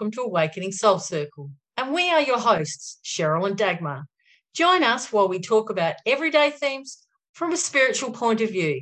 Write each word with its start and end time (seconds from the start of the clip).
Hello, 0.00 0.06
and 0.06 0.14
welcome 0.14 0.24
to 0.24 0.28
Awakening 0.30 0.72
Soul 0.72 0.98
Circle. 0.98 1.50
And 1.76 1.92
we 1.92 2.10
are 2.10 2.22
your 2.22 2.38
hosts, 2.38 3.00
Cheryl 3.04 3.46
and 3.46 3.54
Dagmar. 3.54 4.06
Join 4.54 4.82
us 4.82 5.12
while 5.12 5.28
we 5.28 5.40
talk 5.40 5.68
about 5.68 5.96
everyday 6.06 6.50
themes 6.50 7.06
from 7.34 7.52
a 7.52 7.56
spiritual 7.58 8.10
point 8.10 8.40
of 8.40 8.48
view. 8.48 8.80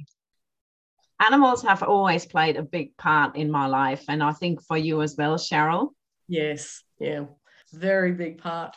Animals 1.19 1.63
have 1.63 1.83
always 1.83 2.25
played 2.25 2.57
a 2.57 2.63
big 2.63 2.97
part 2.97 3.35
in 3.35 3.51
my 3.51 3.67
life, 3.67 4.05
and 4.09 4.23
I 4.23 4.31
think 4.33 4.63
for 4.63 4.77
you 4.77 5.03
as 5.03 5.17
well, 5.19 5.39
Cheryl. 5.39 5.89
Yes, 6.29 6.85
yeah, 7.01 7.25
very 7.73 8.13
big 8.13 8.39
part. 8.39 8.77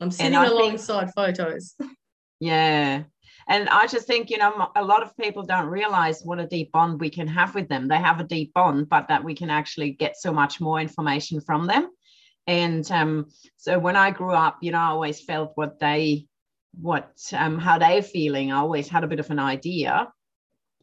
I'm 0.00 0.12
sitting 0.12 0.36
alongside 0.36 1.10
think, 1.12 1.36
photos. 1.36 1.74
Yeah. 2.38 3.02
And 3.48 3.68
I 3.68 3.86
just 3.86 4.06
think, 4.06 4.30
you 4.30 4.38
know, 4.38 4.70
a 4.76 4.84
lot 4.84 5.02
of 5.02 5.16
people 5.16 5.42
don't 5.42 5.66
realize 5.66 6.22
what 6.22 6.38
a 6.38 6.46
deep 6.46 6.72
bond 6.72 7.00
we 7.00 7.10
can 7.10 7.26
have 7.26 7.54
with 7.54 7.68
them. 7.68 7.88
They 7.88 7.98
have 7.98 8.20
a 8.20 8.24
deep 8.24 8.52
bond, 8.54 8.88
but 8.88 9.08
that 9.08 9.24
we 9.24 9.34
can 9.34 9.50
actually 9.50 9.92
get 9.92 10.16
so 10.16 10.32
much 10.32 10.60
more 10.60 10.80
information 10.80 11.40
from 11.40 11.66
them. 11.66 11.88
And 12.46 12.90
um, 12.90 13.26
so 13.56 13.78
when 13.78 13.96
I 13.96 14.10
grew 14.10 14.32
up, 14.32 14.58
you 14.62 14.72
know, 14.72 14.78
I 14.78 14.86
always 14.86 15.20
felt 15.20 15.52
what 15.54 15.78
they, 15.78 16.26
what, 16.80 17.12
um, 17.32 17.58
how 17.58 17.78
they're 17.78 18.02
feeling. 18.02 18.50
I 18.50 18.58
always 18.58 18.88
had 18.88 19.04
a 19.04 19.08
bit 19.08 19.20
of 19.20 19.30
an 19.30 19.38
idea, 19.38 20.08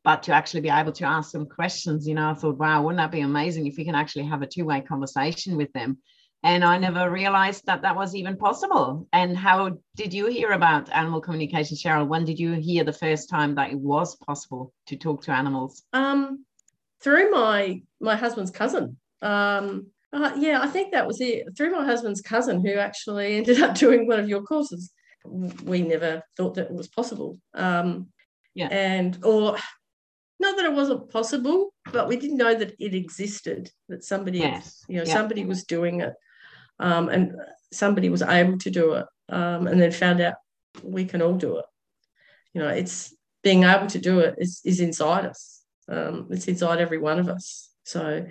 but 0.03 0.23
to 0.23 0.33
actually 0.33 0.61
be 0.61 0.69
able 0.69 0.93
to 0.93 1.05
ask 1.05 1.31
them 1.31 1.45
questions, 1.45 2.07
you 2.07 2.15
know, 2.15 2.29
I 2.29 2.33
thought, 2.33 2.57
wow, 2.57 2.81
wouldn't 2.81 2.97
that 2.97 3.11
be 3.11 3.21
amazing 3.21 3.67
if 3.67 3.77
we 3.77 3.85
can 3.85 3.95
actually 3.95 4.25
have 4.25 4.41
a 4.41 4.47
two 4.47 4.65
way 4.65 4.81
conversation 4.81 5.57
with 5.57 5.71
them? 5.73 5.97
And 6.43 6.63
I 6.63 6.77
never 6.77 7.09
realized 7.09 7.65
that 7.65 7.81
that 7.81 7.95
was 7.95 8.15
even 8.15 8.37
possible. 8.37 9.07
And 9.11 9.35
how 9.35 9.77
did 9.95 10.13
you 10.13 10.27
hear 10.27 10.51
about 10.51 10.89
animal 10.89 11.19
communication, 11.19 11.75
Cheryl? 11.75 12.07
When 12.07 12.23
did 12.23 12.39
you 12.39 12.53
hear 12.53 12.85
the 12.85 12.93
first 12.93 13.29
time 13.29 13.55
that 13.55 13.71
it 13.71 13.77
was 13.77 14.15
possible 14.15 14.73
to 14.87 14.95
talk 14.95 15.23
to 15.23 15.31
animals? 15.31 15.83
Um, 15.91 16.45
through 17.01 17.31
my 17.31 17.81
my 17.99 18.15
husband's 18.15 18.51
cousin. 18.51 18.97
Um, 19.21 19.87
uh, 20.13 20.31
yeah, 20.37 20.61
I 20.61 20.67
think 20.67 20.93
that 20.93 21.05
was 21.05 21.19
it. 21.19 21.57
Through 21.57 21.71
my 21.71 21.83
husband's 21.83 22.21
cousin, 22.21 22.65
who 22.65 22.73
actually 22.75 23.35
ended 23.37 23.61
up 23.61 23.75
doing 23.75 24.07
one 24.07 24.19
of 24.19 24.29
your 24.29 24.41
courses. 24.41 24.91
We 25.25 25.81
never 25.81 26.23
thought 26.37 26.55
that 26.55 26.67
it 26.67 26.73
was 26.73 26.87
possible. 26.87 27.37
Um, 27.53 28.07
yeah, 28.55 28.69
and 28.71 29.17
or 29.25 29.57
not 30.39 30.55
that 30.55 30.65
it 30.65 30.73
wasn't 30.73 31.11
possible, 31.11 31.73
but 31.91 32.07
we 32.07 32.15
didn't 32.15 32.37
know 32.37 32.55
that 32.55 32.75
it 32.79 32.95
existed. 32.95 33.69
That 33.89 34.05
somebody, 34.05 34.39
yes. 34.39 34.85
you 34.87 34.95
know, 34.95 35.03
yeah. 35.03 35.13
somebody 35.13 35.43
was 35.43 35.65
doing 35.65 35.99
it 35.99 36.13
um, 36.79 37.09
and 37.09 37.35
somebody 37.71 38.09
was 38.09 38.21
able 38.21 38.57
to 38.59 38.69
do 38.69 38.93
it 38.93 39.05
um, 39.29 39.67
and 39.67 39.81
then 39.81 39.91
found 39.91 40.21
out 40.21 40.35
we 40.83 41.05
can 41.05 41.21
all 41.21 41.35
do 41.35 41.57
it. 41.57 41.65
You 42.53 42.61
know 42.61 42.69
it's 42.69 43.13
being 43.43 43.63
able 43.63 43.87
to 43.87 43.99
do 43.99 44.19
it 44.19 44.35
is, 44.37 44.61
is 44.65 44.79
inside 44.79 45.25
us. 45.25 45.61
Um, 45.87 46.27
it's 46.31 46.47
inside 46.47 46.79
every 46.79 46.97
one 46.97 47.19
of 47.19 47.29
us. 47.29 47.69
So 47.83 48.25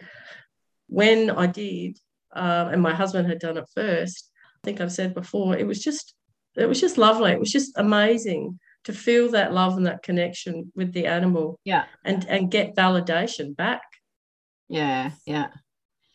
when 0.91 1.31
i 1.31 1.47
did 1.47 1.99
um, 2.33 2.69
and 2.69 2.81
my 2.81 2.95
husband 2.95 3.29
had 3.29 3.39
done 3.39 3.59
it 3.59 3.69
first 3.75 4.31
i 4.57 4.61
think 4.65 4.81
i've 4.81 4.91
said 4.91 5.13
before 5.13 5.55
it 5.55 5.67
was 5.67 5.83
just 5.83 6.15
it 6.59 6.69
was 6.69 6.81
just 6.81 6.99
lovely. 6.99 7.31
It 7.33 7.41
was 7.41 7.53
just 7.53 7.73
amazing 7.77 8.59
to 8.85 8.93
feel 8.93 9.31
that 9.31 9.53
love 9.53 9.77
and 9.77 9.87
that 9.87 10.03
connection 10.03 10.73
with 10.75 10.93
the 10.93 11.07
animal 11.07 11.59
yeah. 11.65 11.85
and 12.05 12.25
and 12.29 12.51
get 12.51 12.77
validation 12.77 13.57
back. 13.57 13.83
Yeah 14.69 15.13
yeah 15.25 15.49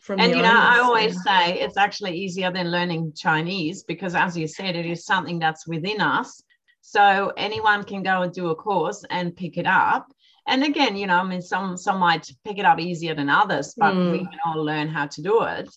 from 0.04 0.20
and 0.20 0.34
you 0.34 0.42
know 0.42 0.54
i 0.54 0.80
always 0.80 1.20
say 1.22 1.58
it's 1.60 1.78
actually 1.78 2.14
easier 2.14 2.52
than 2.52 2.70
learning 2.70 3.10
chinese 3.16 3.84
because 3.84 4.14
as 4.14 4.36
you 4.36 4.46
said 4.46 4.76
it 4.76 4.84
is 4.86 5.04
something 5.04 5.38
that's 5.38 5.66
within 5.66 6.00
us. 6.00 6.42
So 6.86 7.32
anyone 7.38 7.82
can 7.82 8.02
go 8.02 8.20
and 8.20 8.32
do 8.32 8.48
a 8.50 8.54
course 8.54 9.02
and 9.08 9.34
pick 9.34 9.56
it 9.56 9.66
up. 9.66 10.06
And 10.46 10.62
again 10.62 10.94
you 10.96 11.06
know 11.06 11.16
i 11.16 11.24
mean 11.24 11.40
some 11.40 11.78
some 11.78 11.98
might 11.98 12.30
pick 12.44 12.58
it 12.58 12.66
up 12.66 12.78
easier 12.78 13.14
than 13.14 13.30
others 13.30 13.74
but 13.76 13.94
mm. 13.94 14.12
we 14.12 14.18
can 14.18 14.38
all 14.44 14.62
learn 14.62 14.88
how 14.88 15.06
to 15.06 15.22
do 15.22 15.42
it. 15.44 15.68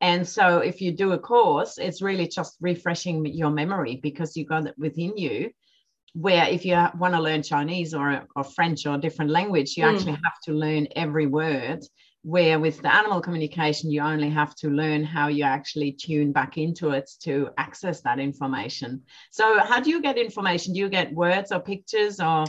And 0.00 0.26
so 0.26 0.58
if 0.58 0.80
you 0.80 0.90
do 0.92 1.12
a 1.12 1.18
course 1.18 1.76
it's 1.76 2.00
really 2.00 2.26
just 2.26 2.56
refreshing 2.60 3.26
your 3.26 3.50
memory 3.50 3.96
because 4.02 4.34
you 4.36 4.46
got 4.46 4.66
it 4.66 4.74
within 4.78 5.16
you 5.18 5.50
where 6.14 6.46
if 6.48 6.64
you 6.64 6.74
want 6.96 7.12
to 7.12 7.20
learn 7.20 7.42
chinese 7.42 7.92
or, 7.92 8.24
or 8.36 8.44
french 8.44 8.86
or 8.86 8.94
a 8.94 9.04
different 9.06 9.32
language 9.32 9.76
you 9.76 9.84
mm. 9.84 9.92
actually 9.92 10.12
have 10.12 10.38
to 10.44 10.52
learn 10.52 10.86
every 10.94 11.26
word 11.26 11.80
where 12.24 12.58
with 12.58 12.80
the 12.80 12.92
animal 12.92 13.20
communication 13.20 13.90
you 13.90 14.00
only 14.00 14.30
have 14.30 14.54
to 14.56 14.70
learn 14.70 15.04
how 15.04 15.28
you 15.28 15.44
actually 15.44 15.92
tune 15.92 16.32
back 16.32 16.56
into 16.58 16.90
it 16.90 17.10
to 17.20 17.50
access 17.58 18.00
that 18.00 18.18
information. 18.18 19.02
So 19.30 19.60
how 19.60 19.80
do 19.80 19.90
you 19.90 20.00
get 20.00 20.16
information? 20.16 20.72
Do 20.72 20.80
you 20.80 20.88
get 20.88 21.12
words 21.12 21.52
or 21.52 21.60
pictures 21.60 22.20
or? 22.20 22.46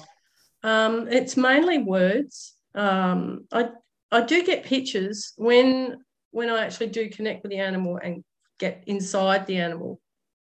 Um, 0.64 1.08
it's 1.10 1.38
mainly 1.38 1.80
words. 1.80 2.56
Um, 2.74 3.46
I, 3.52 3.70
I 4.12 4.22
do 4.22 4.44
get 4.44 4.64
pictures 4.64 5.34
when 5.38 5.98
when 6.32 6.50
i 6.50 6.66
actually 6.66 6.88
do 6.88 7.10
connect 7.10 7.44
with 7.44 7.52
the 7.52 7.60
animal 7.60 7.98
and 8.04 8.22
get 8.60 8.84
inside 8.88 9.48
the 9.48 9.56
animal 9.56 10.02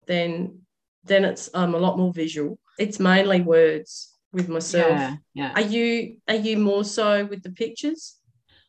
then 0.07 0.61
then 1.03 1.25
it's 1.25 1.49
um, 1.53 1.73
a 1.73 1.77
lot 1.77 1.97
more 1.97 2.13
visual. 2.13 2.59
It's 2.77 2.99
mainly 2.99 3.41
words 3.41 4.13
with 4.31 4.47
myself. 4.49 4.91
Yeah, 4.91 5.15
yeah. 5.33 5.51
are 5.55 5.61
you 5.61 6.17
are 6.27 6.35
you 6.35 6.57
more 6.57 6.83
so 6.83 7.25
with 7.25 7.43
the 7.43 7.51
pictures 7.51 8.17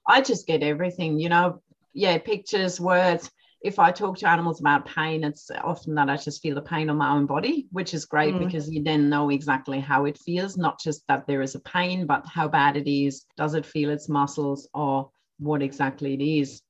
I 0.06 0.20
just 0.20 0.46
get 0.46 0.62
everything, 0.62 1.18
you 1.18 1.28
know, 1.28 1.62
yeah, 1.92 2.18
pictures, 2.18 2.80
words. 2.80 3.30
If 3.62 3.78
I 3.78 3.92
talk 3.92 4.18
to 4.18 4.28
animals 4.28 4.58
about 4.58 4.86
pain, 4.86 5.22
it's 5.22 5.48
often 5.62 5.94
that 5.94 6.10
I 6.10 6.16
just 6.16 6.42
feel 6.42 6.56
the 6.56 6.62
pain 6.62 6.90
on 6.90 6.96
my 6.96 7.12
own 7.12 7.26
body, 7.26 7.68
which 7.70 7.94
is 7.94 8.06
great 8.06 8.34
mm. 8.34 8.40
because 8.40 8.68
you 8.68 8.82
then 8.82 9.08
know 9.08 9.30
exactly 9.30 9.78
how 9.78 10.04
it 10.06 10.18
feels, 10.18 10.56
not 10.56 10.80
just 10.80 11.06
that 11.06 11.26
there 11.28 11.42
is 11.42 11.54
a 11.54 11.60
pain, 11.60 12.06
but 12.06 12.26
how 12.26 12.48
bad 12.48 12.76
it 12.76 12.90
is. 12.90 13.24
Does 13.36 13.54
it 13.54 13.64
feel 13.64 13.90
its 13.90 14.08
muscles 14.08 14.68
or 14.74 15.10
what 15.38 15.62
exactly 15.62 16.14
it 16.14 16.22
is? 16.22 16.60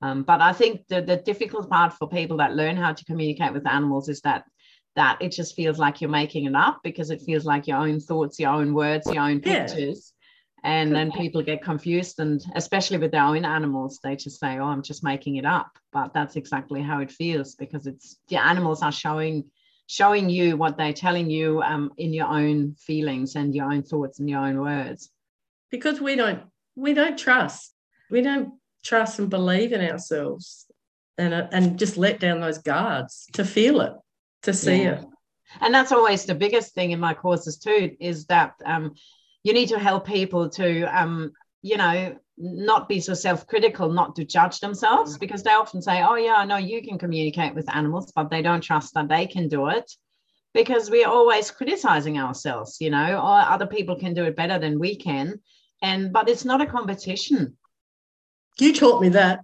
Um, 0.00 0.22
but 0.22 0.40
I 0.40 0.52
think 0.52 0.86
the, 0.88 1.02
the 1.02 1.16
difficult 1.16 1.68
part 1.68 1.92
for 1.92 2.08
people 2.08 2.38
that 2.38 2.54
learn 2.54 2.76
how 2.76 2.92
to 2.94 3.04
communicate 3.04 3.52
with 3.52 3.66
animals 3.66 4.08
is 4.08 4.20
that 4.22 4.44
that 4.96 5.20
it 5.20 5.30
just 5.30 5.54
feels 5.54 5.78
like 5.78 6.00
you're 6.00 6.10
making 6.10 6.46
it 6.46 6.54
up 6.56 6.80
because 6.82 7.10
it 7.10 7.22
feels 7.22 7.44
like 7.44 7.66
your 7.68 7.76
own 7.76 8.00
thoughts, 8.00 8.40
your 8.40 8.50
own 8.50 8.74
words, 8.74 9.06
your 9.06 9.22
own 9.22 9.40
pictures. 9.40 10.12
And 10.64 10.94
then 10.94 11.12
people 11.12 11.42
get 11.42 11.62
confused 11.62 12.18
and 12.18 12.44
especially 12.54 12.98
with 12.98 13.12
their 13.12 13.22
own 13.22 13.44
animals 13.44 14.00
they 14.02 14.16
just 14.16 14.40
say 14.40 14.58
oh 14.58 14.64
i'm 14.64 14.82
just 14.82 15.04
making 15.04 15.36
it 15.36 15.44
up. 15.44 15.70
But 15.92 16.12
that's 16.12 16.36
exactly 16.36 16.82
how 16.82 17.00
it 17.00 17.10
feels 17.10 17.54
because 17.54 17.86
it's 17.86 18.16
the 18.28 18.36
animals 18.36 18.82
are 18.82 18.92
showing 18.92 19.44
showing 19.86 20.28
you 20.28 20.56
what 20.56 20.76
they're 20.76 20.92
telling 20.92 21.30
you 21.30 21.62
um, 21.62 21.92
in 21.96 22.12
your 22.12 22.26
own 22.26 22.74
feelings 22.74 23.36
and 23.36 23.54
your 23.54 23.72
own 23.72 23.82
thoughts 23.82 24.18
and 24.18 24.28
your 24.28 24.40
own 24.40 24.60
words. 24.60 25.10
Because 25.70 26.00
we 26.00 26.16
don't 26.16 26.42
we 26.76 26.94
don't 26.94 27.18
trust 27.18 27.74
we 28.10 28.22
don't 28.22 28.54
trust 28.84 29.18
and 29.18 29.30
believe 29.30 29.72
in 29.72 29.80
ourselves 29.80 30.66
and 31.16 31.34
uh, 31.34 31.48
and 31.52 31.78
just 31.78 31.96
let 31.96 32.20
down 32.20 32.40
those 32.40 32.58
guards 32.58 33.26
to 33.32 33.44
feel 33.44 33.80
it 33.80 33.92
to 34.42 34.52
see 34.52 34.82
yeah. 34.82 35.00
it. 35.00 35.04
And 35.60 35.74
that's 35.74 35.92
always 35.92 36.24
the 36.24 36.34
biggest 36.34 36.74
thing 36.74 36.90
in 36.90 37.00
my 37.00 37.14
courses 37.14 37.58
too 37.58 37.96
is 38.00 38.26
that 38.26 38.54
um, 38.64 38.94
you 39.44 39.52
need 39.52 39.68
to 39.68 39.78
help 39.78 40.06
people 40.06 40.48
to 40.50 40.82
um, 40.84 41.32
you 41.62 41.76
know 41.76 42.16
not 42.36 42.88
be 42.88 43.00
so 43.00 43.14
self-critical 43.14 43.92
not 43.92 44.14
to 44.14 44.24
judge 44.24 44.60
themselves 44.60 45.16
mm. 45.16 45.20
because 45.20 45.42
they 45.42 45.50
often 45.50 45.82
say 45.82 46.02
oh 46.02 46.14
yeah 46.14 46.34
i 46.34 46.44
know 46.44 46.56
you 46.56 46.80
can 46.82 46.98
communicate 46.98 47.54
with 47.54 47.74
animals 47.74 48.12
but 48.14 48.30
they 48.30 48.42
don't 48.42 48.60
trust 48.60 48.94
that 48.94 49.08
they 49.08 49.26
can 49.26 49.48
do 49.48 49.68
it. 49.68 49.90
Because 50.54 50.90
we're 50.90 51.06
always 51.06 51.50
criticizing 51.50 52.18
ourselves 52.18 52.78
you 52.80 52.90
know 52.90 53.16
or 53.16 53.40
other 53.40 53.66
people 53.66 53.96
can 53.96 54.14
do 54.14 54.24
it 54.24 54.36
better 54.36 54.58
than 54.58 54.78
we 54.78 54.96
can. 54.96 55.40
And 55.82 56.12
but 56.12 56.28
it's 56.28 56.44
not 56.44 56.60
a 56.60 56.66
competition. 56.66 57.56
You 58.58 58.72
taught 58.72 59.00
me 59.00 59.10
that. 59.10 59.40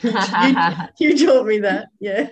You, 1.00 1.08
you, 1.10 1.26
taught 1.26 1.44
me 1.44 1.58
that 1.58 1.88
yeah. 1.98 2.28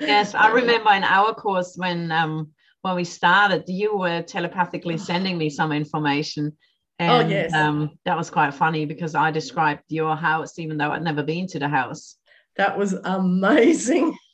Yes 0.00 0.34
i 0.34 0.48
remember 0.60 0.92
in 0.92 1.04
our 1.04 1.34
course 1.34 1.74
when 1.76 2.10
um 2.10 2.50
when 2.86 2.94
we 2.94 3.04
started, 3.04 3.64
you 3.66 3.96
were 3.96 4.22
telepathically 4.22 4.96
sending 4.96 5.36
me 5.36 5.50
some 5.50 5.72
information. 5.72 6.56
Oh, 7.00 7.04
and, 7.04 7.26
oh 7.26 7.28
yes. 7.28 7.52
Um, 7.52 7.90
that 8.04 8.16
was 8.16 8.30
quite 8.30 8.54
funny 8.54 8.86
because 8.86 9.16
I 9.16 9.32
described 9.32 9.82
your 9.88 10.14
house, 10.14 10.56
even 10.60 10.78
though 10.78 10.92
I'd 10.92 11.02
never 11.02 11.24
been 11.24 11.48
to 11.48 11.58
the 11.58 11.68
house. 11.68 12.16
That 12.56 12.78
was 12.78 12.92
amazing. 12.92 14.16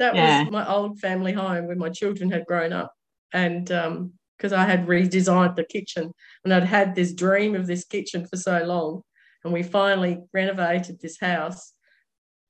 That 0.00 0.16
yeah. 0.16 0.42
was 0.42 0.50
my 0.50 0.68
old 0.68 0.98
family 0.98 1.32
home 1.32 1.68
where 1.68 1.76
my 1.76 1.88
children 1.88 2.28
had 2.28 2.46
grown 2.46 2.72
up, 2.72 2.92
and 3.32 3.64
because 3.64 4.52
um, 4.52 4.58
I 4.58 4.64
had 4.64 4.88
redesigned 4.88 5.54
the 5.54 5.62
kitchen, 5.62 6.10
and 6.42 6.52
I'd 6.52 6.64
had 6.64 6.96
this 6.96 7.12
dream 7.12 7.54
of 7.54 7.68
this 7.68 7.84
kitchen 7.84 8.26
for 8.26 8.36
so 8.36 8.64
long, 8.64 9.02
and 9.44 9.52
we 9.52 9.62
finally 9.62 10.18
renovated 10.32 11.00
this 11.00 11.20
house. 11.20 11.74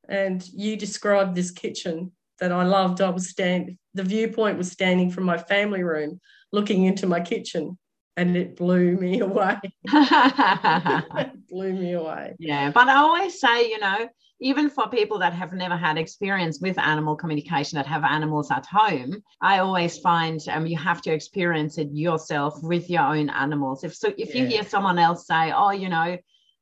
And 0.08 0.42
you 0.54 0.78
described 0.78 1.34
this 1.34 1.50
kitchen 1.50 2.12
that 2.40 2.52
I 2.52 2.64
loved. 2.64 3.00
I 3.00 3.10
was 3.10 3.30
stand 3.30 3.76
the 3.94 4.02
viewpoint 4.02 4.58
was 4.58 4.70
standing 4.70 5.10
from 5.10 5.24
my 5.24 5.38
family 5.38 5.82
room, 5.82 6.20
looking 6.52 6.84
into 6.84 7.06
my 7.06 7.20
kitchen, 7.20 7.78
and 8.16 8.36
it 8.36 8.56
blew 8.56 8.96
me 8.96 9.20
away. 9.28 9.58
blew 11.48 11.72
me 11.72 11.92
away. 11.92 12.34
Yeah, 12.38 12.70
but 12.70 12.88
I 12.88 12.96
always 12.96 13.40
say, 13.40 13.68
you 13.70 13.78
know, 13.78 14.08
even 14.40 14.68
for 14.68 14.88
people 14.88 15.18
that 15.20 15.32
have 15.32 15.52
never 15.52 15.76
had 15.76 15.96
experience 15.96 16.58
with 16.60 16.78
animal 16.78 17.16
communication 17.16 17.76
that 17.76 17.86
have 17.86 18.04
animals 18.04 18.50
at 18.50 18.66
home 18.66 19.22
i 19.40 19.58
always 19.58 19.98
find 19.98 20.40
um, 20.50 20.66
you 20.66 20.76
have 20.76 21.00
to 21.00 21.12
experience 21.12 21.78
it 21.78 21.88
yourself 21.92 22.60
with 22.62 22.90
your 22.90 23.02
own 23.02 23.30
animals 23.30 23.84
if 23.84 23.94
so 23.94 24.12
if 24.18 24.34
yeah. 24.34 24.42
you 24.42 24.46
hear 24.48 24.64
someone 24.64 24.98
else 24.98 25.26
say 25.26 25.52
oh 25.52 25.70
you 25.70 25.88
know 25.88 26.16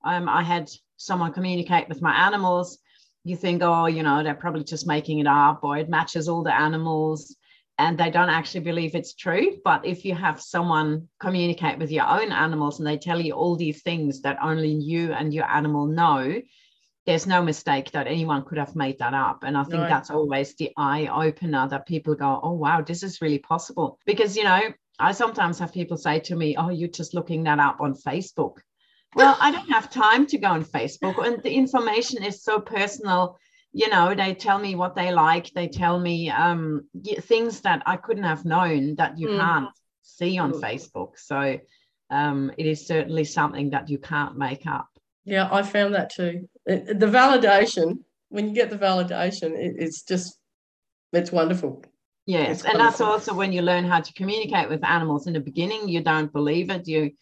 um, 0.05 0.29
i 0.29 0.43
had 0.43 0.71
someone 0.97 1.33
communicate 1.33 1.89
with 1.89 2.03
my 2.03 2.15
animals 2.27 2.79
you 3.25 3.37
think, 3.37 3.63
oh, 3.63 3.87
you 3.87 4.03
know, 4.03 4.23
they're 4.23 4.35
probably 4.35 4.65
just 4.65 4.87
making 4.87 5.21
it 5.21 5.27
up 5.27 5.61
or 5.63 5.77
it 5.77 5.89
matches 5.89 6.29
all 6.29 6.43
the 6.43 6.55
animals 6.55 7.37
and 7.79 7.97
they 7.97 8.11
don't 8.11 8.29
actually 8.29 8.61
believe 8.61 8.95
it's 8.95 9.15
true. 9.15 9.59
But 9.65 9.87
if 9.87 10.05
you 10.05 10.15
have 10.15 10.41
someone 10.41 11.09
communicate 11.21 11.79
with 11.79 11.91
your 11.91 12.07
own 12.07 12.33
animals 12.33 12.79
and 12.79 12.87
they 12.87 12.99
tell 12.99 13.21
you 13.21 13.33
all 13.33 13.57
these 13.57 13.83
things 13.83 14.23
that 14.23 14.39
only 14.43 14.71
you 14.71 15.13
and 15.13 15.33
your 15.33 15.49
animal 15.49 15.87
know, 15.87 16.41
there's 17.07 17.27
no 17.27 17.43
mistake 17.43 17.91
that 17.93 18.07
anyone 18.07 18.45
could 18.45 18.59
have 18.59 18.77
made 18.77 18.99
that 18.99 19.15
up. 19.15 19.43
And 19.43 19.57
I 19.57 19.65
think 19.65 19.89
that's 19.89 20.11
always 20.11 20.55
the 20.55 20.71
eye 20.77 21.09
opener 21.09 21.67
that 21.69 21.87
people 21.87 22.15
go, 22.15 22.39
oh, 22.43 22.53
wow, 22.53 22.83
this 22.83 23.03
is 23.03 23.21
really 23.21 23.41
possible. 23.41 23.99
Because, 24.07 24.37
you 24.37 24.45
know, 24.45 24.61
I 24.99 25.13
sometimes 25.13 25.59
have 25.59 25.73
people 25.73 25.97
say 25.97 26.21
to 26.21 26.37
me, 26.37 26.57
oh, 26.57 26.69
you're 26.69 26.89
just 26.89 27.15
looking 27.15 27.43
that 27.45 27.59
up 27.59 27.81
on 27.81 27.95
Facebook. 27.95 28.59
Well, 29.15 29.37
I 29.41 29.51
don't 29.51 29.71
have 29.71 29.91
time 29.91 30.27
to 30.29 30.39
go 30.39 30.49
on 30.49 30.65
Facebook, 30.65 31.25
and 31.25 31.43
the 31.43 31.53
information 31.53 32.23
is 32.23 32.43
so 32.43 32.61
personal. 32.61 33.39
You 33.75 33.89
know 33.89 34.15
they 34.15 34.35
tell 34.35 34.59
me 34.59 34.75
what 34.75 34.95
they 34.95 35.13
like 35.13 35.51
they 35.55 35.67
tell 35.67 35.99
me 35.99 36.29
um, 36.29 36.87
things 37.21 37.63
that 37.63 37.83
i 37.87 37.97
couldn't 37.97 38.25
have 38.25 38.45
known 38.45 38.97
that 38.97 39.17
you 39.17 39.29
mm. 39.29 39.39
can't 39.39 39.71
see 40.03 40.37
on 40.37 40.53
facebook. 40.53 41.19
So 41.19 41.59
um, 42.11 42.53
it 42.59 42.67
is 42.67 42.87
certainly 42.87 43.25
something 43.25 43.71
that 43.71 43.89
you 43.89 43.97
can't 43.97 44.37
make 44.37 44.67
up. 44.67 44.89
Yeah 45.25 45.49
i 45.51 45.63
found 45.63 45.95
that 45.95 46.11
too. 46.11 46.49
It, 46.67 47.01
the 47.01 47.07
validation 47.07 48.01
when 48.29 48.49
you 48.49 48.55
get 48.55 48.69
the 48.69 48.79
validation 48.79 49.53
it, 49.53 49.77
it's 49.79 50.03
just 50.03 50.39
it's 51.15 51.33
wonderful. 51.33 51.83
Yes 52.27 52.59
it's 52.59 52.65
and 52.65 52.79
wonderful. 52.79 52.91
that's 52.91 53.01
also 53.01 53.35
when 53.35 53.53
you 53.53 53.63
learn 53.63 53.85
how 53.85 54.01
to 54.01 54.13
communicate 54.13 54.69
with 54.69 54.85
animals 54.85 55.27
in 55.27 55.33
the 55.33 55.41
beginning 55.41 55.89
you 55.89 56.03
don't 56.03 56.31
believe 56.31 56.69
it 56.69 56.87
you 56.87 57.13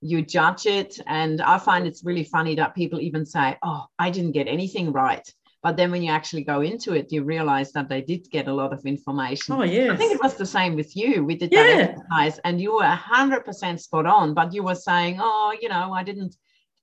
you 0.00 0.22
judge 0.22 0.66
it 0.66 0.98
and 1.06 1.40
i 1.42 1.58
find 1.58 1.86
it's 1.86 2.04
really 2.04 2.24
funny 2.24 2.54
that 2.54 2.74
people 2.74 3.00
even 3.00 3.26
say 3.26 3.56
oh 3.62 3.84
i 3.98 4.10
didn't 4.10 4.32
get 4.32 4.46
anything 4.46 4.92
right 4.92 5.32
but 5.62 5.76
then 5.76 5.90
when 5.90 6.02
you 6.02 6.10
actually 6.12 6.44
go 6.44 6.60
into 6.60 6.94
it, 6.94 7.10
you 7.10 7.24
realize 7.24 7.72
that 7.72 7.88
they 7.88 8.00
did 8.00 8.30
get 8.30 8.46
a 8.46 8.52
lot 8.52 8.72
of 8.72 8.86
information. 8.86 9.54
Oh, 9.54 9.64
yes. 9.64 9.90
I 9.90 9.96
think 9.96 10.12
it 10.14 10.22
was 10.22 10.34
the 10.34 10.46
same 10.46 10.76
with 10.76 10.96
you. 10.96 11.24
We 11.24 11.34
did 11.34 11.52
yeah. 11.52 11.62
that 11.62 11.90
exercise 11.90 12.40
and 12.44 12.60
you 12.60 12.74
were 12.74 12.82
100% 12.82 13.80
spot 13.80 14.06
on, 14.06 14.34
but 14.34 14.54
you 14.54 14.62
were 14.62 14.76
saying, 14.76 15.18
oh, 15.20 15.56
you 15.60 15.68
know, 15.68 15.92
I 15.92 16.04
didn't 16.04 16.36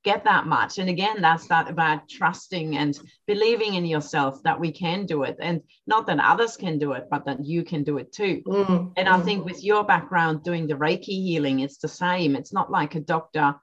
get 0.06 0.24
that 0.24 0.46
much. 0.46 0.78
And 0.78 0.88
again, 0.88 1.20
that's 1.20 1.48
that 1.48 1.70
about 1.70 2.08
trusting 2.08 2.78
and 2.78 2.98
believing 3.26 3.74
in 3.74 3.86
yourself 3.86 4.42
that 4.44 4.60
we 4.60 4.72
can 4.72 5.06
do 5.06 5.24
it. 5.24 5.36
And 5.42 5.62
not 5.88 6.06
that 6.08 6.20
others 6.20 6.56
can 6.56 6.78
do 6.78 6.94
it, 6.94 7.08
but 7.10 7.26
that 7.26 7.44
you 7.44 7.66
can 7.66 7.84
do 7.84 7.98
it 7.98 8.14
too. 8.14 8.42
Mm. 8.46 8.94
And 8.96 9.10
I 9.10 9.20
think 9.20 9.44
with 9.44 9.64
your 9.64 9.84
background 9.84 10.44
doing 10.44 10.68
the 10.68 10.76
Reiki 10.76 11.24
healing, 11.28 11.60
it's 11.60 11.80
the 11.80 11.88
same. 11.88 12.36
It's 12.36 12.54
not 12.54 12.72
like 12.72 12.96
a 12.96 13.02
doctor 13.02 13.56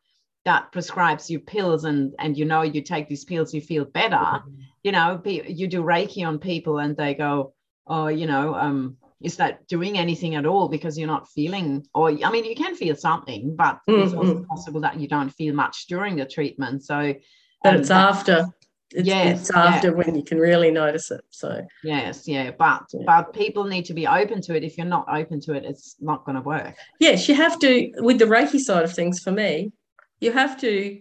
that 0.45 0.73
prescribes 0.73 1.31
you 1.31 1.39
pills 1.39 1.85
and 1.85 2.15
and 2.19 2.37
you 2.37 2.45
know 2.45 2.63
you 2.63 2.83
take 2.83 3.09
these 3.09 3.25
pills 3.25 3.55
you 3.55 3.61
feel 3.61 3.85
better 3.85 4.17
mm-hmm. 4.17 4.61
you 4.83 4.91
know 4.91 5.23
you 5.25 5.69
do 5.69 5.81
reiki 5.85 6.27
on 6.27 6.41
people 6.41 6.79
and 6.79 6.97
they 6.97 7.15
go 7.15 7.55
oh 7.87 8.09
you 8.09 8.27
know 8.27 8.53
um 8.55 8.97
is 9.23 9.37
that 9.37 9.67
doing 9.69 9.99
anything 9.99 10.35
at 10.35 10.47
all 10.47 10.69
because 10.69 10.99
you're 10.99 11.07
not 11.07 11.29
feeling 11.29 11.87
or 11.95 12.11
i 12.25 12.31
mean 12.31 12.45
you 12.45 12.55
can 12.55 12.75
feel 12.75 12.95
something 12.95 13.55
but 13.57 13.79
mm-hmm. 13.89 14.03
it's 14.03 14.15
also 14.15 14.45
possible 14.45 14.81
that 14.81 14.99
you 14.99 15.09
don't 15.09 15.31
feel 15.31 15.55
much 15.55 15.87
during 15.87 16.17
the 16.17 16.25
treatment 16.25 16.85
so 16.85 17.15
but 17.63 17.75
um, 17.75 17.81
it's 17.81 17.91
after 17.91 18.47
it's, 18.95 19.09
yes, 19.09 19.41
it's 19.41 19.51
after 19.51 19.89
yeah. 19.89 19.95
when 19.95 20.15
you 20.15 20.23
can 20.23 20.39
really 20.39 20.71
notice 20.71 21.11
it 21.11 21.23
so 21.31 21.61
yes 21.83 22.29
yeah 22.29 22.51
but 22.51 22.85
yeah. 22.93 23.01
but 23.07 23.33
people 23.33 23.65
need 23.65 23.85
to 23.85 23.95
be 23.95 24.07
open 24.07 24.41
to 24.43 24.55
it 24.55 24.65
if 24.65 24.77
you're 24.77 24.87
not 24.87 25.07
open 25.11 25.41
to 25.41 25.55
it 25.55 25.65
it's 25.65 25.97
not 26.01 26.25
going 26.25 26.37
to 26.37 26.43
work 26.43 26.75
yes 26.99 27.29
you 27.29 27.35
have 27.35 27.59
to 27.59 27.91
with 27.99 28.19
the 28.19 28.25
reiki 28.25 28.59
side 28.59 28.85
of 28.85 28.93
things 28.93 29.21
for 29.21 29.31
me 29.31 29.73
you 30.21 30.31
have 30.31 30.61
to 30.61 31.01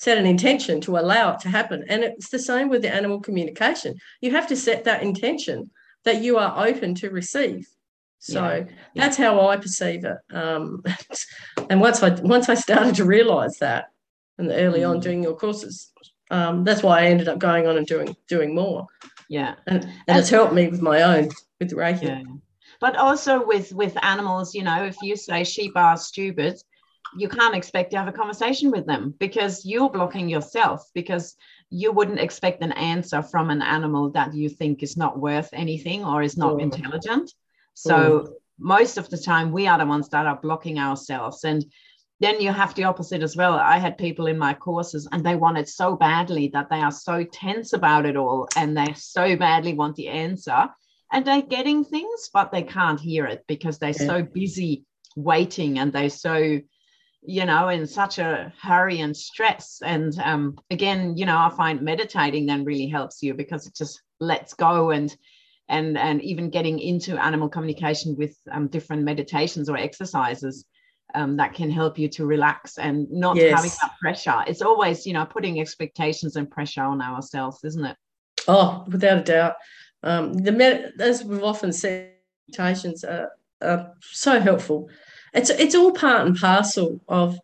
set 0.00 0.16
an 0.16 0.24
intention 0.24 0.80
to 0.80 0.96
allow 0.96 1.34
it 1.34 1.40
to 1.40 1.50
happen. 1.50 1.84
And 1.86 2.02
it's 2.02 2.30
the 2.30 2.38
same 2.38 2.70
with 2.70 2.80
the 2.80 2.88
animal 2.88 3.20
communication. 3.20 3.96
You 4.22 4.30
have 4.30 4.46
to 4.46 4.56
set 4.56 4.84
that 4.84 5.02
intention 5.02 5.70
that 6.04 6.22
you 6.22 6.38
are 6.38 6.66
open 6.66 6.94
to 6.96 7.10
receive. 7.10 7.68
So 8.18 8.42
yeah, 8.42 8.64
yeah. 8.94 9.04
that's 9.04 9.16
how 9.16 9.48
I 9.48 9.56
perceive 9.56 10.04
it. 10.04 10.18
Um, 10.32 10.82
and 11.70 11.80
once 11.80 12.02
I 12.02 12.10
once 12.20 12.48
I 12.48 12.54
started 12.54 12.94
to 12.96 13.04
realise 13.04 13.58
that, 13.58 13.90
and 14.38 14.50
early 14.50 14.80
mm. 14.80 14.90
on 14.90 15.00
doing 15.00 15.22
your 15.22 15.36
courses, 15.36 15.92
um, 16.30 16.64
that's 16.64 16.82
why 16.82 17.00
I 17.00 17.06
ended 17.06 17.28
up 17.28 17.38
going 17.38 17.66
on 17.66 17.76
and 17.76 17.86
doing 17.86 18.14
doing 18.28 18.54
more. 18.54 18.86
Yeah, 19.28 19.54
and, 19.66 19.84
and 20.06 20.18
it's 20.18 20.28
helped 20.28 20.52
me 20.52 20.68
with 20.68 20.82
my 20.82 21.02
own 21.02 21.30
with 21.58 21.70
the 21.70 21.76
Reiki. 21.76 22.02
Yeah. 22.02 22.22
But 22.80 22.96
also 22.96 23.44
with 23.46 23.72
with 23.72 23.96
animals, 24.02 24.54
you 24.54 24.64
know, 24.64 24.84
if 24.84 24.96
you 25.02 25.16
say 25.16 25.44
sheep 25.44 25.72
are 25.76 25.96
stupid, 25.96 26.60
you 27.16 27.28
can't 27.28 27.54
expect 27.54 27.90
to 27.92 27.98
have 27.98 28.08
a 28.08 28.12
conversation 28.12 28.70
with 28.70 28.86
them 28.86 29.14
because 29.18 29.64
you're 29.64 29.90
blocking 29.90 30.28
yourself 30.28 30.88
because 30.94 31.36
you 31.70 31.92
wouldn't 31.92 32.18
expect 32.20 32.62
an 32.62 32.72
answer 32.72 33.22
from 33.22 33.48
an 33.48 33.62
animal 33.62 34.10
that 34.10 34.34
you 34.34 34.48
think 34.48 34.82
is 34.82 34.96
not 34.96 35.18
worth 35.18 35.48
anything 35.52 36.04
or 36.04 36.22
is 36.22 36.36
not 36.36 36.54
mm. 36.54 36.62
intelligent 36.62 37.32
so 37.74 37.96
mm. 37.96 38.32
most 38.58 38.98
of 38.98 39.08
the 39.08 39.18
time 39.18 39.52
we 39.52 39.66
are 39.66 39.78
the 39.78 39.86
ones 39.86 40.08
that 40.08 40.26
are 40.26 40.40
blocking 40.42 40.78
ourselves 40.78 41.44
and 41.44 41.64
then 42.18 42.38
you 42.38 42.52
have 42.52 42.74
the 42.74 42.84
opposite 42.84 43.22
as 43.22 43.36
well 43.36 43.54
i 43.54 43.78
had 43.78 43.96
people 43.96 44.26
in 44.26 44.36
my 44.36 44.52
courses 44.52 45.08
and 45.12 45.24
they 45.24 45.36
want 45.36 45.58
it 45.58 45.68
so 45.68 45.96
badly 45.96 46.48
that 46.48 46.68
they 46.68 46.80
are 46.80 46.92
so 46.92 47.24
tense 47.24 47.72
about 47.72 48.04
it 48.04 48.16
all 48.16 48.48
and 48.56 48.76
they 48.76 48.92
so 48.94 49.36
badly 49.36 49.72
want 49.72 49.94
the 49.96 50.08
answer 50.08 50.68
and 51.12 51.24
they're 51.24 51.42
getting 51.42 51.84
things 51.84 52.30
but 52.32 52.50
they 52.50 52.62
can't 52.62 53.00
hear 53.00 53.26
it 53.26 53.44
because 53.46 53.78
they're 53.78 53.90
yeah. 53.90 54.06
so 54.06 54.22
busy 54.22 54.84
waiting 55.16 55.78
and 55.78 55.92
they're 55.92 56.10
so 56.10 56.60
you 57.22 57.44
know, 57.44 57.68
in 57.68 57.86
such 57.86 58.18
a 58.18 58.52
hurry 58.60 59.00
and 59.00 59.16
stress. 59.16 59.80
And 59.84 60.18
um, 60.20 60.58
again, 60.70 61.16
you 61.16 61.26
know, 61.26 61.36
I 61.36 61.50
find 61.50 61.82
meditating 61.82 62.46
then 62.46 62.64
really 62.64 62.88
helps 62.88 63.22
you 63.22 63.34
because 63.34 63.66
it 63.66 63.74
just 63.74 64.00
lets 64.20 64.54
go 64.54 64.90
and 64.90 65.14
and 65.68 65.96
and 65.96 66.20
even 66.22 66.50
getting 66.50 66.78
into 66.78 67.22
animal 67.22 67.48
communication 67.48 68.16
with 68.16 68.36
um, 68.50 68.68
different 68.68 69.02
meditations 69.02 69.68
or 69.68 69.76
exercises 69.76 70.64
um, 71.14 71.36
that 71.36 71.54
can 71.54 71.70
help 71.70 71.98
you 71.98 72.08
to 72.08 72.26
relax 72.26 72.78
and 72.78 73.10
not 73.10 73.36
yes. 73.36 73.54
having 73.54 73.70
that 73.82 73.98
pressure. 74.00 74.44
It's 74.46 74.62
always, 74.62 75.06
you 75.06 75.12
know, 75.12 75.24
putting 75.24 75.60
expectations 75.60 76.36
and 76.36 76.50
pressure 76.50 76.82
on 76.82 77.02
ourselves, 77.02 77.64
isn't 77.64 77.84
it? 77.84 77.96
Oh, 78.48 78.84
without 78.88 79.18
a 79.18 79.22
doubt. 79.22 79.54
Um, 80.02 80.32
the 80.32 80.52
med- 80.52 80.92
as 80.98 81.24
we've 81.24 81.44
often 81.44 81.72
said, 81.72 82.12
meditations 82.48 83.04
are, 83.04 83.30
are 83.60 83.92
so 84.00 84.40
helpful 84.40 84.88
it's 85.32 85.50
it's 85.50 85.74
all 85.74 85.92
part 85.92 86.26
and 86.26 86.36
parcel 86.36 87.00
of 87.08 87.38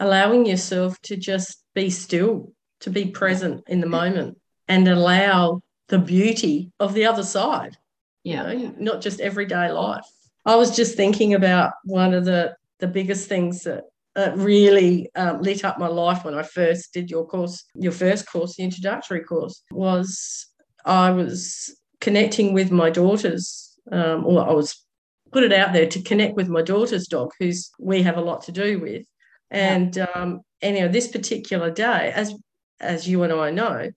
allowing 0.00 0.46
yourself 0.46 1.00
to 1.02 1.16
just 1.16 1.62
be 1.74 1.90
still, 1.90 2.52
to 2.80 2.90
be 2.90 3.06
present 3.06 3.64
in 3.68 3.80
the 3.80 3.86
moment 3.86 4.38
and 4.68 4.86
allow 4.86 5.60
the 5.88 5.98
beauty 5.98 6.70
of 6.78 6.94
the 6.94 7.06
other 7.06 7.22
side. 7.22 7.76
Yeah. 8.24 8.50
You 8.52 8.68
know, 8.68 8.74
not 8.78 9.00
just 9.00 9.20
everyday 9.20 9.70
life. 9.70 10.04
I 10.44 10.56
was 10.56 10.74
just 10.74 10.96
thinking 10.96 11.34
about 11.34 11.72
one 11.84 12.14
of 12.14 12.24
the 12.24 12.56
the 12.78 12.86
biggest 12.86 13.28
things 13.28 13.64
that 13.64 13.84
uh, 14.16 14.32
really 14.36 15.08
um, 15.16 15.42
lit 15.42 15.64
up 15.64 15.78
my 15.78 15.88
life 15.88 16.24
when 16.24 16.34
I 16.34 16.42
first 16.42 16.92
did 16.92 17.10
your 17.10 17.26
course, 17.26 17.64
your 17.74 17.92
first 17.92 18.30
course, 18.30 18.56
the 18.56 18.62
introductory 18.62 19.20
course, 19.20 19.62
was 19.70 20.46
I 20.84 21.10
was 21.10 21.76
connecting 22.00 22.54
with 22.54 22.70
my 22.70 22.90
daughters, 22.90 23.76
um, 23.90 24.24
or 24.24 24.48
I 24.48 24.52
was 24.52 24.84
put 25.32 25.44
it 25.44 25.52
out 25.52 25.72
there 25.72 25.86
to 25.86 26.02
connect 26.02 26.34
with 26.34 26.48
my 26.48 26.62
daughter's 26.62 27.08
dog, 27.08 27.32
who's 27.38 27.70
we 27.78 28.02
have 28.02 28.16
a 28.16 28.22
lot 28.22 28.42
to 28.42 28.52
do 28.52 28.80
with. 28.80 29.06
And 29.50 29.98
um, 29.98 30.40
anyway, 30.62 30.88
this 30.88 31.08
particular 31.08 31.70
day, 31.70 32.12
as 32.14 32.34
as 32.80 33.08
you 33.08 33.22
and 33.22 33.32
I 33.32 33.50
know, 33.50 33.90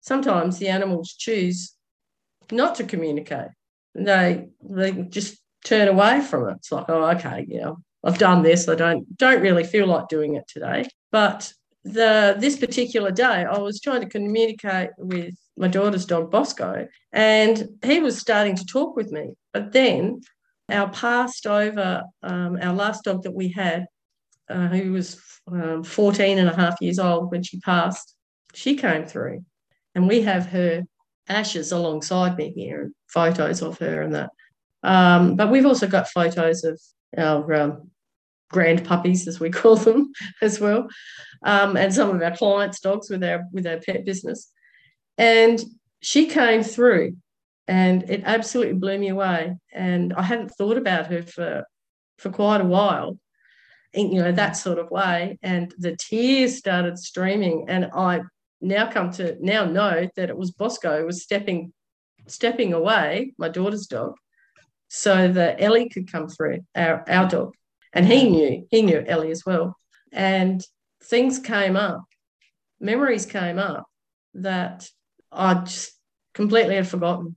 sometimes 0.00 0.58
the 0.58 0.68
animals 0.68 1.14
choose 1.14 1.74
not 2.52 2.74
to 2.76 2.84
communicate. 2.84 3.48
They 3.94 4.48
they 4.62 4.92
just 4.92 5.38
turn 5.64 5.88
away 5.88 6.20
from 6.20 6.48
it. 6.48 6.56
It's 6.56 6.72
like, 6.72 6.86
oh, 6.88 7.04
okay, 7.10 7.44
you 7.48 7.60
know, 7.60 7.78
I've 8.04 8.18
done 8.18 8.42
this. 8.42 8.68
I 8.68 8.74
don't 8.74 9.16
don't 9.16 9.42
really 9.42 9.64
feel 9.64 9.86
like 9.86 10.08
doing 10.08 10.34
it 10.34 10.44
today. 10.48 10.86
But 11.12 11.52
the 11.84 12.36
this 12.38 12.58
particular 12.58 13.10
day, 13.10 13.44
I 13.44 13.58
was 13.58 13.80
trying 13.80 14.02
to 14.02 14.08
communicate 14.08 14.90
with 14.98 15.34
my 15.56 15.68
daughter's 15.68 16.06
dog 16.06 16.30
Bosco, 16.30 16.88
and 17.12 17.68
he 17.82 18.00
was 18.00 18.18
starting 18.18 18.56
to 18.56 18.64
talk 18.64 18.96
with 18.96 19.10
me. 19.12 19.34
But 19.52 19.72
then 19.72 20.20
our 20.72 20.90
passed 20.90 21.46
over, 21.46 22.02
um, 22.22 22.58
our 22.60 22.74
last 22.74 23.04
dog 23.04 23.22
that 23.22 23.34
we 23.34 23.48
had, 23.48 23.86
uh, 24.48 24.68
who 24.68 24.92
was 24.92 25.20
um, 25.50 25.82
14 25.82 26.38
and 26.38 26.48
a 26.48 26.56
half 26.56 26.80
years 26.80 26.98
old 26.98 27.30
when 27.30 27.42
she 27.42 27.60
passed, 27.60 28.14
she 28.54 28.76
came 28.76 29.06
through. 29.06 29.44
And 29.94 30.08
we 30.08 30.22
have 30.22 30.46
her 30.46 30.82
ashes 31.28 31.72
alongside 31.72 32.36
me 32.36 32.52
here, 32.52 32.90
photos 33.08 33.62
of 33.62 33.78
her 33.78 34.02
and 34.02 34.14
that. 34.14 34.30
Um, 34.82 35.36
but 35.36 35.50
we've 35.50 35.66
also 35.66 35.86
got 35.86 36.08
photos 36.08 36.64
of 36.64 36.80
our 37.16 37.52
um, 37.54 37.90
grand 38.50 38.84
puppies, 38.84 39.26
as 39.28 39.40
we 39.40 39.50
call 39.60 39.76
them, 39.76 40.12
as 40.42 40.60
well, 40.60 40.88
um, 41.44 41.76
and 41.76 41.92
some 41.92 42.14
of 42.14 42.22
our 42.22 42.36
clients' 42.36 42.80
dogs 42.80 43.10
with 43.10 43.22
our 43.22 43.44
with 43.52 43.66
our 43.66 43.78
pet 43.78 44.04
business. 44.04 44.50
And 45.18 45.62
she 46.00 46.26
came 46.26 46.62
through 46.62 47.16
and 47.70 48.10
it 48.10 48.22
absolutely 48.24 48.74
blew 48.74 48.98
me 48.98 49.10
away. 49.10 49.56
And 49.72 50.12
I 50.14 50.22
hadn't 50.22 50.48
thought 50.48 50.76
about 50.76 51.06
her 51.06 51.22
for 51.22 51.64
for 52.18 52.30
quite 52.30 52.60
a 52.60 52.64
while, 52.64 53.16
in, 53.94 54.12
you 54.12 54.20
know, 54.20 54.32
that 54.32 54.56
sort 54.56 54.78
of 54.78 54.90
way. 54.90 55.38
And 55.42 55.72
the 55.78 55.96
tears 55.96 56.58
started 56.58 56.98
streaming, 56.98 57.66
and 57.68 57.88
I 57.94 58.22
now 58.60 58.90
come 58.90 59.12
to 59.12 59.36
now 59.40 59.64
know 59.64 60.08
that 60.16 60.30
it 60.30 60.36
was 60.36 60.50
Bosco 60.50 61.06
was 61.06 61.22
stepping 61.22 61.72
stepping 62.26 62.72
away, 62.72 63.34
my 63.38 63.48
daughter's 63.48 63.86
dog, 63.86 64.14
so 64.88 65.28
that 65.28 65.62
Ellie 65.62 65.88
could 65.88 66.10
come 66.10 66.28
through, 66.28 66.60
our, 66.74 67.04
our 67.08 67.28
dog. 67.28 67.54
And 67.92 68.04
he 68.04 68.28
knew, 68.28 68.66
he 68.70 68.82
knew 68.82 69.02
Ellie 69.06 69.30
as 69.30 69.44
well. 69.46 69.76
And 70.12 70.60
things 71.04 71.38
came 71.38 71.76
up, 71.76 72.02
memories 72.80 73.26
came 73.26 73.58
up 73.58 73.86
that 74.34 74.88
I 75.30 75.54
just 75.54 75.92
completely 76.34 76.74
had 76.74 76.88
forgotten. 76.88 77.36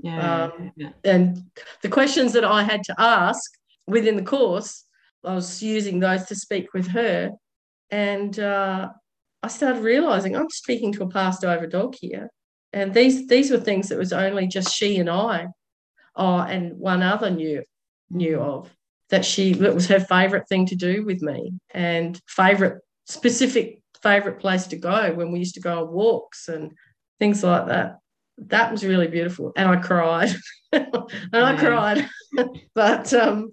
Yeah, 0.00 0.44
um, 0.44 0.72
yeah. 0.76 0.90
And 1.04 1.42
the 1.82 1.88
questions 1.88 2.32
that 2.34 2.44
I 2.44 2.62
had 2.62 2.84
to 2.84 2.94
ask 2.98 3.50
within 3.86 4.16
the 4.16 4.22
course, 4.22 4.84
I 5.24 5.34
was 5.34 5.62
using 5.62 5.98
those 5.98 6.24
to 6.26 6.34
speak 6.34 6.72
with 6.72 6.88
her. 6.88 7.32
And 7.90 8.38
uh, 8.38 8.90
I 9.42 9.48
started 9.48 9.82
realizing 9.82 10.36
I'm 10.36 10.50
speaking 10.50 10.92
to 10.92 11.02
a 11.04 11.08
passed 11.08 11.44
over 11.44 11.66
dog 11.66 11.94
here. 12.00 12.30
And 12.72 12.92
these 12.92 13.26
these 13.28 13.50
were 13.50 13.58
things 13.60 13.88
that 13.88 13.98
was 13.98 14.12
only 14.12 14.46
just 14.46 14.74
she 14.74 14.98
and 14.98 15.08
I, 15.08 15.46
oh, 16.14 16.38
and 16.38 16.78
one 16.78 17.02
other 17.02 17.30
knew 17.30 17.62
knew 18.10 18.40
of 18.40 18.70
that 19.10 19.24
she 19.24 19.54
that 19.54 19.74
was 19.74 19.86
her 19.88 20.00
favorite 20.00 20.48
thing 20.48 20.66
to 20.66 20.76
do 20.76 21.04
with 21.04 21.22
me 21.22 21.52
and 21.70 22.20
favorite 22.26 22.82
specific 23.06 23.80
favorite 24.02 24.38
place 24.38 24.66
to 24.66 24.76
go 24.76 25.12
when 25.14 25.32
we 25.32 25.38
used 25.38 25.54
to 25.54 25.60
go 25.60 25.86
on 25.86 25.92
walks 25.92 26.48
and 26.48 26.72
things 27.18 27.42
like 27.42 27.66
that. 27.66 27.98
That 28.46 28.70
was 28.70 28.84
really 28.84 29.08
beautiful, 29.08 29.52
and 29.56 29.68
I 29.68 29.76
cried, 29.76 30.34
and 30.72 30.86
I 31.32 31.56
cried, 31.56 32.08
but 32.74 33.12
um, 33.12 33.50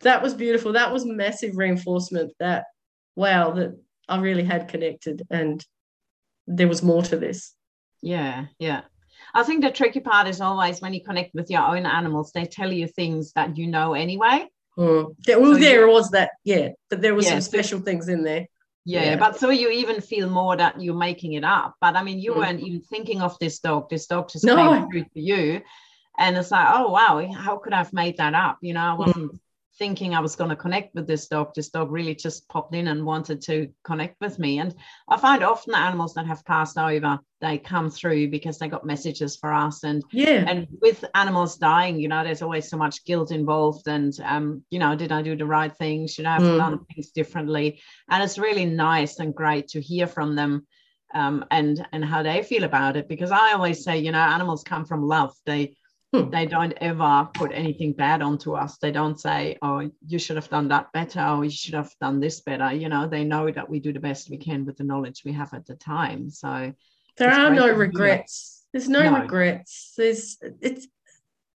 that 0.00 0.22
was 0.22 0.34
beautiful. 0.34 0.72
That 0.72 0.92
was 0.92 1.04
massive 1.04 1.56
reinforcement. 1.56 2.32
That 2.40 2.64
wow, 3.16 3.52
that 3.52 3.78
I 4.08 4.18
really 4.18 4.44
had 4.44 4.68
connected, 4.68 5.22
and 5.30 5.64
there 6.46 6.68
was 6.68 6.82
more 6.82 7.02
to 7.02 7.16
this. 7.16 7.54
Yeah, 8.00 8.46
yeah. 8.58 8.82
I 9.34 9.42
think 9.42 9.62
the 9.62 9.70
tricky 9.70 10.00
part 10.00 10.26
is 10.26 10.40
always 10.40 10.80
when 10.80 10.94
you 10.94 11.02
connect 11.04 11.34
with 11.34 11.50
your 11.50 11.62
own 11.62 11.84
animals, 11.84 12.32
they 12.32 12.46
tell 12.46 12.72
you 12.72 12.86
things 12.86 13.32
that 13.32 13.56
you 13.56 13.66
know 13.66 13.94
anyway. 13.94 14.46
Mm. 14.78 15.14
Yeah, 15.26 15.36
well, 15.36 15.54
so 15.54 15.60
there 15.60 15.88
was 15.88 16.10
that, 16.10 16.30
yeah, 16.44 16.70
but 16.88 17.02
there 17.02 17.14
were 17.14 17.22
yeah, 17.22 17.30
some 17.30 17.40
special 17.40 17.78
so, 17.80 17.84
things 17.84 18.08
in 18.08 18.22
there. 18.22 18.46
Yeah, 18.88 19.04
yeah, 19.04 19.16
but 19.16 19.38
so 19.38 19.50
you 19.50 19.68
even 19.68 20.00
feel 20.00 20.30
more 20.30 20.56
that 20.56 20.80
you're 20.80 20.94
making 20.94 21.34
it 21.34 21.44
up. 21.44 21.76
But 21.78 21.94
I 21.94 22.02
mean, 22.02 22.18
you 22.18 22.32
mm. 22.32 22.36
weren't 22.38 22.60
even 22.60 22.80
thinking 22.80 23.20
of 23.20 23.38
this 23.38 23.58
dog. 23.58 23.90
This 23.90 24.06
dog 24.06 24.30
just 24.30 24.44
no. 24.44 24.56
came 24.56 24.90
through 24.90 25.04
for 25.12 25.18
you. 25.18 25.60
And 26.18 26.38
it's 26.38 26.50
like, 26.50 26.66
oh, 26.70 26.88
wow, 26.88 27.30
how 27.32 27.58
could 27.58 27.74
I 27.74 27.78
have 27.78 27.92
made 27.92 28.16
that 28.16 28.32
up? 28.32 28.56
You 28.62 28.72
know, 28.72 28.80
I 28.80 28.94
wasn't 28.94 29.32
mm 29.32 29.38
thinking 29.78 30.14
I 30.14 30.20
was 30.20 30.36
going 30.36 30.50
to 30.50 30.56
connect 30.56 30.94
with 30.94 31.06
this 31.06 31.28
dog. 31.28 31.54
This 31.54 31.70
dog 31.70 31.90
really 31.90 32.14
just 32.14 32.48
popped 32.48 32.74
in 32.74 32.88
and 32.88 33.06
wanted 33.06 33.40
to 33.42 33.68
connect 33.84 34.20
with 34.20 34.38
me. 34.38 34.58
And 34.58 34.74
I 35.08 35.16
find 35.16 35.42
often 35.42 35.72
the 35.72 35.78
animals 35.78 36.14
that 36.14 36.26
have 36.26 36.44
passed 36.44 36.76
over, 36.76 37.20
they 37.40 37.58
come 37.58 37.88
through 37.90 38.28
because 38.28 38.58
they 38.58 38.68
got 38.68 38.84
messages 38.84 39.36
for 39.36 39.52
us. 39.52 39.84
And 39.84 40.02
yeah, 40.12 40.44
and 40.48 40.66
with 40.82 41.04
animals 41.14 41.56
dying, 41.56 42.00
you 42.00 42.08
know, 42.08 42.24
there's 42.24 42.42
always 42.42 42.68
so 42.68 42.76
much 42.76 43.04
guilt 43.04 43.30
involved. 43.30 43.86
And 43.86 44.12
um, 44.24 44.64
you 44.70 44.78
know, 44.78 44.96
did 44.96 45.12
I 45.12 45.22
do 45.22 45.36
the 45.36 45.46
right 45.46 45.74
thing? 45.74 46.08
Should 46.08 46.26
I 46.26 46.34
have 46.34 46.42
mm. 46.42 46.58
done 46.58 46.84
things 46.84 47.10
differently? 47.10 47.80
And 48.10 48.22
it's 48.22 48.38
really 48.38 48.64
nice 48.64 49.20
and 49.20 49.34
great 49.34 49.68
to 49.68 49.80
hear 49.80 50.06
from 50.06 50.34
them. 50.34 50.66
Um, 51.14 51.46
and 51.50 51.86
and 51.90 52.04
how 52.04 52.22
they 52.22 52.42
feel 52.42 52.64
about 52.64 52.98
it 52.98 53.08
because 53.08 53.30
I 53.30 53.54
always 53.54 53.82
say 53.82 53.96
you 53.96 54.12
know 54.12 54.18
animals 54.18 54.62
come 54.62 54.84
from 54.84 55.06
love 55.06 55.32
they 55.46 55.74
Hmm. 56.14 56.30
They 56.30 56.46
don't 56.46 56.72
ever 56.80 57.28
put 57.34 57.52
anything 57.52 57.92
bad 57.92 58.22
onto 58.22 58.54
us. 58.54 58.78
They 58.78 58.90
don't 58.90 59.20
say, 59.20 59.58
oh, 59.60 59.90
you 60.06 60.18
should 60.18 60.36
have 60.36 60.48
done 60.48 60.68
that 60.68 60.90
better 60.92 61.20
or 61.20 61.44
you 61.44 61.50
should 61.50 61.74
have 61.74 61.92
done 62.00 62.18
this 62.18 62.40
better. 62.40 62.72
You 62.72 62.88
know, 62.88 63.06
they 63.06 63.24
know 63.24 63.50
that 63.50 63.68
we 63.68 63.78
do 63.78 63.92
the 63.92 64.00
best 64.00 64.30
we 64.30 64.38
can 64.38 64.64
with 64.64 64.78
the 64.78 64.84
knowledge 64.84 65.22
we 65.24 65.32
have 65.32 65.52
at 65.52 65.66
the 65.66 65.74
time. 65.74 66.30
So 66.30 66.72
there 67.18 67.30
are 67.30 67.54
no 67.54 67.70
regrets. 67.70 68.64
There's 68.72 68.88
no, 68.88 69.02
no, 69.02 69.20
regrets. 69.20 69.92
There's 69.98 70.38
it's, 70.62 70.86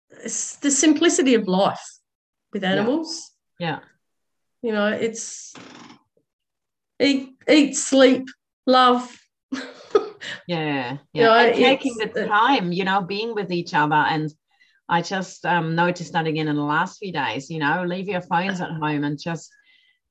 it's 0.10 0.56
the 0.58 0.72
simplicity 0.72 1.36
of 1.36 1.48
life 1.48 1.86
with 2.51 2.63
animals. 2.63 3.32
Yeah. 3.60 3.68
yeah. 3.68 3.79
You 4.62 4.72
know, 4.74 4.88
it's 4.88 5.53
eat, 7.00 7.36
eat, 7.48 7.75
sleep, 7.75 8.27
love. 8.65 9.15
Yeah, 10.48 10.58
yeah. 10.58 10.98
You 11.14 11.24
know, 11.24 11.34
and 11.34 11.56
taking 11.56 11.96
the 11.98 12.26
time, 12.28 12.72
you 12.72 12.84
know, 12.84 13.02
being 13.02 13.36
with 13.36 13.52
each 13.52 13.74
other 13.74 13.96
and 13.96 14.32
I 14.90 15.04
just 15.04 15.46
um, 15.46 15.76
noticed 15.76 16.14
that 16.14 16.26
again 16.26 16.48
in 16.48 16.56
the 16.56 16.64
last 16.64 16.98
few 16.98 17.14
days. 17.14 17.50
You 17.50 17.60
know, 17.60 17.86
leave 17.86 18.08
your 18.08 18.22
phones 18.22 18.60
at 18.60 18.72
home 18.82 19.04
and 19.04 19.20
just 19.20 19.52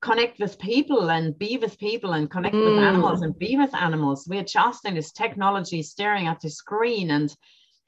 connect 0.01 0.39
with 0.39 0.61
people 0.61 1.11
and 1.11 1.37
be 1.37 1.59
with 1.59 1.79
people 1.79 2.13
and 2.13 2.31
connect 2.31 2.55
mm. 2.55 2.65
with 2.65 2.85
animals 2.85 3.23
and 3.23 3.37
be 3.37 3.57
with 3.57 3.75
animals. 3.75 4.27
We're 4.29 4.45
just 4.45 4.85
in 4.85 4.95
this 4.95 5.11
technology 5.11 5.83
staring 5.83 6.29
at 6.29 6.41
the 6.41 6.49
screen. 6.49 7.11
And 7.11 7.35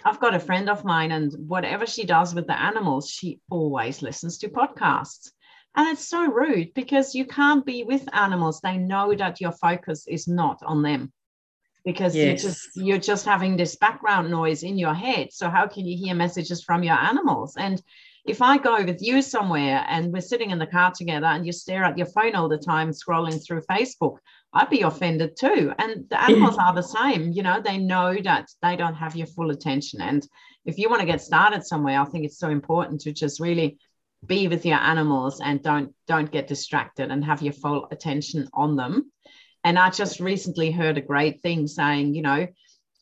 I've 0.05 0.19
got 0.19 0.35
a 0.35 0.41
friend 0.41 0.69
of 0.69 0.85
mine, 0.85 1.12
and 1.12 1.33
whatever 1.47 1.87
she 1.87 2.05
does 2.05 2.35
with 2.35 2.49
the 2.49 2.61
animals, 2.61 3.09
she 3.09 3.39
always 3.50 4.03
listens 4.03 4.39
to 4.39 4.49
podcasts. 4.49 5.31
And 5.77 5.89
it's 5.89 6.09
so 6.09 6.27
rude 6.27 6.75
because 6.75 7.15
you 7.15 7.25
can't 7.27 7.65
be 7.65 7.85
with 7.85 8.12
animals. 8.12 8.61
They 8.61 8.77
know 8.77 9.15
that 9.15 9.41
your 9.41 9.53
focus 9.53 10.07
is 10.09 10.27
not 10.27 10.61
on 10.65 10.83
them 10.83 11.12
because 11.85 12.15
yes. 12.15 12.25
you're 12.25 12.51
just 12.51 12.69
you're 12.75 12.99
just 12.99 13.25
having 13.25 13.57
this 13.57 13.77
background 13.77 14.31
noise 14.31 14.63
in 14.63 14.79
your 14.79 14.95
head. 14.95 15.33
So 15.33 15.49
how 15.49 15.67
can 15.67 15.87
you 15.87 15.97
hear 15.97 16.15
messages 16.15 16.63
from 16.63 16.83
your 16.83 16.97
animals? 16.97 17.57
And 17.57 17.83
if 18.27 18.43
i 18.43 18.59
go 18.59 18.85
with 18.85 19.01
you 19.01 19.23
somewhere 19.23 19.85
and 19.89 20.13
we're 20.13 20.21
sitting 20.21 20.51
in 20.51 20.59
the 20.59 20.67
car 20.67 20.93
together 20.95 21.27
and 21.27 21.47
you 21.47 21.53
stare 21.53 21.85
at 21.85 21.97
your 21.97 22.07
phone 22.07 22.35
all 22.35 22.49
the 22.49 22.59
time 22.59 22.91
scrolling 22.91 23.43
through 23.43 23.63
facebook 23.63 24.19
i'd 24.53 24.69
be 24.69 24.83
offended 24.83 25.37
too. 25.39 25.73
And 25.79 26.07
the 26.11 26.23
animals 26.23 26.59
are 26.59 26.75
the 26.75 26.83
same 26.83 27.33
you 27.33 27.43
know 27.43 27.61
they 27.61 27.79
know 27.79 28.17
that 28.25 28.49
they 28.63 28.77
don't 28.77 28.95
have 28.95 29.17
your 29.17 29.27
full 29.27 29.51
attention. 29.51 30.01
And 30.01 30.27
if 30.65 30.77
you 30.77 30.91
want 30.91 31.01
to 31.01 31.07
get 31.07 31.21
started 31.21 31.65
somewhere 31.65 32.01
i 32.01 32.05
think 32.05 32.25
it's 32.25 32.39
so 32.39 32.51
important 32.51 33.01
to 33.03 33.13
just 33.13 33.41
really 33.41 33.79
be 34.27 34.49
with 34.49 34.67
your 34.67 34.79
animals 34.79 35.41
and 35.41 35.63
don't 35.63 35.95
don't 36.07 36.31
get 36.31 36.47
distracted 36.47 37.11
and 37.11 37.25
have 37.25 37.43
your 37.43 37.55
full 37.55 37.89
attention 37.91 38.49
on 38.53 38.77
them 38.77 39.11
and 39.64 39.79
I 39.79 39.90
just 39.90 40.21
recently 40.21 40.71
heard 40.71 40.99
a 40.99 41.02
great 41.02 41.43
thing 41.43 41.67
saying, 41.67 42.14
you 42.14 42.23
know, 42.23 42.47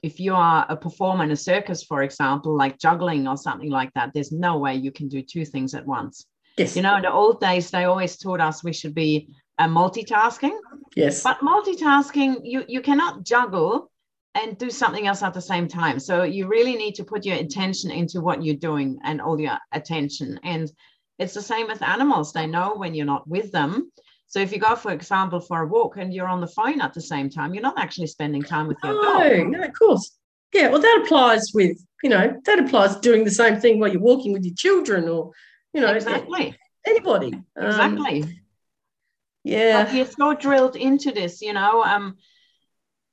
if 0.03 0.21
you 0.21 0.35
are 0.35 0.67
a 0.69 0.77
performer 0.77 1.25
in 1.25 1.31
a 1.31 1.37
circus, 1.37 1.83
for 1.83 2.03
example, 2.03 2.57
like 2.57 2.79
juggling 2.79 3.27
or 3.27 3.37
something 3.37 3.71
like 3.71 3.93
that, 3.95 4.12
there's 4.15 4.33
no 4.33 4.59
way 4.59 4.75
you 4.75 4.93
can 4.93 5.09
do 5.09 5.23
two 5.23 5.45
things 5.45 5.75
at 5.75 5.87
once. 5.87 6.27
Yes. 6.57 6.77
You 6.77 6.83
know, 6.83 6.97
in 6.97 7.03
the 7.03 7.12
old 7.12 7.41
days, 7.41 7.71
they 7.71 7.85
always 7.85 8.17
taught 8.17 8.41
us 8.41 8.65
we 8.65 8.73
should 8.73 8.95
be 8.95 9.29
uh, 9.59 9.69
multitasking. 9.69 10.57
Yes. 10.97 11.23
But 11.23 11.41
multitasking, 11.41 12.41
you 12.43 12.65
you 12.69 12.81
cannot 12.81 13.25
juggle 13.25 13.91
and 14.35 14.59
do 14.59 14.71
something 14.71 15.07
else 15.07 15.23
at 15.23 15.35
the 15.35 15.41
same 15.41 15.69
time. 15.69 15.99
So 15.99 16.23
you 16.23 16.47
really 16.47 16.77
need 16.77 16.95
to 16.97 17.05
put 17.05 17.25
your 17.25 17.37
attention 17.37 17.91
into 17.91 18.21
what 18.21 18.45
you're 18.45 18.57
doing 18.57 18.99
and 19.05 19.21
all 19.21 19.41
your 19.41 19.59
attention. 19.73 20.38
And 20.45 20.71
it's 21.19 21.35
the 21.35 21.43
same 21.43 21.67
with 21.67 21.83
animals. 21.83 22.33
They 22.33 22.47
know 22.47 22.75
when 22.77 22.95
you're 22.95 23.07
not 23.07 23.29
with 23.29 23.50
them. 23.50 23.91
So 24.29 24.41
if 24.41 24.53
you 24.53 24.59
go, 24.59 24.77
for 24.77 24.93
example, 24.93 25.41
for 25.41 25.63
a 25.63 25.67
walk 25.67 25.97
and 25.97 26.13
you're 26.13 26.29
on 26.29 26.43
the 26.43 26.47
phone 26.47 26.83
at 26.83 26.93
the 26.93 27.01
same 27.01 27.31
time, 27.31 27.55
you're 27.55 27.63
not 27.63 27.79
actually 27.79 28.09
spending 28.09 28.43
time 28.43 28.69
with 28.69 28.77
your 28.85 28.93
no, 28.93 29.03
dog. 29.03 29.49
No, 29.49 29.63
of 29.63 29.73
course. 29.73 30.19
Yeah, 30.53 30.69
well, 30.69 30.81
that 30.81 31.03
applies 31.05 31.51
with, 31.55 31.79
you 32.03 32.11
know, 32.11 32.39
that 32.45 32.59
applies 32.59 32.97
doing 32.97 33.25
the 33.25 33.31
same 33.31 33.59
thing 33.59 33.81
while 33.81 33.91
you're 33.91 34.03
walking 34.03 34.35
with 34.35 34.45
your 34.45 34.55
children 34.55 35.09
or, 35.09 35.33
you 35.73 35.81
know, 35.81 35.93
exactly. 35.93 36.55
anybody. 36.87 37.33
Exactly. 37.57 38.23
Um, 38.23 38.35
yeah. 39.45 39.85
But 39.85 39.95
you're 39.95 40.07
so 40.07 40.35
drilled 40.35 40.77
into 40.77 41.11
this, 41.11 41.41
you 41.41 41.55
know, 41.55 41.83
um, 41.83 42.19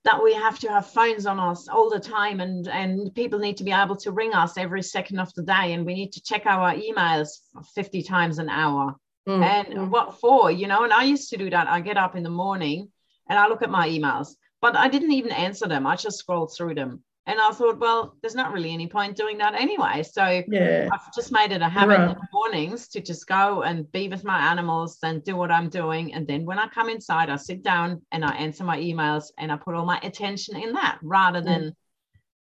that 0.03 0.21
we 0.21 0.33
have 0.33 0.59
to 0.59 0.69
have 0.69 0.85
phones 0.85 1.25
on 1.25 1.39
us 1.39 1.69
all 1.69 1.89
the 1.89 1.99
time 1.99 2.39
and 2.39 2.67
and 2.67 3.13
people 3.15 3.39
need 3.39 3.57
to 3.57 3.63
be 3.63 3.71
able 3.71 3.95
to 3.95 4.11
ring 4.11 4.33
us 4.33 4.57
every 4.57 4.83
second 4.83 5.19
of 5.19 5.33
the 5.33 5.43
day 5.43 5.73
and 5.73 5.85
we 5.85 5.95
need 5.95 6.11
to 6.11 6.21
check 6.21 6.45
our 6.45 6.73
emails 6.73 7.29
50 7.73 8.03
times 8.03 8.37
an 8.37 8.47
hour 8.47 8.95
Mm. 9.27 9.43
And 9.43 9.91
what 9.91 10.19
for? 10.19 10.51
You 10.51 10.67
know, 10.67 10.83
and 10.83 10.93
I 10.93 11.03
used 11.03 11.29
to 11.31 11.37
do 11.37 11.49
that. 11.49 11.67
I 11.67 11.81
get 11.81 11.97
up 11.97 12.15
in 12.15 12.23
the 12.23 12.29
morning 12.29 12.89
and 13.29 13.39
I 13.39 13.47
look 13.47 13.61
at 13.61 13.69
my 13.69 13.89
emails, 13.89 14.35
but 14.61 14.75
I 14.75 14.87
didn't 14.87 15.11
even 15.11 15.31
answer 15.31 15.67
them. 15.67 15.87
I 15.87 15.95
just 15.95 16.17
scrolled 16.17 16.53
through 16.55 16.75
them. 16.75 17.03
And 17.27 17.39
I 17.41 17.49
thought, 17.51 17.79
well, 17.79 18.15
there's 18.21 18.35
not 18.35 18.53
really 18.53 18.71
any 18.71 18.87
point 18.87 19.17
doing 19.17 19.39
that 19.39 19.55
anyway. 19.55 20.03
So 20.03 20.43
yeah. 20.47 20.87
I've 20.93 21.11
just 21.11 21.31
made 21.31 21.51
it 21.51 21.63
a 21.63 21.67
habit 21.67 21.97
right. 21.97 22.09
in 22.11 22.15
the 22.15 22.27
mornings 22.31 22.87
to 22.89 23.01
just 23.01 23.25
go 23.25 23.63
and 23.63 23.91
be 23.91 24.07
with 24.09 24.23
my 24.23 24.51
animals 24.51 24.99
and 25.01 25.23
do 25.23 25.35
what 25.35 25.49
I'm 25.49 25.69
doing. 25.69 26.13
And 26.13 26.27
then 26.27 26.45
when 26.45 26.59
I 26.59 26.67
come 26.67 26.87
inside, 26.87 27.31
I 27.31 27.37
sit 27.37 27.63
down 27.63 28.03
and 28.11 28.23
I 28.23 28.35
answer 28.35 28.63
my 28.63 28.77
emails 28.77 29.31
and 29.39 29.51
I 29.51 29.55
put 29.55 29.73
all 29.73 29.87
my 29.87 29.99
attention 30.03 30.55
in 30.55 30.73
that 30.73 30.99
rather 31.01 31.41
than. 31.41 31.75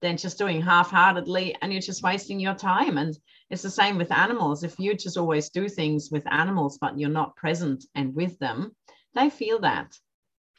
Than 0.04 0.18
just 0.18 0.36
doing 0.36 0.60
half-heartedly 0.60 1.56
and 1.62 1.72
you're 1.72 1.80
just 1.80 2.02
wasting 2.02 2.38
your 2.38 2.54
time. 2.54 2.98
And 2.98 3.16
it's 3.48 3.62
the 3.62 3.70
same 3.70 3.96
with 3.96 4.12
animals. 4.12 4.62
If 4.62 4.78
you 4.78 4.94
just 4.94 5.16
always 5.16 5.48
do 5.48 5.66
things 5.66 6.10
with 6.12 6.30
animals, 6.30 6.76
but 6.78 6.98
you're 6.98 7.08
not 7.08 7.36
present 7.36 7.86
and 7.94 8.14
with 8.14 8.38
them, 8.38 8.76
they 9.14 9.30
feel 9.30 9.60
that. 9.60 9.96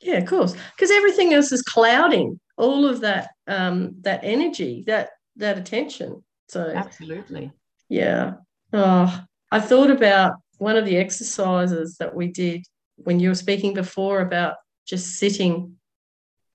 Yeah, 0.01 0.15
of 0.15 0.25
course, 0.25 0.55
because 0.75 0.89
everything 0.89 1.33
else 1.33 1.51
is 1.51 1.61
clouding 1.61 2.39
all 2.57 2.85
of 2.85 3.01
that 3.01 3.29
um, 3.47 3.95
that 4.01 4.21
energy, 4.23 4.83
that 4.87 5.11
that 5.37 5.57
attention. 5.57 6.23
So 6.49 6.71
absolutely, 6.75 7.51
yeah. 7.87 8.33
Oh, 8.73 9.23
I 9.51 9.59
thought 9.59 9.91
about 9.91 10.33
one 10.57 10.75
of 10.75 10.85
the 10.85 10.97
exercises 10.97 11.97
that 11.99 12.13
we 12.13 12.27
did 12.27 12.65
when 12.97 13.19
you 13.19 13.29
were 13.29 13.35
speaking 13.35 13.73
before 13.73 14.21
about 14.21 14.55
just 14.85 15.15
sitting 15.15 15.75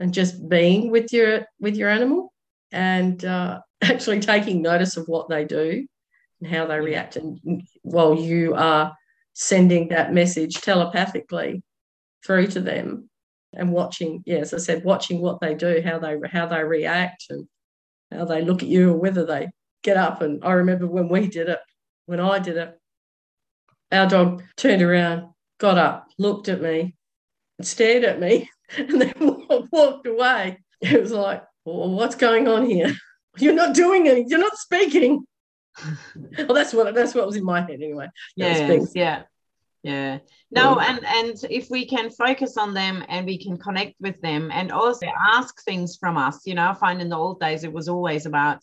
and 0.00 0.12
just 0.12 0.48
being 0.48 0.90
with 0.90 1.12
your 1.12 1.46
with 1.60 1.76
your 1.76 1.88
animal 1.88 2.32
and 2.72 3.24
uh, 3.24 3.60
actually 3.82 4.20
taking 4.20 4.62
notice 4.62 4.96
of 4.96 5.08
what 5.08 5.28
they 5.28 5.44
do 5.44 5.86
and 6.40 6.50
how 6.50 6.66
they 6.66 6.78
react. 6.78 7.16
And 7.16 7.62
while 7.82 8.14
you 8.14 8.54
are 8.54 8.96
sending 9.34 9.88
that 9.88 10.12
message 10.12 10.60
telepathically 10.60 11.62
through 12.24 12.46
to 12.48 12.60
them 12.60 13.08
and 13.54 13.72
watching 13.72 14.22
yeah 14.26 14.38
as 14.38 14.52
i 14.52 14.58
said 14.58 14.84
watching 14.84 15.20
what 15.20 15.40
they 15.40 15.54
do 15.54 15.80
how 15.84 15.98
they 15.98 16.16
how 16.30 16.46
they 16.46 16.62
react 16.62 17.26
and 17.30 17.48
how 18.12 18.24
they 18.24 18.42
look 18.42 18.62
at 18.62 18.68
you 18.68 18.90
or 18.90 18.96
whether 18.96 19.24
they 19.24 19.48
get 19.82 19.96
up. 19.96 20.20
And 20.20 20.44
i 20.44 20.52
remember 20.52 20.86
when 20.86 21.08
we 21.08 21.26
did 21.26 21.48
it 21.48 21.60
when 22.06 22.20
i 22.20 22.38
did 22.38 22.56
it 22.56 22.78
our 23.92 24.06
dog 24.06 24.42
turned 24.56 24.82
around 24.82 25.30
got 25.58 25.78
up 25.78 26.08
looked 26.18 26.48
at 26.48 26.60
me 26.60 26.94
stared 27.62 28.04
at 28.04 28.20
me 28.20 28.50
and 28.76 29.00
then 29.00 29.14
walked 29.72 30.06
away. 30.06 30.58
It 30.80 31.00
was 31.00 31.12
like 31.12 31.42
well, 31.64 31.90
what's 31.90 32.14
going 32.14 32.48
on 32.48 32.66
here? 32.66 32.94
You're 33.38 33.54
not 33.54 33.74
doing 33.74 34.06
it. 34.06 34.28
you're 34.28 34.40
not 34.40 34.56
speaking. 34.56 35.24
Well 36.36 36.52
that's 36.52 36.74
what 36.74 36.92
that's 36.94 37.14
what 37.14 37.26
was 37.26 37.36
in 37.36 37.44
my 37.44 37.60
head 37.60 37.80
anyway. 37.80 38.08
Yeah 38.34 38.82
yeah. 38.92 39.22
Yeah. 39.82 40.18
No 40.50 40.80
and 40.80 41.04
and 41.06 41.36
if 41.48 41.70
we 41.70 41.86
can 41.86 42.10
focus 42.10 42.58
on 42.58 42.74
them 42.74 43.04
and 43.08 43.24
we 43.24 43.38
can 43.38 43.56
connect 43.56 43.94
with 44.00 44.20
them 44.20 44.50
and 44.52 44.72
also 44.72 45.06
ask 45.32 45.62
things 45.62 45.96
from 45.96 46.16
us 46.16 46.40
you 46.44 46.54
know 46.54 46.68
i 46.68 46.74
find 46.74 47.00
in 47.00 47.08
the 47.08 47.16
old 47.16 47.40
days 47.40 47.62
it 47.64 47.72
was 47.72 47.88
always 47.88 48.26
about 48.26 48.62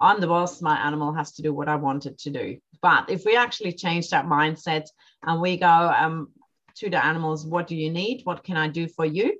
i'm 0.00 0.20
the 0.20 0.28
boss 0.28 0.62
my 0.62 0.78
animal 0.78 1.12
has 1.12 1.32
to 1.32 1.42
do 1.42 1.52
what 1.52 1.68
i 1.68 1.74
want 1.74 2.06
it 2.06 2.16
to 2.18 2.30
do. 2.30 2.58
But 2.80 3.10
if 3.10 3.24
we 3.26 3.36
actually 3.36 3.72
change 3.72 4.08
that 4.10 4.26
mindset 4.26 4.86
and 5.24 5.40
we 5.40 5.56
go 5.56 5.66
um, 5.98 6.28
to 6.76 6.88
the 6.88 7.04
animals 7.04 7.44
what 7.44 7.66
do 7.66 7.74
you 7.74 7.90
need? 7.90 8.22
What 8.22 8.44
can 8.44 8.56
i 8.56 8.68
do 8.68 8.86
for 8.86 9.04
you 9.04 9.36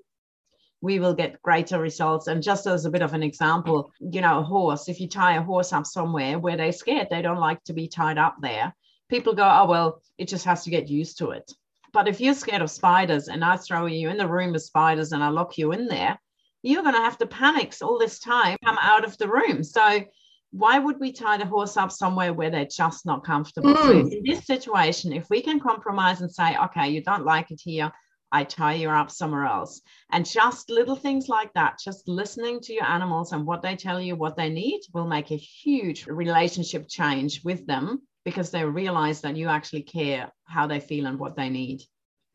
we 0.80 0.98
will 0.98 1.14
get 1.14 1.40
greater 1.42 1.80
results. 1.80 2.26
And 2.26 2.42
just 2.42 2.66
as 2.66 2.84
a 2.84 2.90
bit 2.90 3.02
of 3.02 3.14
an 3.14 3.22
example, 3.22 3.92
you 4.00 4.20
know, 4.20 4.38
a 4.38 4.42
horse, 4.42 4.88
if 4.88 5.00
you 5.00 5.08
tie 5.08 5.36
a 5.36 5.42
horse 5.42 5.72
up 5.72 5.86
somewhere 5.86 6.38
where 6.38 6.56
they're 6.56 6.72
scared, 6.72 7.08
they 7.10 7.22
don't 7.22 7.38
like 7.38 7.62
to 7.64 7.72
be 7.72 7.88
tied 7.88 8.18
up 8.18 8.36
there, 8.40 8.74
people 9.08 9.34
go, 9.34 9.48
oh, 9.48 9.66
well, 9.66 10.02
it 10.18 10.28
just 10.28 10.44
has 10.44 10.64
to 10.64 10.70
get 10.70 10.88
used 10.88 11.18
to 11.18 11.30
it. 11.30 11.50
But 11.92 12.08
if 12.08 12.20
you're 12.20 12.34
scared 12.34 12.62
of 12.62 12.70
spiders 12.70 13.28
and 13.28 13.44
I 13.44 13.56
throw 13.56 13.86
you 13.86 14.10
in 14.10 14.18
the 14.18 14.28
room 14.28 14.52
with 14.52 14.62
spiders 14.62 15.12
and 15.12 15.22
I 15.22 15.28
lock 15.28 15.56
you 15.56 15.72
in 15.72 15.86
there, 15.86 16.18
you're 16.62 16.82
going 16.82 16.94
to 16.94 17.00
have 17.00 17.18
to 17.18 17.26
panic 17.26 17.74
all 17.80 17.98
this 17.98 18.18
time, 18.18 18.56
come 18.64 18.78
out 18.80 19.04
of 19.04 19.16
the 19.18 19.28
room. 19.28 19.62
So, 19.62 20.04
why 20.50 20.78
would 20.78 20.98
we 21.00 21.12
tie 21.12 21.36
the 21.36 21.44
horse 21.44 21.76
up 21.76 21.92
somewhere 21.92 22.32
where 22.32 22.50
they're 22.50 22.66
just 22.66 23.04
not 23.04 23.24
comfortable? 23.24 23.74
Mm. 23.74 23.82
So 23.82 24.16
in 24.16 24.22
this 24.24 24.46
situation, 24.46 25.12
if 25.12 25.28
we 25.28 25.42
can 25.42 25.60
compromise 25.60 26.22
and 26.22 26.32
say, 26.32 26.56
okay, 26.56 26.88
you 26.88 27.02
don't 27.02 27.24
like 27.24 27.50
it 27.50 27.60
here, 27.62 27.92
I 28.32 28.44
tie 28.44 28.74
you 28.74 28.90
up 28.90 29.10
somewhere 29.10 29.44
else. 29.44 29.80
And 30.10 30.26
just 30.26 30.70
little 30.70 30.96
things 30.96 31.28
like 31.28 31.52
that, 31.54 31.78
just 31.82 32.08
listening 32.08 32.60
to 32.60 32.72
your 32.72 32.84
animals 32.84 33.32
and 33.32 33.46
what 33.46 33.62
they 33.62 33.76
tell 33.76 34.00
you, 34.00 34.16
what 34.16 34.36
they 34.36 34.48
need, 34.48 34.80
will 34.92 35.06
make 35.06 35.30
a 35.30 35.36
huge 35.36 36.06
relationship 36.06 36.88
change 36.88 37.42
with 37.44 37.66
them 37.66 38.02
because 38.24 38.50
they 38.50 38.64
realize 38.64 39.20
that 39.20 39.36
you 39.36 39.48
actually 39.48 39.82
care 39.82 40.32
how 40.44 40.66
they 40.66 40.80
feel 40.80 41.06
and 41.06 41.18
what 41.18 41.36
they 41.36 41.48
need. 41.48 41.82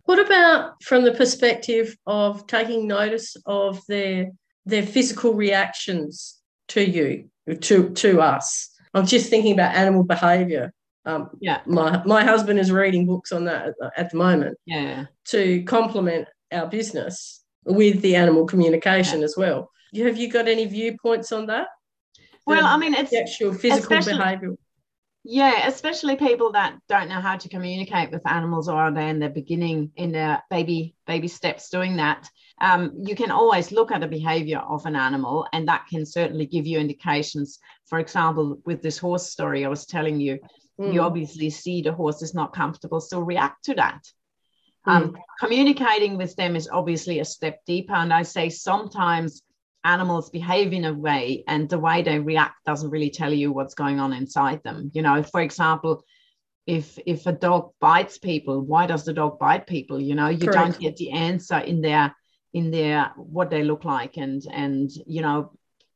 What 0.06 0.20
about 0.20 0.82
from 0.84 1.04
the 1.04 1.14
perspective 1.14 1.96
of 2.08 2.48
taking 2.48 2.88
notice 2.88 3.36
of 3.46 3.82
their 3.88 4.32
their 4.66 4.84
physical 4.84 5.34
reactions 5.34 6.40
to 6.70 6.82
you, 6.82 7.30
to 7.62 7.90
to 7.92 8.22
us? 8.22 8.70
I'm 8.94 9.06
just 9.06 9.30
thinking 9.30 9.54
about 9.54 9.76
animal 9.76 10.04
behavior. 10.04 10.74
Um, 11.06 11.30
yeah. 11.40 11.62
My 11.66 12.04
my 12.06 12.24
husband 12.24 12.60
is 12.60 12.72
reading 12.72 13.06
books 13.06 13.32
on 13.32 13.46
that 13.46 13.68
at, 13.68 13.92
at 13.98 14.10
the 14.12 14.18
moment. 14.18 14.58
Yeah. 14.66 15.06
To 15.28 15.64
complement 15.64 16.28
our 16.52 16.68
business 16.68 17.44
with 17.66 18.02
the 18.02 18.16
animal 18.16 18.46
communication 18.46 19.20
yeah. 19.20 19.26
as 19.26 19.36
well. 19.38 19.72
Have 19.96 20.18
you 20.18 20.32
got 20.32 20.48
any 20.48 20.66
viewpoints 20.66 21.32
on 21.32 21.48
that? 21.48 21.68
Well, 22.46 22.62
the, 22.62 22.68
I 22.68 22.78
mean, 22.78 22.94
it's 22.94 23.14
actual 23.14 23.54
physical 23.54 24.00
behavior. 24.00 24.56
Yeah, 25.24 25.68
especially 25.68 26.16
people 26.16 26.54
that 26.54 26.80
don't 26.90 27.08
know 27.08 27.22
how 27.22 27.38
to 27.38 27.50
communicate 27.50 28.10
with 28.10 28.28
animals 28.28 28.68
or 28.68 28.80
are 28.82 28.92
they 28.92 29.08
in 29.08 29.20
the 29.20 29.30
beginning 29.30 29.92
in 29.96 30.12
their 30.12 30.42
baby 30.50 30.96
baby 31.06 31.28
steps 31.28 31.70
doing 31.70 31.98
that. 31.98 32.28
Um, 32.60 32.94
you 33.04 33.16
can 33.16 33.30
always 33.30 33.72
look 33.72 33.92
at 33.92 34.02
the 34.02 34.08
behavior 34.08 34.60
of 34.60 34.86
an 34.88 34.96
animal, 34.96 35.48
and 35.54 35.68
that 35.68 35.86
can 35.88 36.06
certainly 36.06 36.48
give 36.48 36.66
you 36.66 36.80
indications. 36.80 37.60
For 37.86 38.00
example, 38.00 38.60
with 38.66 38.82
this 38.82 38.98
horse 38.98 39.30
story 39.30 39.64
I 39.64 39.70
was 39.70 39.86
telling 39.86 40.20
you, 40.20 40.40
mm. 40.80 40.94
you 40.94 41.02
obviously 41.02 41.50
see 41.50 41.82
the 41.82 41.94
horse 41.94 42.22
is 42.22 42.34
not 42.34 42.54
comfortable, 42.54 43.02
so 43.02 43.20
react 43.20 43.66
to 43.66 43.76
that. 43.76 44.02
Mm. 44.88 44.92
Um, 44.92 45.18
communicating 45.40 46.18
with 46.18 46.36
them 46.36 46.56
is 46.56 46.70
obviously 46.72 47.20
a 47.20 47.26
step 47.26 47.60
deeper, 47.66 47.94
and 47.94 48.14
I 48.14 48.24
say 48.24 48.50
sometimes 48.50 49.44
animals 49.84 50.30
behave 50.30 50.74
in 50.74 50.86
a 50.86 50.94
way 50.94 51.44
and 51.48 51.68
the 51.70 51.80
way 51.80 52.02
they 52.02 52.20
react 52.20 52.64
doesn't 52.66 52.92
really 52.92 53.10
tell 53.10 53.34
you 53.34 53.52
what's 53.52 53.74
going 53.74 54.00
on 54.00 54.14
inside 54.14 54.62
them 54.64 54.92
you 54.94 55.02
know 55.02 55.24
for 55.24 55.42
example 55.42 56.04
if 56.68 57.00
if 57.06 57.26
a 57.26 57.32
dog 57.32 57.72
bites 57.80 58.18
people 58.18 58.62
why 58.62 58.86
does 58.86 59.06
the 59.06 59.14
dog 59.14 59.40
bite 59.40 59.66
people 59.66 60.00
you 60.00 60.14
know 60.14 60.28
you 60.28 60.38
Correct. 60.38 60.54
don't 60.54 60.80
get 60.80 60.98
the 60.98 61.12
answer 61.12 61.58
in 61.58 61.82
their 61.82 62.16
in 62.54 62.70
their 62.70 63.12
what 63.16 63.50
they 63.50 63.64
look 63.64 63.84
like 63.84 64.18
and 64.18 64.44
and 64.52 64.92
you 65.08 65.22
know 65.22 65.52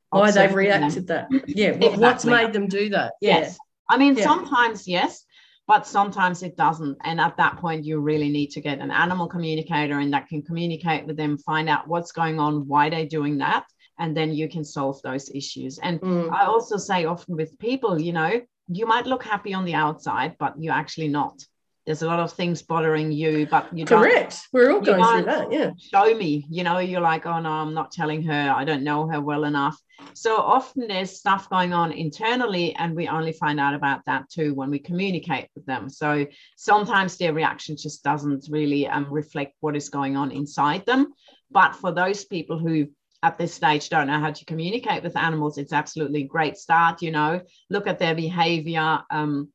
why 0.10 0.32
they've 0.32 0.54
reacted 0.54 1.08
them. 1.08 1.28
that 1.30 1.50
yeah 1.50 1.70
exactly. 1.70 2.00
what's 2.00 2.26
made 2.26 2.54
them 2.54 2.68
do 2.68 2.90
that 2.90 3.14
yeah. 3.22 3.40
yes 3.40 3.58
i 3.90 3.98
mean 3.98 4.16
yeah. 4.16 4.24
sometimes 4.24 4.88
yes 4.88 5.26
but 5.68 5.88
sometimes 5.88 6.44
it 6.44 6.56
doesn't 6.56 6.98
and 7.04 7.20
at 7.20 7.38
that 7.38 7.58
point 7.58 7.84
you 7.84 8.00
really 8.00 8.30
need 8.30 8.52
to 8.52 8.62
get 8.62 8.80
an 8.80 8.92
animal 8.92 9.28
communicator 9.28 10.00
and 10.00 10.14
that 10.14 10.28
can 10.28 10.42
communicate 10.42 11.06
with 11.06 11.18
them 11.18 11.38
find 11.38 11.68
out 11.70 11.88
what's 11.88 12.12
going 12.12 12.40
on 12.40 12.68
why 12.68 12.90
they're 12.90 13.06
doing 13.06 13.38
that 13.38 13.66
and 14.00 14.16
then 14.16 14.34
you 14.34 14.50
can 14.50 14.64
solve 14.64 15.02
those 15.02 15.30
issues. 15.30 15.80
And 15.80 16.00
mm. 16.02 16.32
I 16.32 16.46
also 16.46 16.78
say 16.78 17.06
often 17.06 17.36
with 17.36 17.58
people, 17.60 18.02
you 18.02 18.14
know, 18.14 18.42
you 18.68 18.86
might 18.86 19.06
look 19.06 19.24
happy 19.24 19.54
on 19.54 19.66
the 19.66 19.76
outside, 19.76 20.36
but 20.40 20.56
you're 20.60 20.74
actually 20.74 21.08
not. 21.08 21.42
There's 21.86 22.02
a 22.02 22.08
lot 22.08 22.20
of 22.20 22.32
things 22.34 22.64
bothering 22.64 23.12
you, 23.12 23.46
but 23.46 23.76
you 23.78 23.86
correct. 23.86 24.48
We're 24.52 24.72
all 24.72 24.82
going 24.82 25.04
through 25.04 25.32
that. 25.32 25.52
Yeah. 25.52 25.72
Show 25.78 26.16
me. 26.16 26.46
You 26.50 26.64
know, 26.64 26.80
you're 26.80 27.02
like, 27.02 27.28
oh 27.28 27.40
no, 27.40 27.52
I'm 27.52 27.76
not 27.76 27.92
telling 27.92 28.24
her. 28.24 28.54
I 28.56 28.66
don't 28.66 28.84
know 28.84 29.08
her 29.08 29.22
well 29.22 29.44
enough. 29.44 29.80
So 30.14 30.38
often 30.38 30.88
there's 30.88 31.18
stuff 31.18 31.50
going 31.50 31.74
on 31.74 31.92
internally, 31.92 32.76
and 32.76 32.96
we 32.96 33.08
only 33.08 33.34
find 33.34 33.60
out 33.60 33.76
about 33.76 34.02
that 34.08 34.30
too 34.30 34.54
when 34.56 34.72
we 34.72 34.80
communicate 34.80 35.50
with 35.56 35.66
them. 35.68 35.90
So 35.90 36.26
sometimes 36.58 37.18
their 37.18 37.34
reaction 37.34 37.78
just 37.78 38.04
doesn't 38.04 38.48
really 38.50 38.88
um, 38.88 39.08
reflect 39.12 39.56
what 39.60 39.76
is 39.76 39.90
going 39.90 40.18
on 40.18 40.32
inside 40.32 40.86
them. 40.86 41.14
But 41.52 41.76
for 41.76 41.92
those 41.92 42.26
people 42.26 42.58
who 42.58 42.88
at 43.22 43.38
this 43.38 43.54
stage 43.54 43.90
don't 43.90 44.08
know 44.08 44.20
how 44.20 44.32
to 44.32 44.46
communicate 44.46 45.04
with 45.04 45.18
animals, 45.18 45.58
it's 45.58 45.74
absolutely 45.74 46.24
great 46.24 46.58
start. 46.58 47.02
You 47.02 47.12
know, 47.12 47.42
look 47.70 47.86
at 47.86 48.00
their 48.00 48.16
behavior. 48.16 49.00
Um, 49.10 49.50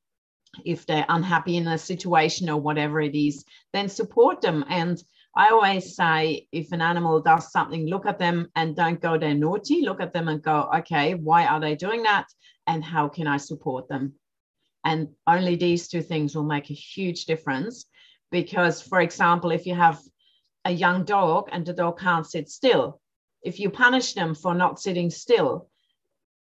if 0.64 0.86
they're 0.86 1.06
unhappy 1.08 1.56
in 1.56 1.68
a 1.68 1.78
situation 1.78 2.50
or 2.50 2.60
whatever 2.60 3.00
it 3.00 3.14
is, 3.14 3.44
then 3.72 3.88
support 3.88 4.40
them. 4.40 4.64
And 4.68 5.02
I 5.36 5.50
always 5.50 5.94
say, 5.94 6.48
if 6.50 6.72
an 6.72 6.80
animal 6.80 7.20
does 7.20 7.52
something, 7.52 7.86
look 7.86 8.06
at 8.06 8.18
them 8.18 8.48
and 8.56 8.74
don't 8.74 9.00
go 9.00 9.16
there 9.16 9.34
naughty. 9.34 9.82
Look 9.82 10.00
at 10.00 10.12
them 10.12 10.28
and 10.28 10.42
go, 10.42 10.68
okay, 10.78 11.14
why 11.14 11.46
are 11.46 11.60
they 11.60 11.76
doing 11.76 12.02
that? 12.02 12.26
And 12.66 12.84
how 12.84 13.08
can 13.08 13.26
I 13.26 13.36
support 13.36 13.88
them? 13.88 14.14
And 14.84 15.08
only 15.26 15.56
these 15.56 15.88
two 15.88 16.02
things 16.02 16.34
will 16.34 16.44
make 16.44 16.70
a 16.70 16.74
huge 16.74 17.26
difference. 17.26 17.86
Because, 18.30 18.80
for 18.80 19.00
example, 19.00 19.50
if 19.50 19.66
you 19.66 19.74
have 19.74 20.00
a 20.64 20.70
young 20.70 21.04
dog 21.04 21.48
and 21.52 21.64
the 21.64 21.72
dog 21.72 21.98
can't 21.98 22.26
sit 22.26 22.48
still, 22.48 23.00
if 23.42 23.58
you 23.58 23.70
punish 23.70 24.14
them 24.14 24.34
for 24.34 24.54
not 24.54 24.80
sitting 24.80 25.10
still, 25.10 25.68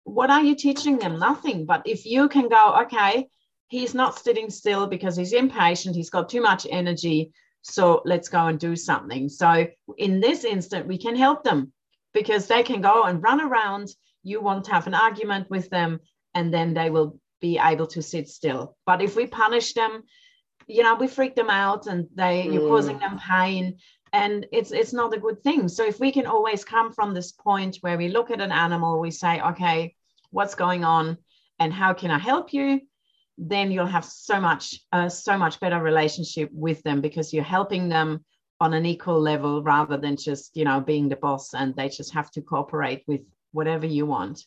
what 0.04 0.30
are 0.30 0.42
you 0.42 0.54
teaching 0.54 0.98
them? 0.98 1.18
Nothing. 1.18 1.66
But 1.66 1.82
if 1.86 2.06
you 2.06 2.28
can 2.28 2.48
go, 2.48 2.80
okay, 2.82 3.28
he's 3.70 3.94
not 3.94 4.18
sitting 4.18 4.50
still 4.50 4.86
because 4.86 5.16
he's 5.16 5.32
impatient, 5.32 5.94
he's 5.96 6.10
got 6.10 6.28
too 6.28 6.42
much 6.42 6.66
energy. 6.70 7.32
So 7.62 8.02
let's 8.04 8.28
go 8.28 8.46
and 8.46 8.58
do 8.58 8.74
something. 8.74 9.28
So 9.28 9.66
in 9.96 10.20
this 10.20 10.44
instant, 10.44 10.86
we 10.86 10.98
can 10.98 11.14
help 11.14 11.44
them 11.44 11.72
because 12.12 12.46
they 12.46 12.62
can 12.62 12.80
go 12.80 13.04
and 13.04 13.22
run 13.22 13.40
around. 13.40 13.88
You 14.24 14.40
won't 14.40 14.66
have 14.66 14.86
an 14.86 14.94
argument 14.94 15.48
with 15.50 15.70
them, 15.70 16.00
and 16.34 16.52
then 16.52 16.74
they 16.74 16.90
will 16.90 17.18
be 17.40 17.58
able 17.58 17.86
to 17.88 18.02
sit 18.02 18.28
still. 18.28 18.76
But 18.86 19.02
if 19.02 19.14
we 19.14 19.26
punish 19.26 19.72
them, 19.72 20.02
you 20.66 20.82
know, 20.82 20.96
we 20.96 21.06
freak 21.06 21.36
them 21.36 21.50
out 21.50 21.86
and 21.86 22.06
they 22.14 22.46
mm. 22.46 22.54
you're 22.54 22.68
causing 22.68 22.98
them 22.98 23.18
pain 23.18 23.78
and 24.12 24.46
it's 24.52 24.72
it's 24.72 24.92
not 24.92 25.14
a 25.14 25.20
good 25.20 25.40
thing 25.44 25.68
so 25.68 25.84
if 25.84 26.00
we 26.00 26.10
can 26.10 26.26
always 26.26 26.64
come 26.64 26.92
from 26.92 27.14
this 27.14 27.30
point 27.30 27.78
where 27.80 27.96
we 27.96 28.08
look 28.08 28.32
at 28.32 28.40
an 28.40 28.50
animal 28.50 28.98
we 28.98 29.08
say 29.08 29.40
okay 29.40 29.94
what's 30.30 30.56
going 30.56 30.82
on 30.82 31.16
and 31.60 31.72
how 31.72 31.94
can 31.94 32.10
i 32.10 32.18
help 32.18 32.52
you 32.52 32.80
then 33.40 33.70
you'll 33.70 33.86
have 33.86 34.04
so 34.04 34.38
much 34.38 34.78
uh, 34.92 35.08
so 35.08 35.36
much 35.38 35.58
better 35.60 35.80
relationship 35.80 36.50
with 36.52 36.82
them 36.82 37.00
because 37.00 37.32
you're 37.32 37.42
helping 37.42 37.88
them 37.88 38.22
on 38.60 38.74
an 38.74 38.84
equal 38.84 39.18
level 39.18 39.62
rather 39.62 39.96
than 39.96 40.16
just 40.16 40.54
you 40.54 40.64
know 40.64 40.80
being 40.80 41.08
the 41.08 41.16
boss 41.16 41.54
and 41.54 41.74
they 41.74 41.88
just 41.88 42.12
have 42.12 42.30
to 42.30 42.42
cooperate 42.42 43.02
with 43.06 43.22
whatever 43.52 43.86
you 43.86 44.04
want 44.04 44.44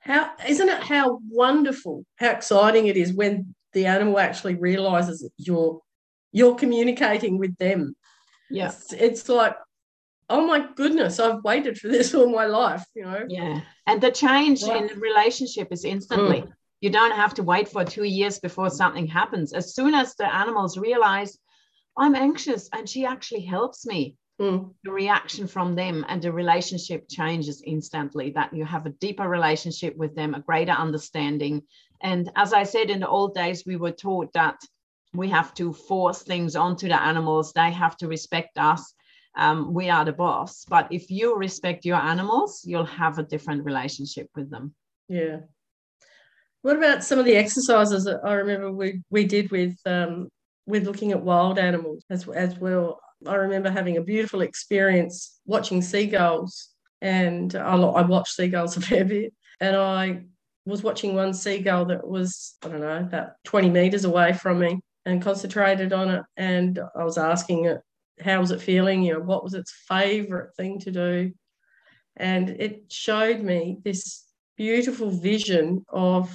how 0.00 0.30
isn't 0.46 0.68
it 0.68 0.82
how 0.82 1.18
wonderful 1.30 2.04
how 2.16 2.28
exciting 2.28 2.86
it 2.86 2.98
is 2.98 3.14
when 3.14 3.54
the 3.72 3.86
animal 3.86 4.18
actually 4.18 4.54
realizes 4.54 5.20
that 5.20 5.32
you're 5.38 5.80
you're 6.32 6.54
communicating 6.54 7.38
with 7.38 7.56
them 7.56 7.96
yeah 8.50 8.68
it's, 8.68 8.92
it's 8.92 9.28
like 9.30 9.56
oh 10.30 10.46
my 10.46 10.64
goodness, 10.76 11.18
I've 11.18 11.42
waited 11.42 11.76
for 11.76 11.88
this 11.88 12.14
all 12.14 12.30
my 12.30 12.46
life, 12.46 12.84
you 12.94 13.02
know. 13.02 13.26
Yeah. 13.28 13.60
And 13.86 14.00
the 14.00 14.12
change 14.12 14.62
in 14.62 14.86
the 14.86 14.94
relationship 14.94 15.68
is 15.72 15.84
instantly. 15.84 16.42
Mm. 16.42 16.52
You 16.80 16.90
don't 16.90 17.12
have 17.12 17.34
to 17.34 17.42
wait 17.42 17.68
for 17.68 17.84
two 17.84 18.04
years 18.04 18.38
before 18.38 18.70
something 18.70 19.06
happens. 19.06 19.52
As 19.52 19.74
soon 19.74 19.94
as 19.94 20.14
the 20.14 20.32
animals 20.32 20.78
realize, 20.78 21.38
I'm 21.96 22.14
anxious 22.14 22.68
and 22.72 22.88
she 22.88 23.04
actually 23.04 23.42
helps 23.42 23.86
me, 23.86 24.16
mm. 24.40 24.72
the 24.84 24.90
reaction 24.90 25.46
from 25.46 25.74
them 25.74 26.04
and 26.08 26.22
the 26.22 26.32
relationship 26.32 27.06
changes 27.08 27.62
instantly. 27.66 28.30
That 28.30 28.54
you 28.54 28.64
have 28.64 28.86
a 28.86 28.96
deeper 29.00 29.28
relationship 29.28 29.96
with 29.96 30.14
them, 30.14 30.34
a 30.34 30.40
greater 30.40 30.72
understanding. 30.72 31.62
And 32.00 32.30
as 32.36 32.52
I 32.52 32.62
said, 32.62 32.90
in 32.90 33.00
the 33.00 33.08
old 33.08 33.34
days, 33.34 33.64
we 33.66 33.76
were 33.76 33.92
taught 33.92 34.32
that 34.32 34.58
we 35.12 35.28
have 35.28 35.52
to 35.54 35.72
force 35.72 36.22
things 36.22 36.56
onto 36.56 36.88
the 36.88 37.00
animals, 37.00 37.52
they 37.52 37.72
have 37.72 37.96
to 37.98 38.08
respect 38.08 38.56
us 38.56 38.94
um, 39.36 39.72
we 39.72 39.90
are 39.90 40.04
the 40.04 40.12
boss. 40.12 40.64
But 40.68 40.88
if 40.90 41.10
you 41.10 41.36
respect 41.36 41.84
your 41.84 41.96
animals, 41.96 42.62
you'll 42.64 42.84
have 42.84 43.18
a 43.18 43.22
different 43.22 43.64
relationship 43.64 44.28
with 44.34 44.50
them. 44.50 44.74
Yeah. 45.08 45.40
What 46.62 46.76
about 46.76 47.02
some 47.04 47.18
of 47.18 47.24
the 47.24 47.36
exercises 47.36 48.04
that 48.04 48.20
I 48.24 48.34
remember 48.34 48.70
we, 48.70 49.02
we 49.10 49.24
did 49.24 49.50
with 49.50 49.76
um, 49.86 50.28
with 50.66 50.84
looking 50.84 51.12
at 51.12 51.22
wild 51.22 51.58
animals 51.58 52.04
as, 52.10 52.28
as 52.28 52.58
well? 52.58 53.00
I 53.26 53.34
remember 53.34 53.70
having 53.70 53.96
a 53.96 54.02
beautiful 54.02 54.42
experience 54.42 55.40
watching 55.46 55.82
seagulls, 55.82 56.68
and 57.00 57.54
I, 57.54 57.74
I 57.76 58.02
watched 58.02 58.34
seagulls 58.34 58.76
a 58.78 58.80
fair 58.80 59.04
bit, 59.04 59.32
and 59.60 59.76
I 59.76 60.24
was 60.66 60.82
watching 60.82 61.14
one 61.14 61.32
seagull 61.32 61.86
that 61.86 62.06
was 62.06 62.56
I 62.62 62.68
don't 62.68 62.80
know 62.80 62.98
about 62.98 63.32
20 63.44 63.70
meters 63.70 64.04
away 64.04 64.34
from 64.34 64.60
me 64.60 64.80
and 65.06 65.22
concentrated 65.22 65.92
on 65.94 66.10
it, 66.10 66.22
and 66.36 66.78
I 66.94 67.04
was 67.04 67.16
asking 67.16 67.66
it 67.66 67.80
how 68.20 68.38
was 68.38 68.50
it 68.50 68.60
feeling? 68.60 69.02
You 69.02 69.14
know, 69.14 69.20
what 69.20 69.42
was 69.42 69.54
its 69.54 69.72
favorite 69.88 70.54
thing 70.56 70.78
to 70.80 70.90
do? 70.90 71.32
And 72.16 72.50
it 72.50 72.92
showed 72.92 73.40
me 73.40 73.78
this 73.82 74.24
beautiful 74.56 75.10
vision 75.10 75.84
of 75.88 76.30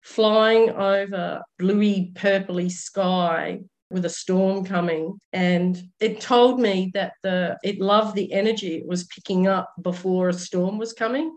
flying 0.00 0.70
over 0.70 1.42
bluey, 1.58 2.12
purpley 2.14 2.70
sky 2.70 3.60
with 3.90 4.04
a 4.04 4.10
storm 4.10 4.64
coming. 4.64 5.18
And 5.32 5.80
it 5.98 6.20
told 6.20 6.60
me 6.60 6.90
that 6.94 7.14
the 7.22 7.58
it 7.62 7.80
loved 7.80 8.14
the 8.14 8.32
energy 8.32 8.76
it 8.76 8.86
was 8.86 9.04
picking 9.04 9.46
up 9.46 9.72
before 9.82 10.28
a 10.28 10.32
storm 10.34 10.78
was 10.78 10.92
coming. 10.92 11.36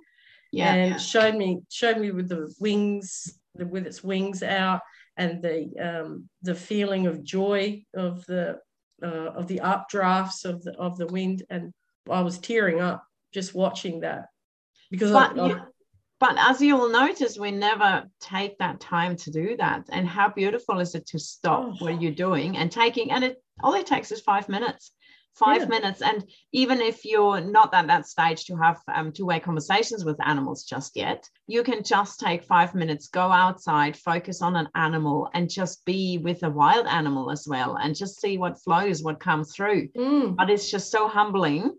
Yeah. 0.52 0.74
And 0.74 1.02
showed 1.02 1.36
me 1.36 1.62
showed 1.72 1.98
me 1.98 2.12
with 2.12 2.30
the 2.30 2.54
wings, 2.60 3.40
with 3.56 3.88
its 3.88 4.04
wings 4.04 4.44
out 4.44 4.82
and 5.18 5.42
the 5.42 5.70
um, 5.80 6.30
the 6.42 6.56
feeling 6.56 7.08
of 7.08 7.24
joy 7.24 7.84
of 7.94 8.26
the 8.26 8.60
uh, 9.04 9.32
of 9.36 9.48
the 9.48 9.60
updrafts 9.60 10.46
of 10.46 10.64
the 10.64 10.74
of 10.78 10.98
the 10.98 11.08
wind, 11.08 11.44
and 11.50 11.74
I 12.10 12.22
was 12.22 12.40
tearing 12.40 12.82
up 12.82 13.04
just 13.34 13.54
watching 13.54 14.02
that 14.02 14.26
because 14.92 15.12
I, 15.12 15.62
but 16.24 16.38
as 16.38 16.62
you'll 16.62 16.88
notice, 16.88 17.38
we 17.38 17.52
never 17.52 18.10
take 18.22 18.58
that 18.60 18.80
time 18.80 19.18
to 19.18 19.30
do 19.30 19.58
that. 19.58 19.90
And 19.92 20.08
how 20.08 20.30
beautiful 20.30 20.80
is 20.80 20.96
it 20.96 21.06
to 21.08 21.20
stop 21.20 21.66
oh. 21.66 21.76
what 21.80 22.02
you're 22.02 22.14
doing 22.14 22.56
and 22.56 22.72
taking, 22.72 23.12
and 23.12 23.26
it 23.26 23.44
all 23.62 23.74
it 23.74 23.86
takes 23.86 24.10
is 24.10 24.22
five 24.22 24.48
minutes 24.48 24.94
five 25.36 25.62
yeah. 25.62 25.68
minutes 25.68 26.02
and 26.02 26.24
even 26.52 26.80
if 26.80 27.04
you're 27.04 27.42
not 27.42 27.74
at 27.74 27.88
that 27.88 28.08
stage 28.08 28.46
to 28.46 28.56
have 28.56 28.80
um, 28.94 29.12
two-way 29.12 29.40
conversations 29.40 30.06
with 30.06 30.16
animals 30.28 30.64
just 30.64 30.96
yet 30.96 31.28
you 31.48 31.64
can 31.64 31.84
just 31.84 32.20
take 32.20 32.44
five 32.44 32.76
minutes 32.76 33.08
go 33.08 33.32
outside 33.32 33.98
focus 33.98 34.44
on 34.44 34.56
an 34.56 34.70
animal 34.76 35.28
and 35.34 35.50
just 35.50 35.84
be 35.86 36.20
with 36.20 36.44
a 36.44 36.50
wild 36.50 36.86
animal 36.86 37.32
as 37.32 37.48
well 37.48 37.78
and 37.78 37.96
just 37.96 38.22
see 38.22 38.38
what 38.38 38.62
flows 38.62 39.02
what 39.02 39.20
comes 39.20 39.56
through 39.56 39.88
mm. 39.98 40.36
but 40.36 40.52
it's 40.52 40.70
just 40.70 40.92
so 40.92 41.08
humbling 41.08 41.76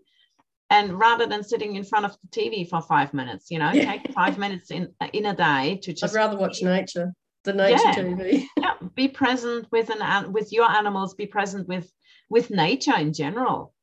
and 0.69 0.97
rather 0.99 1.25
than 1.27 1.43
sitting 1.43 1.75
in 1.75 1.83
front 1.83 2.05
of 2.05 2.17
the 2.21 2.27
tv 2.27 2.67
for 2.67 2.81
five 2.81 3.13
minutes 3.13 3.51
you 3.51 3.59
know 3.59 3.71
yeah. 3.71 3.91
take 3.91 4.11
five 4.13 4.37
minutes 4.37 4.71
in 4.71 4.91
in 5.13 5.25
a 5.27 5.35
day 5.35 5.79
to 5.81 5.93
just 5.93 6.13
i'd 6.13 6.17
rather 6.17 6.37
watch 6.37 6.61
nature 6.61 7.13
the 7.43 7.53
nature 7.53 7.81
yeah. 7.83 7.95
tv 7.95 8.45
yeah 8.57 8.73
be 8.95 9.07
present 9.07 9.67
with 9.71 9.89
an 9.89 10.31
with 10.31 10.51
your 10.51 10.69
animals 10.69 11.13
be 11.13 11.27
present 11.27 11.67
with 11.67 11.91
with 12.29 12.49
nature 12.49 12.95
in 12.95 13.13
general. 13.13 13.73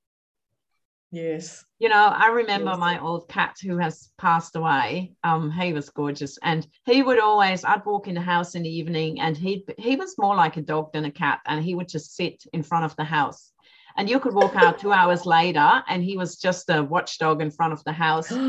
Yes. 1.11 1.63
You 1.79 1.91
know, 1.91 2.07
I 2.07 2.29
remember 2.29 2.71
yes. 2.71 2.79
my 2.79 2.99
old 2.99 3.29
cat 3.29 3.57
who 3.63 3.77
has 3.77 4.11
passed 4.17 4.57
away. 4.57 5.13
Um, 5.23 5.51
he 5.51 5.75
was 5.75 5.91
gorgeous. 5.91 6.39
And 6.43 6.67
he 6.87 7.03
would 7.03 7.21
always, 7.21 7.65
I'd 7.65 7.85
walk 7.85 8.09
in 8.09 8.15
the 8.15 8.23
house 8.23 8.55
in 8.55 8.63
the 8.63 8.75
evening 8.75 9.21
and 9.21 9.37
he 9.37 9.67
he 9.77 9.97
was 9.97 10.17
more 10.17 10.35
like 10.35 10.57
a 10.57 10.63
dog 10.63 10.93
than 10.93 11.05
a 11.05 11.11
cat. 11.11 11.41
And 11.47 11.63
he 11.63 11.75
would 11.75 11.89
just 11.89 12.17
sit 12.17 12.43
in 12.55 12.63
front 12.63 12.87
of 12.87 12.97
the 12.97 13.05
house. 13.05 13.52
And 13.97 14.09
you 14.09 14.21
could 14.21 14.35
walk 14.35 14.57
out 14.57 14.79
two 14.79 14.93
hours 14.93 15.27
later 15.27 15.83
and 15.89 16.03
he 16.03 16.17
was 16.17 16.37
just 16.37 16.71
a 16.71 16.83
watchdog 16.83 17.43
in 17.43 17.51
front 17.51 17.73
of 17.73 17.83
the 17.85 17.93
house. 17.93 18.33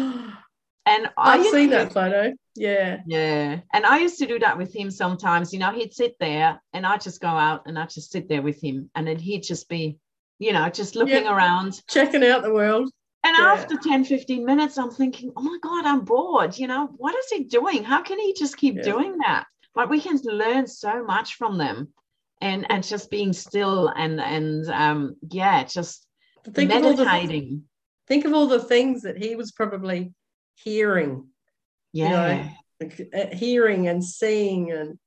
And 0.86 1.10
I've 1.18 1.46
seen 1.46 1.70
to, 1.70 1.78
that 1.78 1.94
photo. 1.94 2.34
Yeah. 2.56 3.00
Yeah. 3.08 3.60
And 3.72 3.86
I 3.86 4.00
used 4.00 4.20
to 4.20 4.26
do 4.26 4.38
that 4.40 4.58
with 4.58 4.76
him 4.76 4.92
sometimes. 4.92 5.54
You 5.54 5.60
know, 5.60 5.72
he'd 5.72 5.94
sit 5.94 6.16
there 6.20 6.62
and 6.74 6.86
I'd 6.86 7.02
just 7.02 7.22
go 7.22 7.30
out 7.30 7.64
and 7.66 7.80
I'd 7.80 7.90
just 7.90 8.12
sit 8.12 8.28
there 8.28 8.42
with 8.42 8.62
him. 8.62 8.90
And 8.94 9.08
then 9.08 9.18
he'd 9.18 9.44
just 9.44 9.70
be, 9.70 9.98
you 10.40 10.52
know, 10.52 10.70
just 10.70 10.96
looking 10.96 11.24
yep. 11.24 11.32
around, 11.32 11.82
checking 11.88 12.24
out 12.26 12.44
the 12.44 12.54
world. 12.54 12.92
And 13.24 13.38
yeah. 13.38 13.54
after 13.54 13.78
10, 13.78 14.04
15 14.04 14.46
minutes, 14.46 14.78
I'm 14.78 14.92
thinking, 14.92 15.32
oh 15.38 15.42
my 15.42 15.58
God, 15.62 15.86
I'm 15.86 16.02
bored. 16.02 16.58
You 16.58 16.68
know, 16.68 16.88
what 16.98 17.16
is 17.16 17.30
he 17.30 17.46
doing? 17.46 17.84
How 17.84 18.02
can 18.02 18.20
he 18.20 18.34
just 18.34 18.58
keep 18.58 18.76
yeah. 18.76 18.84
doing 18.84 19.18
that? 19.20 19.46
But 19.74 19.90
we 19.90 20.02
can 20.02 20.20
learn 20.24 20.68
so 20.68 21.04
much 21.04 21.36
from 21.36 21.58
them 21.58 21.94
and 22.44 22.66
and 22.70 22.84
just 22.84 23.10
being 23.10 23.34
still 23.34 23.88
and 23.88 24.20
and 24.20 24.70
um 24.70 25.16
yeah, 25.32 25.64
just 25.64 26.06
think 26.52 26.70
meditating. 26.70 27.44
Of 27.44 27.50
the, 27.50 27.62
think 28.08 28.26
of 28.26 28.34
all 28.34 28.48
the 28.48 28.60
things 28.60 29.04
that 29.04 29.18
he 29.18 29.36
was 29.36 29.52
probably 29.52 30.14
hearing. 30.56 31.28
Yeah. 31.94 32.50
You 32.82 32.88
know, 32.90 32.90
uh, 33.14 33.36
hearing 33.36 33.88
and 33.88 34.04
seeing 34.04 34.72
and 34.72 35.00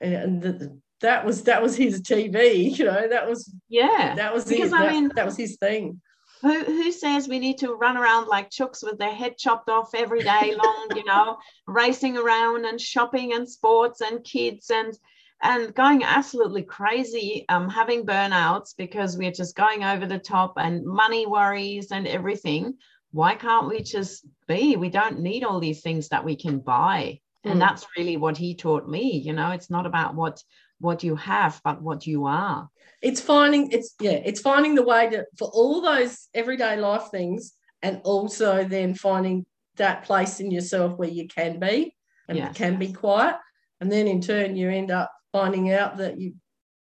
and 0.00 0.42
the, 0.42 0.80
that 1.02 1.26
was 1.26 1.44
that 1.44 1.62
was 1.62 1.76
his 1.76 2.00
TV, 2.00 2.74
you 2.78 2.86
know, 2.86 3.08
that 3.08 3.28
was 3.28 3.52
yeah, 3.68 4.14
that 4.16 4.32
was 4.32 4.44
because 4.44 4.64
his, 4.64 4.72
I 4.72 4.84
that, 4.84 4.92
mean 4.92 5.10
that 5.16 5.26
was 5.26 5.36
his 5.36 5.56
thing. 5.56 6.00
Who, 6.40 6.64
who 6.64 6.90
says 6.90 7.28
we 7.28 7.38
need 7.38 7.58
to 7.58 7.74
run 7.74 7.98
around 7.98 8.28
like 8.28 8.48
chooks 8.48 8.82
with 8.82 8.98
their 8.98 9.12
head 9.12 9.36
chopped 9.36 9.68
off 9.68 9.94
every 9.94 10.22
day 10.22 10.54
long, 10.56 10.88
you 10.96 11.04
know, 11.04 11.36
racing 11.66 12.16
around 12.16 12.64
and 12.64 12.80
shopping 12.80 13.34
and 13.34 13.46
sports 13.46 14.00
and 14.00 14.24
kids 14.24 14.70
and 14.70 14.96
and 15.42 15.74
going 15.74 16.04
absolutely 16.04 16.62
crazy, 16.62 17.44
um, 17.48 17.68
having 17.68 18.04
burnouts 18.04 18.74
because 18.76 19.16
we're 19.16 19.32
just 19.32 19.56
going 19.56 19.84
over 19.84 20.06
the 20.06 20.18
top 20.18 20.54
and 20.56 20.84
money 20.84 21.26
worries 21.26 21.92
and 21.92 22.06
everything 22.06 22.74
why 23.12 23.34
can't 23.34 23.68
we 23.68 23.82
just 23.82 24.24
be? 24.46 24.76
We 24.76 24.88
don't 24.88 25.20
need 25.20 25.44
all 25.44 25.60
these 25.60 25.80
things 25.80 26.08
that 26.08 26.24
we 26.24 26.36
can 26.36 26.60
buy. 26.60 27.20
Mm. 27.44 27.52
And 27.52 27.60
that's 27.60 27.86
really 27.96 28.16
what 28.16 28.36
he 28.36 28.54
taught 28.54 28.88
me. 28.88 29.18
You 29.18 29.32
know, 29.32 29.50
it's 29.50 29.70
not 29.70 29.86
about 29.86 30.14
what 30.14 30.42
what 30.78 31.02
you 31.02 31.14
have, 31.16 31.60
but 31.62 31.82
what 31.82 32.06
you 32.06 32.26
are. 32.26 32.68
It's 33.02 33.20
finding 33.20 33.70
it's 33.72 33.94
yeah, 34.00 34.20
it's 34.24 34.40
finding 34.40 34.74
the 34.74 34.82
way 34.82 35.10
to 35.10 35.26
for 35.38 35.48
all 35.48 35.80
those 35.80 36.28
everyday 36.34 36.76
life 36.76 37.10
things 37.10 37.54
and 37.82 38.00
also 38.04 38.64
then 38.64 38.94
finding 38.94 39.46
that 39.76 40.04
place 40.04 40.40
in 40.40 40.50
yourself 40.50 40.98
where 40.98 41.08
you 41.08 41.26
can 41.26 41.58
be 41.58 41.94
and 42.28 42.38
yes. 42.38 42.56
can 42.56 42.78
be 42.78 42.92
quiet. 42.92 43.36
And 43.80 43.90
then 43.90 44.06
in 44.06 44.20
turn 44.20 44.56
you 44.56 44.68
end 44.68 44.90
up 44.90 45.10
finding 45.32 45.72
out 45.72 45.96
that 45.98 46.18
you 46.20 46.34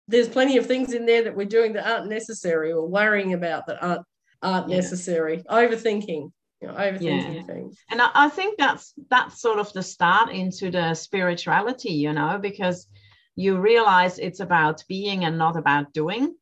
there's 0.08 0.28
plenty 0.28 0.56
of 0.56 0.66
things 0.66 0.92
in 0.92 1.06
there 1.06 1.22
that 1.24 1.36
we're 1.36 1.46
doing 1.46 1.72
that 1.72 1.90
aren't 1.90 2.10
necessary 2.10 2.72
or 2.72 2.86
worrying 2.86 3.34
about 3.34 3.66
that 3.66 3.82
aren't 3.82 4.02
aren't 4.42 4.68
yeah. 4.68 4.76
necessary. 4.76 5.42
Overthinking, 5.48 6.32
you 6.60 6.68
know, 6.68 6.74
overthinking 6.74 7.34
yeah. 7.36 7.42
things. 7.42 7.78
And 7.90 8.02
I, 8.02 8.10
I 8.14 8.28
think 8.28 8.58
that's 8.58 8.92
that's 9.08 9.40
sort 9.40 9.58
of 9.58 9.72
the 9.72 9.82
start 9.82 10.30
into 10.30 10.70
the 10.70 10.94
spirituality, 10.94 11.92
you 11.92 12.12
know, 12.12 12.38
because 12.40 12.88
you 13.36 13.58
realize 13.58 14.18
it's 14.18 14.40
about 14.40 14.84
being 14.88 15.24
and 15.24 15.38
not 15.38 15.56
about 15.56 15.92
doing. 15.92 16.34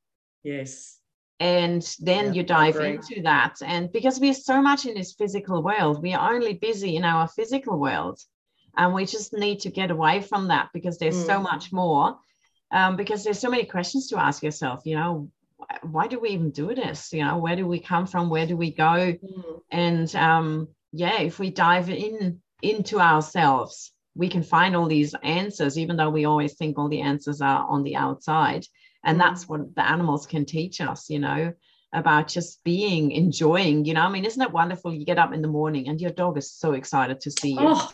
Yes. 0.43 0.99
And 1.39 1.83
then 2.01 2.27
yeah, 2.27 2.33
you 2.33 2.43
dive 2.43 2.77
into 2.77 3.23
that. 3.23 3.57
And 3.65 3.91
because 3.93 4.21
we're 4.21 4.35
so 4.35 4.61
much 4.61 4.85
in 4.85 4.95
this 4.95 5.15
physical 5.15 5.63
world, 5.63 6.03
we 6.03 6.13
are 6.13 6.35
only 6.35 6.55
busy 6.55 6.97
in 6.97 7.05
our 7.05 7.29
physical 7.29 7.79
world. 7.79 8.21
And 8.76 8.94
we 8.94 9.06
just 9.06 9.33
need 9.33 9.61
to 9.61 9.70
get 9.70 9.90
away 9.90 10.20
from 10.20 10.48
that 10.48 10.70
because 10.72 10.98
there's 10.98 11.16
mm. 11.16 11.26
so 11.26 11.40
much 11.40 11.72
more. 11.72 12.18
Um, 12.72 12.96
because 12.96 13.24
there's 13.24 13.40
so 13.40 13.50
many 13.50 13.64
questions 13.64 14.09
to 14.09 14.18
ask 14.18 14.42
yourself, 14.44 14.83
you 14.85 14.94
know, 14.94 15.28
why 15.83 16.06
do 16.06 16.20
we 16.20 16.30
even 16.30 16.50
do 16.50 16.74
this? 16.74 17.12
You 17.12 17.24
know, 17.24 17.38
where 17.38 17.56
do 17.56 17.66
we 17.66 17.80
come 17.80 18.06
from? 18.06 18.30
Where 18.30 18.46
do 18.46 18.56
we 18.56 18.70
go? 18.70 19.14
Mm. 19.14 19.61
And 19.70 20.14
um, 20.14 20.68
yeah, 20.92 21.20
if 21.20 21.38
we 21.38 21.50
dive 21.50 21.90
in 21.90 22.40
into 22.62 23.00
ourselves, 23.00 23.92
we 24.14 24.28
can 24.28 24.42
find 24.42 24.76
all 24.76 24.87
these 24.87 25.14
answers, 25.22 25.78
even 25.78 25.96
though 25.96 26.11
we 26.11 26.24
always 26.24 26.54
think 26.54 26.78
all 26.78 26.88
the 26.88 27.00
answers 27.00 27.40
are 27.40 27.66
on 27.68 27.83
the 27.83 27.96
outside. 27.96 28.66
And 29.04 29.16
mm. 29.16 29.20
that's 29.20 29.48
what 29.48 29.74
the 29.74 29.88
animals 29.88 30.26
can 30.26 30.44
teach 30.44 30.80
us, 30.80 31.11
you 31.11 31.18
know, 31.18 31.54
about 31.92 32.28
just 32.28 32.62
being, 32.64 33.11
enjoying, 33.12 33.85
you 33.85 33.94
know. 33.94 34.02
I 34.02 34.11
mean, 34.11 34.24
isn't 34.24 34.42
it 34.42 34.52
wonderful? 34.52 34.92
You 34.92 35.04
get 35.04 35.18
up 35.18 35.33
in 35.33 35.42
the 35.42 35.48
morning 35.48 35.88
and 35.88 36.00
your 36.00 36.11
dog 36.12 36.38
is 36.38 36.52
so 36.52 36.72
excited 36.72 37.20
to 37.22 37.30
see 37.30 37.52
you. 37.52 37.59
Oh, 37.61 37.90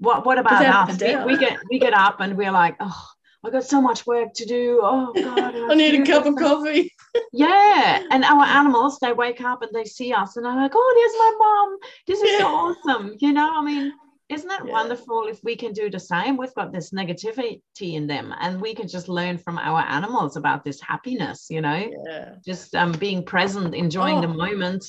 what 0.00 0.26
what 0.26 0.38
about 0.38 0.90
us? 0.90 1.00
We, 1.00 1.16
we, 1.24 1.38
get 1.38 1.58
we 1.70 1.78
get 1.78 1.94
up 1.94 2.20
and 2.20 2.36
we're 2.36 2.50
like, 2.50 2.74
oh, 2.80 3.06
I 3.44 3.50
got 3.50 3.64
so 3.64 3.80
much 3.80 4.06
work 4.06 4.32
to 4.34 4.46
do. 4.46 4.80
Oh 4.82 5.12
God, 5.14 5.38
I, 5.54 5.68
I 5.68 5.74
need 5.74 6.00
a 6.00 6.04
cup 6.04 6.26
of 6.26 6.36
coffee. 6.36 6.92
yeah. 7.32 8.02
And 8.10 8.24
our 8.24 8.44
animals, 8.44 8.98
they 8.98 9.12
wake 9.12 9.40
up 9.40 9.62
and 9.62 9.70
they 9.72 9.84
see 9.84 10.12
us 10.12 10.36
and 10.36 10.44
they're 10.44 10.54
like, 10.54 10.72
oh, 10.74 10.94
there's 10.96 11.18
my 11.18 11.34
mom. 11.38 11.78
This 12.06 12.22
is 12.22 12.38
so 12.38 12.46
awesome. 12.46 13.16
You 13.20 13.32
know, 13.32 13.50
I 13.54 13.62
mean, 13.62 13.92
isn't 14.30 14.48
that 14.48 14.64
yeah. 14.64 14.72
wonderful 14.72 15.26
if 15.28 15.42
we 15.42 15.56
can 15.56 15.72
do 15.72 15.90
the 15.90 15.98
same? 15.98 16.36
We've 16.36 16.54
got 16.54 16.72
this 16.72 16.92
negativity 16.92 17.60
in 17.80 18.06
them 18.06 18.34
and 18.40 18.60
we 18.60 18.74
can 18.74 18.88
just 18.88 19.08
learn 19.08 19.38
from 19.38 19.58
our 19.58 19.80
animals 19.80 20.36
about 20.36 20.64
this 20.64 20.80
happiness, 20.80 21.46
you 21.50 21.60
know, 21.60 21.90
yeah. 22.06 22.34
just 22.44 22.74
um, 22.74 22.92
being 22.92 23.24
present, 23.24 23.74
enjoying 23.74 24.18
oh, 24.18 24.22
the 24.22 24.28
moment. 24.28 24.84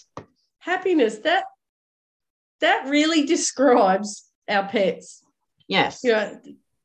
Happiness, 0.59 1.17
that 1.19 1.45
that 2.59 2.87
really 2.87 3.25
describes 3.25 4.30
our 4.49 4.67
pets. 4.67 5.23
Yes. 5.67 6.01
You 6.03 6.11
know, 6.11 6.39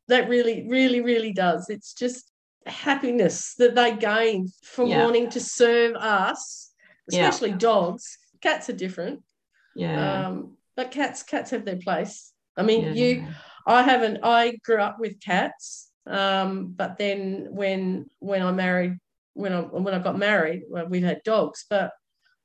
that 0.09 0.29
really, 0.29 0.67
really, 0.69 1.01
really 1.01 1.33
does. 1.33 1.69
It's 1.69 1.95
just 1.95 2.31
happiness 2.67 3.55
that 3.59 3.75
they 3.75 3.97
gain 3.97 4.51
from 4.63 4.89
yeah. 4.89 5.05
wanting 5.05 5.31
to 5.31 5.41
serve 5.41 5.95
us, 5.97 6.73
especially 7.11 7.51
yeah. 7.51 7.59
dogs. 7.59 8.19
Cats 8.41 8.69
are 8.71 8.75
different. 8.75 9.23
Yeah. 9.75 10.27
Um, 10.27 10.57
but 10.77 10.91
cats, 10.91 11.23
cats 11.23 11.51
have 11.51 11.65
their 11.65 11.77
place. 11.79 12.33
I 12.57 12.63
mean, 12.63 12.85
yeah. 12.85 12.93
you, 12.93 13.27
I 13.67 13.83
haven't. 13.83 14.21
I 14.23 14.57
grew 14.65 14.79
up 14.79 14.99
with 14.99 15.21
cats, 15.21 15.91
um, 16.07 16.73
but 16.77 16.97
then 16.99 17.49
when 17.51 18.07
when 18.21 18.43
I 18.43 18.53
married, 18.53 18.97
when 19.35 19.53
I 19.53 19.61
when 19.61 19.93
I 19.93 19.99
got 19.99 20.17
married, 20.17 20.63
well, 20.69 20.87
we 20.87 21.01
had 21.01 21.23
dogs. 21.25 21.67
But 21.69 21.91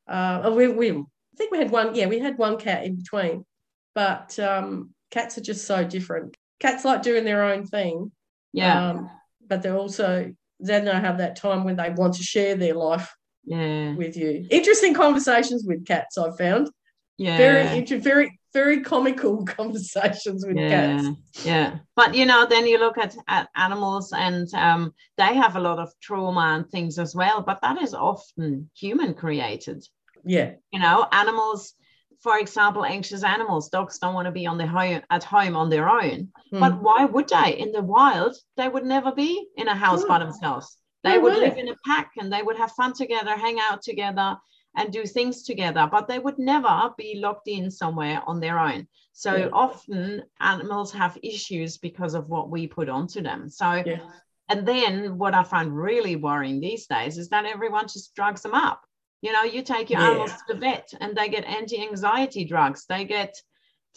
uh, 0.07 0.51
we 0.53 0.67
we 0.67 0.91
I 0.91 1.03
think 1.37 1.51
we 1.51 1.59
had 1.59 1.71
one. 1.71 1.95
Yeah, 1.95 2.07
we 2.07 2.19
had 2.19 2.37
one 2.37 2.57
cat 2.57 2.83
in 2.85 2.95
between. 2.95 3.45
But 3.93 4.37
um, 4.39 4.93
cats 5.11 5.37
are 5.37 5.41
just 5.41 5.65
so 5.65 5.83
different. 5.83 6.35
Cats 6.59 6.85
like 6.85 7.03
doing 7.03 7.23
their 7.23 7.43
own 7.43 7.65
thing. 7.65 8.11
Yeah. 8.53 8.89
Um, 8.89 9.09
but 9.47 9.61
they're 9.61 9.77
also 9.77 10.33
then 10.61 10.85
they 10.85 10.91
have 10.91 11.17
that 11.17 11.35
time 11.35 11.63
when 11.63 11.75
they 11.75 11.89
want 11.89 12.15
to 12.15 12.23
share 12.23 12.55
their 12.55 12.75
life 12.75 13.13
yeah. 13.43 13.95
with 13.95 14.15
you. 14.15 14.45
Interesting 14.49 14.93
conversations 14.93 15.63
with 15.65 15.85
cats, 15.85 16.17
I've 16.17 16.37
found. 16.37 16.69
Yeah. 17.17 17.37
Very, 17.37 17.83
very, 17.83 18.39
very 18.53 18.81
comical 18.81 19.43
conversations 19.45 20.45
with 20.45 20.57
yeah, 20.57 20.69
cats. 20.69 21.45
Yeah. 21.45 21.77
But 21.95 22.15
you 22.15 22.25
know, 22.25 22.45
then 22.45 22.67
you 22.67 22.79
look 22.79 22.97
at, 22.97 23.15
at 23.27 23.49
animals 23.55 24.13
and 24.13 24.51
um, 24.53 24.93
they 25.17 25.35
have 25.35 25.55
a 25.55 25.59
lot 25.59 25.79
of 25.79 25.91
trauma 26.01 26.55
and 26.55 26.69
things 26.69 26.97
as 26.99 27.15
well, 27.15 27.41
but 27.41 27.61
that 27.61 27.81
is 27.81 27.93
often 27.93 28.69
human 28.75 29.13
created. 29.13 29.83
Yeah. 30.23 30.53
You 30.71 30.79
know, 30.79 31.07
animals, 31.11 31.73
for 32.21 32.37
example, 32.37 32.85
anxious 32.85 33.23
animals, 33.23 33.69
dogs 33.69 33.97
don't 33.97 34.13
want 34.13 34.27
to 34.27 34.31
be 34.31 34.45
on 34.45 34.57
the 34.57 34.67
home 34.67 35.01
at 35.09 35.23
home 35.23 35.55
on 35.55 35.69
their 35.69 35.89
own. 35.89 36.29
Mm. 36.53 36.59
But 36.59 36.81
why 36.81 37.05
would 37.05 37.29
they? 37.29 37.57
In 37.57 37.71
the 37.71 37.81
wild, 37.81 38.35
they 38.57 38.69
would 38.69 38.85
never 38.85 39.11
be 39.11 39.47
in 39.57 39.67
a 39.67 39.75
house 39.75 40.03
mm. 40.03 40.07
by 40.07 40.19
themselves. 40.19 40.77
They 41.03 41.17
would 41.17 41.35
live 41.35 41.57
in 41.57 41.69
a 41.69 41.75
pack 41.83 42.11
and 42.19 42.31
they 42.31 42.43
would 42.43 42.57
have 42.57 42.73
fun 42.73 42.93
together, 42.93 43.35
hang 43.35 43.59
out 43.59 43.81
together 43.81 44.37
and 44.75 44.93
do 44.93 45.03
things 45.03 45.43
together, 45.43 45.87
but 45.91 46.07
they 46.07 46.19
would 46.19 46.37
never 46.37 46.91
be 46.95 47.19
locked 47.19 47.47
in 47.47 47.71
somewhere 47.71 48.21
on 48.27 48.39
their 48.39 48.59
own. 48.59 48.87
So 49.13 49.35
yeah. 49.35 49.49
often 49.51 50.23
animals 50.39 50.91
have 50.93 51.17
issues 51.23 51.77
because 51.77 52.13
of 52.13 52.29
what 52.29 52.49
we 52.49 52.67
put 52.67 52.87
onto 52.87 53.21
them. 53.21 53.49
So, 53.49 53.83
yeah. 53.85 53.99
and 54.47 54.65
then 54.65 55.17
what 55.17 55.33
I 55.33 55.43
find 55.43 55.75
really 55.75 56.15
worrying 56.15 56.59
these 56.59 56.85
days 56.87 57.17
is 57.17 57.29
that 57.29 57.45
everyone 57.45 57.87
just 57.87 58.15
drugs 58.15 58.43
them 58.43 58.53
up. 58.53 58.81
You 59.21 59.31
know, 59.31 59.43
you 59.43 59.61
take 59.61 59.89
your 59.89 60.01
yeah. 60.01 60.09
animals 60.09 60.31
to 60.31 60.53
the 60.53 60.59
vet 60.59 60.89
and 60.99 61.15
they 61.15 61.29
get 61.29 61.45
anti 61.45 61.81
anxiety 61.81 62.43
drugs, 62.45 62.85
they 62.87 63.05
get 63.05 63.35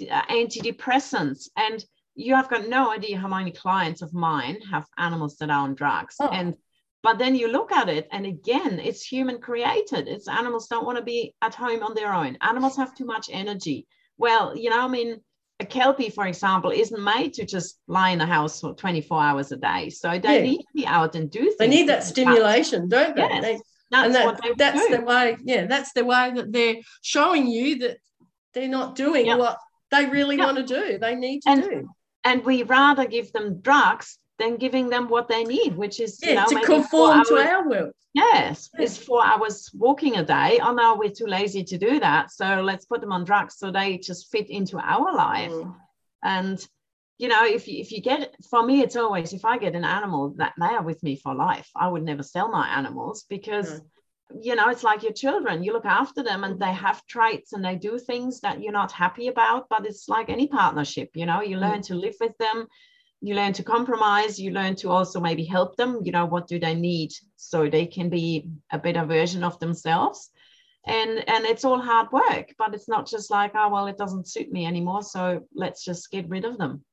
uh, 0.00 0.22
antidepressants, 0.26 1.48
and 1.56 1.84
you 2.14 2.34
have 2.34 2.50
got 2.50 2.68
no 2.68 2.90
idea 2.90 3.18
how 3.18 3.28
many 3.28 3.50
clients 3.50 4.02
of 4.02 4.12
mine 4.12 4.58
have 4.70 4.86
animals 4.98 5.36
that 5.38 5.50
are 5.50 5.60
on 5.60 5.74
drugs. 5.74 6.16
Oh. 6.20 6.28
And 6.28 6.54
but 7.02 7.18
then 7.18 7.34
you 7.34 7.48
look 7.48 7.70
at 7.70 7.90
it, 7.90 8.08
and 8.12 8.24
again, 8.24 8.80
it's 8.80 9.04
human 9.04 9.38
created. 9.38 10.08
It's 10.08 10.26
animals 10.26 10.68
don't 10.68 10.86
want 10.86 10.96
to 10.96 11.04
be 11.04 11.34
at 11.42 11.54
home 11.54 11.82
on 11.82 11.94
their 11.94 12.14
own. 12.14 12.38
Animals 12.40 12.78
have 12.78 12.94
too 12.94 13.04
much 13.04 13.28
energy. 13.30 13.86
Well, 14.16 14.56
you 14.56 14.70
know, 14.70 14.80
I 14.80 14.88
mean, 14.88 15.20
a 15.60 15.66
kelpie, 15.66 16.08
for 16.08 16.26
example, 16.26 16.70
isn't 16.70 17.04
made 17.04 17.34
to 17.34 17.44
just 17.44 17.78
lie 17.86 18.10
in 18.10 18.18
the 18.18 18.26
house 18.26 18.60
for 18.60 18.74
24 18.74 19.22
hours 19.22 19.52
a 19.52 19.56
day. 19.56 19.90
So 19.90 20.18
they 20.18 20.36
yeah. 20.36 20.42
need 20.42 20.58
to 20.58 20.72
be 20.74 20.86
out 20.86 21.14
and 21.14 21.30
do 21.30 21.42
things. 21.42 21.56
They 21.58 21.68
need 21.68 21.88
that 21.88 22.04
stimulation, 22.04 22.88
don't 22.88 23.14
they? 23.14 23.22
Yes, 23.22 23.42
they 23.42 23.58
that's 23.90 24.06
and 24.06 24.14
that, 24.14 24.40
that's 24.56 24.88
do. 24.88 24.96
the 24.96 25.02
way, 25.02 25.36
yeah, 25.44 25.66
that's 25.66 25.92
the 25.92 26.04
way 26.04 26.32
that 26.34 26.52
they're 26.52 26.76
showing 27.02 27.46
you 27.46 27.78
that 27.80 27.98
they're 28.52 28.68
not 28.68 28.94
doing 28.94 29.26
yep. 29.26 29.38
what 29.38 29.58
they 29.90 30.06
really 30.06 30.36
yep. 30.36 30.46
want 30.46 30.66
to 30.66 30.80
do. 30.82 30.98
They 30.98 31.14
need 31.14 31.40
to 31.42 31.50
and, 31.50 31.62
do. 31.62 31.88
And 32.24 32.44
we 32.44 32.62
rather 32.62 33.06
give 33.06 33.32
them 33.32 33.60
drugs 33.60 34.18
than 34.38 34.56
giving 34.56 34.88
them 34.88 35.08
what 35.08 35.28
they 35.28 35.44
need, 35.44 35.76
which 35.76 36.00
is 36.00 36.18
yeah, 36.22 36.46
you 36.48 36.54
know, 36.54 36.60
to 36.60 36.66
conform 36.66 37.24
to 37.26 37.36
our 37.36 37.68
world. 37.68 37.92
Yes, 38.14 38.70
yeah. 38.74 38.84
it's 38.84 38.96
four 38.96 39.24
hours 39.24 39.70
walking 39.74 40.16
a 40.16 40.24
day. 40.24 40.60
Oh 40.62 40.72
no, 40.72 40.96
we're 40.96 41.10
too 41.10 41.26
lazy 41.26 41.64
to 41.64 41.78
do 41.78 42.00
that. 42.00 42.30
So 42.30 42.62
let's 42.62 42.86
put 42.86 43.00
them 43.00 43.12
on 43.12 43.24
drugs 43.24 43.56
so 43.58 43.70
they 43.70 43.98
just 43.98 44.30
fit 44.30 44.48
into 44.50 44.78
our 44.78 45.14
life. 45.14 45.50
Mm. 45.50 45.74
And 46.22 46.68
you 47.18 47.28
know, 47.28 47.44
if 47.44 47.68
you 47.68 47.80
if 47.80 47.92
you 47.92 48.00
get 48.00 48.34
for 48.50 48.64
me, 48.64 48.80
it's 48.82 48.96
always 48.96 49.32
if 49.32 49.44
I 49.44 49.58
get 49.58 49.76
an 49.76 49.84
animal 49.84 50.34
that 50.36 50.54
they 50.58 50.66
are 50.66 50.82
with 50.82 51.02
me 51.02 51.16
for 51.16 51.34
life, 51.34 51.70
I 51.76 51.88
would 51.88 52.02
never 52.02 52.22
sell 52.22 52.48
my 52.48 52.66
animals 52.68 53.24
because 53.28 53.70
mm. 53.70 53.84
you 54.42 54.56
know 54.56 54.68
it's 54.68 54.82
like 54.82 55.02
your 55.02 55.12
children. 55.12 55.62
You 55.62 55.72
look 55.72 55.86
after 55.86 56.22
them 56.22 56.44
and 56.44 56.58
they 56.58 56.72
have 56.72 57.06
traits 57.06 57.52
and 57.52 57.64
they 57.64 57.76
do 57.76 57.98
things 57.98 58.40
that 58.40 58.60
you're 58.60 58.72
not 58.72 58.90
happy 58.92 59.28
about, 59.28 59.66
but 59.70 59.86
it's 59.86 60.08
like 60.08 60.28
any 60.28 60.48
partnership, 60.48 61.10
you 61.14 61.26
know, 61.26 61.40
you 61.40 61.56
learn 61.56 61.80
mm. 61.80 61.86
to 61.86 61.94
live 61.94 62.16
with 62.20 62.36
them 62.38 62.66
you 63.24 63.34
learn 63.34 63.54
to 63.54 63.62
compromise 63.62 64.38
you 64.38 64.50
learn 64.50 64.74
to 64.76 64.90
also 64.90 65.18
maybe 65.18 65.44
help 65.44 65.76
them 65.76 66.00
you 66.04 66.12
know 66.12 66.26
what 66.26 66.46
do 66.46 66.58
they 66.58 66.74
need 66.74 67.10
so 67.36 67.70
they 67.70 67.86
can 67.86 68.10
be 68.10 68.46
a 68.70 68.78
better 68.78 69.04
version 69.06 69.42
of 69.42 69.58
themselves 69.60 70.30
and 70.86 71.26
and 71.28 71.46
it's 71.46 71.64
all 71.64 71.80
hard 71.80 72.12
work 72.12 72.54
but 72.58 72.74
it's 72.74 72.88
not 72.88 73.06
just 73.06 73.30
like 73.30 73.52
oh 73.54 73.70
well 73.70 73.86
it 73.86 73.96
doesn't 73.96 74.28
suit 74.28 74.52
me 74.52 74.66
anymore 74.66 75.02
so 75.02 75.40
let's 75.54 75.82
just 75.82 76.10
get 76.10 76.28
rid 76.28 76.44
of 76.44 76.58
them 76.58 76.84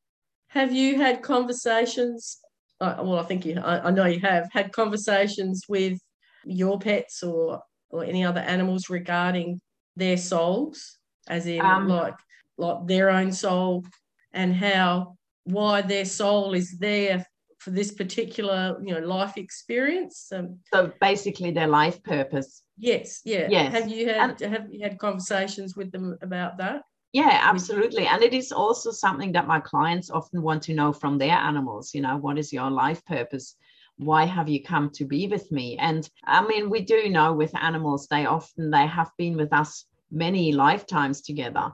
have 0.51 0.71
you 0.71 0.97
had 0.97 1.21
conversations 1.21 2.37
uh, 2.79 2.95
well 2.99 3.19
i 3.19 3.23
think 3.23 3.45
you 3.45 3.59
I, 3.59 3.87
I 3.87 3.91
know 3.91 4.05
you 4.05 4.19
have 4.21 4.49
had 4.51 4.71
conversations 4.71 5.65
with 5.67 5.97
your 6.43 6.79
pets 6.79 7.23
or 7.23 7.61
or 7.89 8.03
any 8.03 8.23
other 8.23 8.39
animals 8.39 8.89
regarding 8.89 9.59
their 9.95 10.17
souls? 10.17 10.97
As 11.27 11.45
in 11.45 11.61
um, 11.61 11.87
like 11.87 12.15
like 12.57 12.87
their 12.87 13.09
own 13.09 13.31
soul 13.31 13.85
and 14.33 14.55
how 14.55 15.15
why 15.43 15.81
their 15.81 16.05
soul 16.05 16.53
is 16.53 16.77
there 16.79 17.25
for 17.59 17.71
this 17.71 17.91
particular 17.91 18.77
you 18.83 18.93
know 18.93 19.05
life 19.05 19.37
experience? 19.37 20.31
Um, 20.33 20.59
so 20.73 20.91
basically 20.99 21.51
their 21.51 21.67
life 21.67 22.01
purpose. 22.03 22.63
Yes 22.77 23.21
yeah. 23.23 23.47
Yes. 23.49 23.73
Have 23.73 23.89
you 23.89 24.09
had 24.09 24.41
and, 24.41 24.53
have 24.53 24.67
you 24.71 24.81
had 24.81 24.97
conversations 24.97 25.75
with 25.75 25.91
them 25.91 26.17
about 26.21 26.57
that 26.57 26.81
yeah 27.13 27.39
absolutely 27.43 28.07
and 28.07 28.23
it 28.23 28.33
is 28.33 28.51
also 28.51 28.91
something 28.91 29.31
that 29.31 29.47
my 29.47 29.59
clients 29.59 30.09
often 30.09 30.41
want 30.41 30.63
to 30.63 30.73
know 30.73 30.93
from 30.93 31.17
their 31.17 31.35
animals 31.35 31.93
you 31.93 32.01
know 32.01 32.17
what 32.17 32.37
is 32.37 32.53
your 32.53 32.69
life 32.69 33.03
purpose 33.05 33.55
why 33.97 34.25
have 34.25 34.49
you 34.49 34.63
come 34.63 34.89
to 34.89 35.05
be 35.05 35.27
with 35.27 35.51
me 35.51 35.77
and 35.77 36.09
i 36.25 36.45
mean 36.45 36.69
we 36.69 36.81
do 36.81 37.09
know 37.09 37.33
with 37.33 37.55
animals 37.61 38.07
they 38.07 38.25
often 38.25 38.71
they 38.71 38.87
have 38.87 39.11
been 39.17 39.35
with 39.35 39.51
us 39.53 39.85
many 40.09 40.51
lifetimes 40.51 41.21
together 41.21 41.71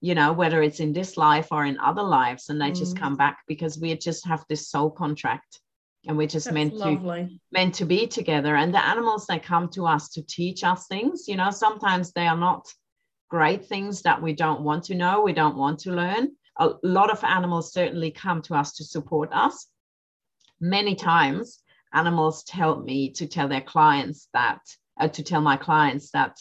you 0.00 0.14
know 0.14 0.32
whether 0.32 0.62
it's 0.62 0.80
in 0.80 0.92
this 0.92 1.16
life 1.16 1.48
or 1.50 1.64
in 1.64 1.78
other 1.78 2.02
lives 2.02 2.48
and 2.48 2.60
they 2.60 2.70
mm. 2.70 2.76
just 2.76 2.98
come 2.98 3.16
back 3.16 3.38
because 3.48 3.78
we 3.78 3.94
just 3.96 4.26
have 4.26 4.44
this 4.48 4.68
soul 4.68 4.90
contract 4.90 5.60
and 6.06 6.16
we're 6.16 6.28
just 6.28 6.46
That's 6.46 6.54
meant 6.54 6.74
lovely. 6.74 7.24
to 7.24 7.40
meant 7.52 7.74
to 7.76 7.84
be 7.84 8.06
together 8.06 8.56
and 8.56 8.72
the 8.72 8.84
animals 8.84 9.26
they 9.26 9.38
come 9.38 9.68
to 9.70 9.86
us 9.86 10.08
to 10.10 10.22
teach 10.22 10.64
us 10.64 10.86
things 10.86 11.26
you 11.26 11.36
know 11.36 11.50
sometimes 11.50 12.12
they 12.12 12.26
are 12.26 12.36
not 12.36 12.66
great 13.28 13.66
things 13.66 14.02
that 14.02 14.22
we 14.22 14.32
don't 14.32 14.62
want 14.62 14.84
to 14.84 14.94
know 14.94 15.22
we 15.22 15.32
don't 15.32 15.56
want 15.56 15.78
to 15.80 15.90
learn 15.90 16.30
a 16.58 16.70
lot 16.82 17.10
of 17.10 17.22
animals 17.24 17.72
certainly 17.72 18.10
come 18.10 18.40
to 18.40 18.54
us 18.54 18.74
to 18.74 18.84
support 18.84 19.30
us 19.32 19.66
many 20.60 20.94
times 20.94 21.62
animals 21.92 22.44
tell 22.44 22.80
me 22.80 23.10
to 23.10 23.26
tell 23.26 23.48
their 23.48 23.60
clients 23.60 24.28
that 24.32 24.60
uh, 24.98 25.08
to 25.08 25.22
tell 25.22 25.40
my 25.40 25.56
clients 25.56 26.10
that 26.10 26.36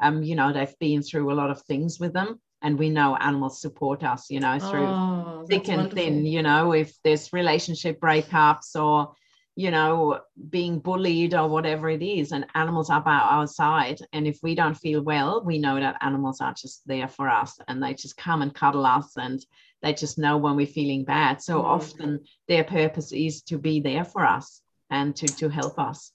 um, 0.00 0.22
you 0.22 0.34
know 0.34 0.52
they've 0.52 0.78
been 0.78 1.02
through 1.02 1.30
a 1.32 1.34
lot 1.34 1.50
of 1.50 1.60
things 1.62 1.98
with 1.98 2.12
them 2.12 2.40
and 2.62 2.78
we 2.78 2.90
know 2.90 3.16
animals 3.16 3.60
support 3.60 4.02
us 4.02 4.30
you 4.30 4.40
know 4.40 4.58
through 4.58 4.86
oh, 4.86 5.44
thick 5.48 5.68
and 5.68 5.82
wonderful. 5.82 5.96
thin 5.96 6.26
you 6.26 6.42
know 6.42 6.72
if 6.72 6.94
there's 7.04 7.32
relationship 7.32 8.00
breakups 8.00 8.74
or 8.74 9.12
you 9.58 9.72
know 9.72 10.20
being 10.50 10.78
bullied 10.78 11.34
or 11.34 11.48
whatever 11.48 11.90
it 11.90 12.00
is 12.00 12.30
and 12.30 12.46
animals 12.54 12.90
are 12.90 13.00
by 13.00 13.16
our 13.16 13.48
side. 13.48 13.98
And 14.12 14.24
if 14.24 14.38
we 14.40 14.54
don't 14.54 14.76
feel 14.76 15.02
well 15.02 15.42
we 15.44 15.58
know 15.58 15.80
that 15.80 15.98
animals 16.00 16.40
are 16.40 16.54
just 16.54 16.86
there 16.86 17.08
for 17.08 17.28
us 17.28 17.58
and 17.66 17.82
they 17.82 17.94
just 17.94 18.16
come 18.16 18.40
and 18.42 18.54
cuddle 18.54 18.86
us 18.86 19.16
and 19.16 19.44
they 19.82 19.94
just 19.94 20.16
know 20.16 20.36
when 20.36 20.54
we're 20.54 20.78
feeling 20.78 21.04
bad. 21.04 21.42
So 21.42 21.60
mm. 21.60 21.64
often 21.64 22.20
their 22.46 22.62
purpose 22.62 23.10
is 23.10 23.42
to 23.50 23.58
be 23.58 23.80
there 23.80 24.04
for 24.04 24.24
us 24.24 24.62
and 24.90 25.16
to 25.16 25.26
to 25.26 25.48
help 25.48 25.76
us. 25.76 26.12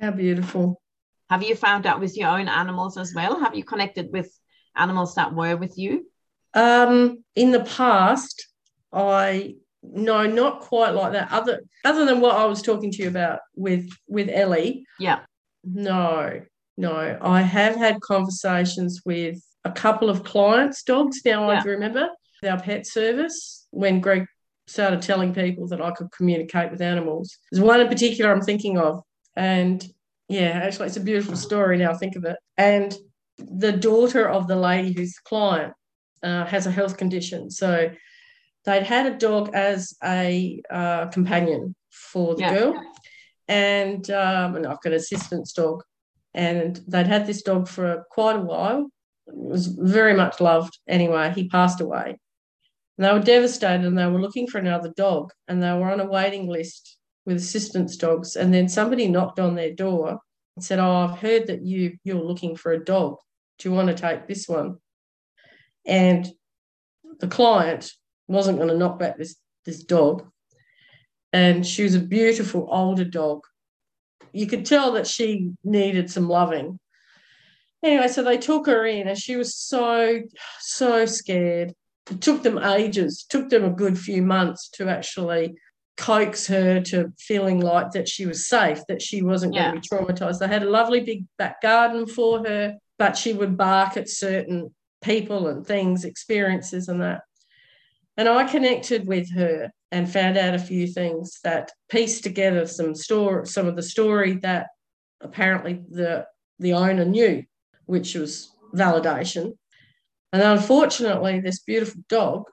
How 0.00 0.12
beautiful. 0.12 0.80
Have 1.28 1.42
you 1.42 1.54
found 1.54 1.84
out 1.84 2.00
with 2.00 2.16
your 2.16 2.30
own 2.30 2.48
animals 2.48 2.96
as 2.96 3.12
well? 3.14 3.38
Have 3.38 3.54
you 3.54 3.64
connected 3.64 4.10
with 4.12 4.30
animals 4.74 5.14
that 5.16 5.34
were 5.34 5.58
with 5.58 5.76
you? 5.76 6.06
Um, 6.54 7.22
in 7.36 7.50
the 7.50 7.64
past, 7.64 8.48
I 8.92 9.56
no, 9.82 10.26
not 10.26 10.60
quite 10.60 10.90
like 10.90 11.12
that. 11.12 11.30
Other 11.30 11.62
other 11.84 12.04
than 12.04 12.20
what 12.20 12.36
I 12.36 12.44
was 12.44 12.62
talking 12.62 12.90
to 12.92 13.02
you 13.02 13.08
about 13.08 13.40
with 13.54 13.88
with 14.06 14.28
Ellie. 14.28 14.84
Yeah. 14.98 15.20
No, 15.64 16.40
no. 16.76 17.18
I 17.20 17.42
have 17.42 17.76
had 17.76 18.00
conversations 18.00 19.02
with 19.04 19.42
a 19.64 19.72
couple 19.72 20.08
of 20.10 20.24
clients' 20.24 20.82
dogs. 20.82 21.20
Now 21.24 21.50
Yeah. 21.50 21.60
I 21.60 21.64
remember 21.64 22.08
our 22.46 22.60
pet 22.60 22.86
service 22.86 23.66
when 23.70 24.00
Greg 24.00 24.26
started 24.66 25.02
telling 25.02 25.34
people 25.34 25.66
that 25.68 25.82
I 25.82 25.90
could 25.90 26.10
communicate 26.12 26.70
with 26.70 26.80
animals. 26.80 27.36
There's 27.50 27.62
one 27.62 27.80
in 27.80 27.88
particular 27.88 28.32
I'm 28.32 28.40
thinking 28.40 28.78
of, 28.78 29.02
and 29.36 29.84
yeah, 30.28 30.60
actually, 30.62 30.86
it's 30.86 30.96
a 30.96 31.00
beautiful 31.00 31.36
story 31.36 31.76
now. 31.78 31.90
I 31.90 31.96
think 31.96 32.16
of 32.16 32.24
it, 32.24 32.36
and 32.56 32.94
the 33.38 33.72
daughter 33.72 34.28
of 34.28 34.46
the 34.46 34.56
lady 34.56 34.92
who's 34.92 35.14
the 35.14 35.20
client 35.24 35.72
uh, 36.22 36.44
has 36.46 36.66
a 36.66 36.70
health 36.70 36.96
condition, 36.98 37.50
so 37.50 37.90
they'd 38.64 38.82
had 38.82 39.06
a 39.06 39.18
dog 39.18 39.50
as 39.54 39.94
a 40.04 40.60
uh, 40.70 41.06
companion 41.06 41.74
for 41.90 42.34
the 42.34 42.42
Yeah. 42.42 42.54
girl, 42.54 42.74
and 43.48 44.10
um, 44.10 44.56
and 44.56 44.66
I've 44.66 44.80
got 44.80 44.92
an 44.92 44.94
assistance 44.94 45.52
dog, 45.52 45.82
and 46.34 46.76
they'd 46.86 47.06
had 47.06 47.26
this 47.26 47.42
dog 47.42 47.68
for 47.68 48.04
quite 48.10 48.36
a 48.36 48.40
while. 48.40 48.90
It 49.26 49.36
was 49.36 49.66
very 49.66 50.14
much 50.14 50.40
loved. 50.40 50.78
Anyway, 50.88 51.32
he 51.34 51.48
passed 51.48 51.80
away. 51.80 52.18
And 52.96 53.06
they 53.06 53.12
were 53.12 53.20
devastated, 53.20 53.86
and 53.86 53.96
they 53.96 54.06
were 54.06 54.20
looking 54.20 54.46
for 54.46 54.58
another 54.58 54.92
dog, 54.96 55.32
and 55.48 55.62
they 55.62 55.72
were 55.72 55.90
on 55.90 56.00
a 56.00 56.06
waiting 56.06 56.48
list 56.48 56.98
with 57.24 57.36
assistance 57.36 57.96
dogs. 57.96 58.36
And 58.36 58.52
then 58.52 58.68
somebody 58.68 59.08
knocked 59.08 59.38
on 59.38 59.54
their 59.54 59.72
door 59.72 60.20
and 60.56 60.64
said, 60.64 60.78
"Oh, 60.78 61.08
I've 61.08 61.18
heard 61.18 61.46
that 61.46 61.62
you 61.62 61.96
you're 62.04 62.22
looking 62.22 62.56
for 62.56 62.72
a 62.72 62.84
dog. 62.84 63.16
Do 63.58 63.68
you 63.68 63.74
want 63.74 63.88
to 63.88 63.94
take 63.94 64.26
this 64.26 64.48
one?" 64.48 64.78
And 65.86 66.30
the 67.20 67.28
client 67.28 67.92
wasn't 68.30 68.58
going 68.58 68.68
to 68.70 68.76
knock 68.78 68.98
back 68.98 69.18
this 69.18 69.36
this 69.64 69.82
dog, 69.82 70.26
and 71.32 71.66
she 71.66 71.82
was 71.82 71.94
a 71.94 72.00
beautiful 72.00 72.68
older 72.70 73.04
dog. 73.04 73.40
You 74.32 74.46
could 74.46 74.64
tell 74.64 74.92
that 74.92 75.06
she 75.06 75.50
needed 75.64 76.10
some 76.10 76.28
loving. 76.28 76.78
Anyway, 77.82 78.08
so 78.08 78.22
they 78.22 78.38
took 78.38 78.66
her 78.66 78.86
in, 78.86 79.08
and 79.08 79.18
she 79.18 79.36
was 79.36 79.54
so 79.54 80.20
so 80.60 81.06
scared. 81.06 81.74
It 82.10 82.20
took 82.20 82.42
them 82.42 82.58
ages, 82.58 83.26
took 83.28 83.48
them 83.50 83.64
a 83.64 83.70
good 83.70 83.98
few 83.98 84.22
months 84.22 84.68
to 84.70 84.88
actually 84.88 85.54
coax 85.96 86.46
her 86.46 86.80
to 86.80 87.12
feeling 87.18 87.60
like 87.60 87.90
that 87.92 88.08
she 88.08 88.26
was 88.26 88.48
safe, 88.48 88.80
that 88.88 89.02
she 89.02 89.22
wasn't 89.22 89.54
Yeah. 89.54 89.70
going 89.70 89.74
to 89.74 89.80
be 89.80 89.88
traumatized. 89.88 90.38
They 90.38 90.48
had 90.48 90.62
a 90.62 90.70
lovely 90.70 91.00
big 91.00 91.24
back 91.36 91.60
garden 91.60 92.06
for 92.06 92.44
her, 92.46 92.76
but 92.98 93.16
she 93.16 93.32
would 93.32 93.56
bark 93.56 93.96
at 93.96 94.08
certain 94.08 94.74
people 95.02 95.48
and 95.48 95.66
things, 95.66 96.04
experiences, 96.04 96.88
and 96.88 97.02
that. 97.02 97.22
And 98.20 98.28
I 98.28 98.44
connected 98.44 99.06
with 99.06 99.32
her 99.32 99.72
and 99.90 100.12
found 100.12 100.36
out 100.36 100.52
a 100.52 100.58
few 100.58 100.86
things 100.86 101.40
that 101.42 101.72
pieced 101.88 102.22
together 102.22 102.66
some 102.66 102.94
story, 102.94 103.46
some 103.46 103.66
of 103.66 103.76
the 103.76 103.82
story 103.82 104.34
that 104.42 104.66
apparently 105.22 105.80
the 105.88 106.26
the 106.58 106.74
owner 106.74 107.06
knew, 107.06 107.44
which 107.86 108.14
was 108.14 108.50
validation. 108.74 109.56
And 110.34 110.42
unfortunately, 110.42 111.40
this 111.40 111.60
beautiful 111.60 112.02
dog 112.10 112.44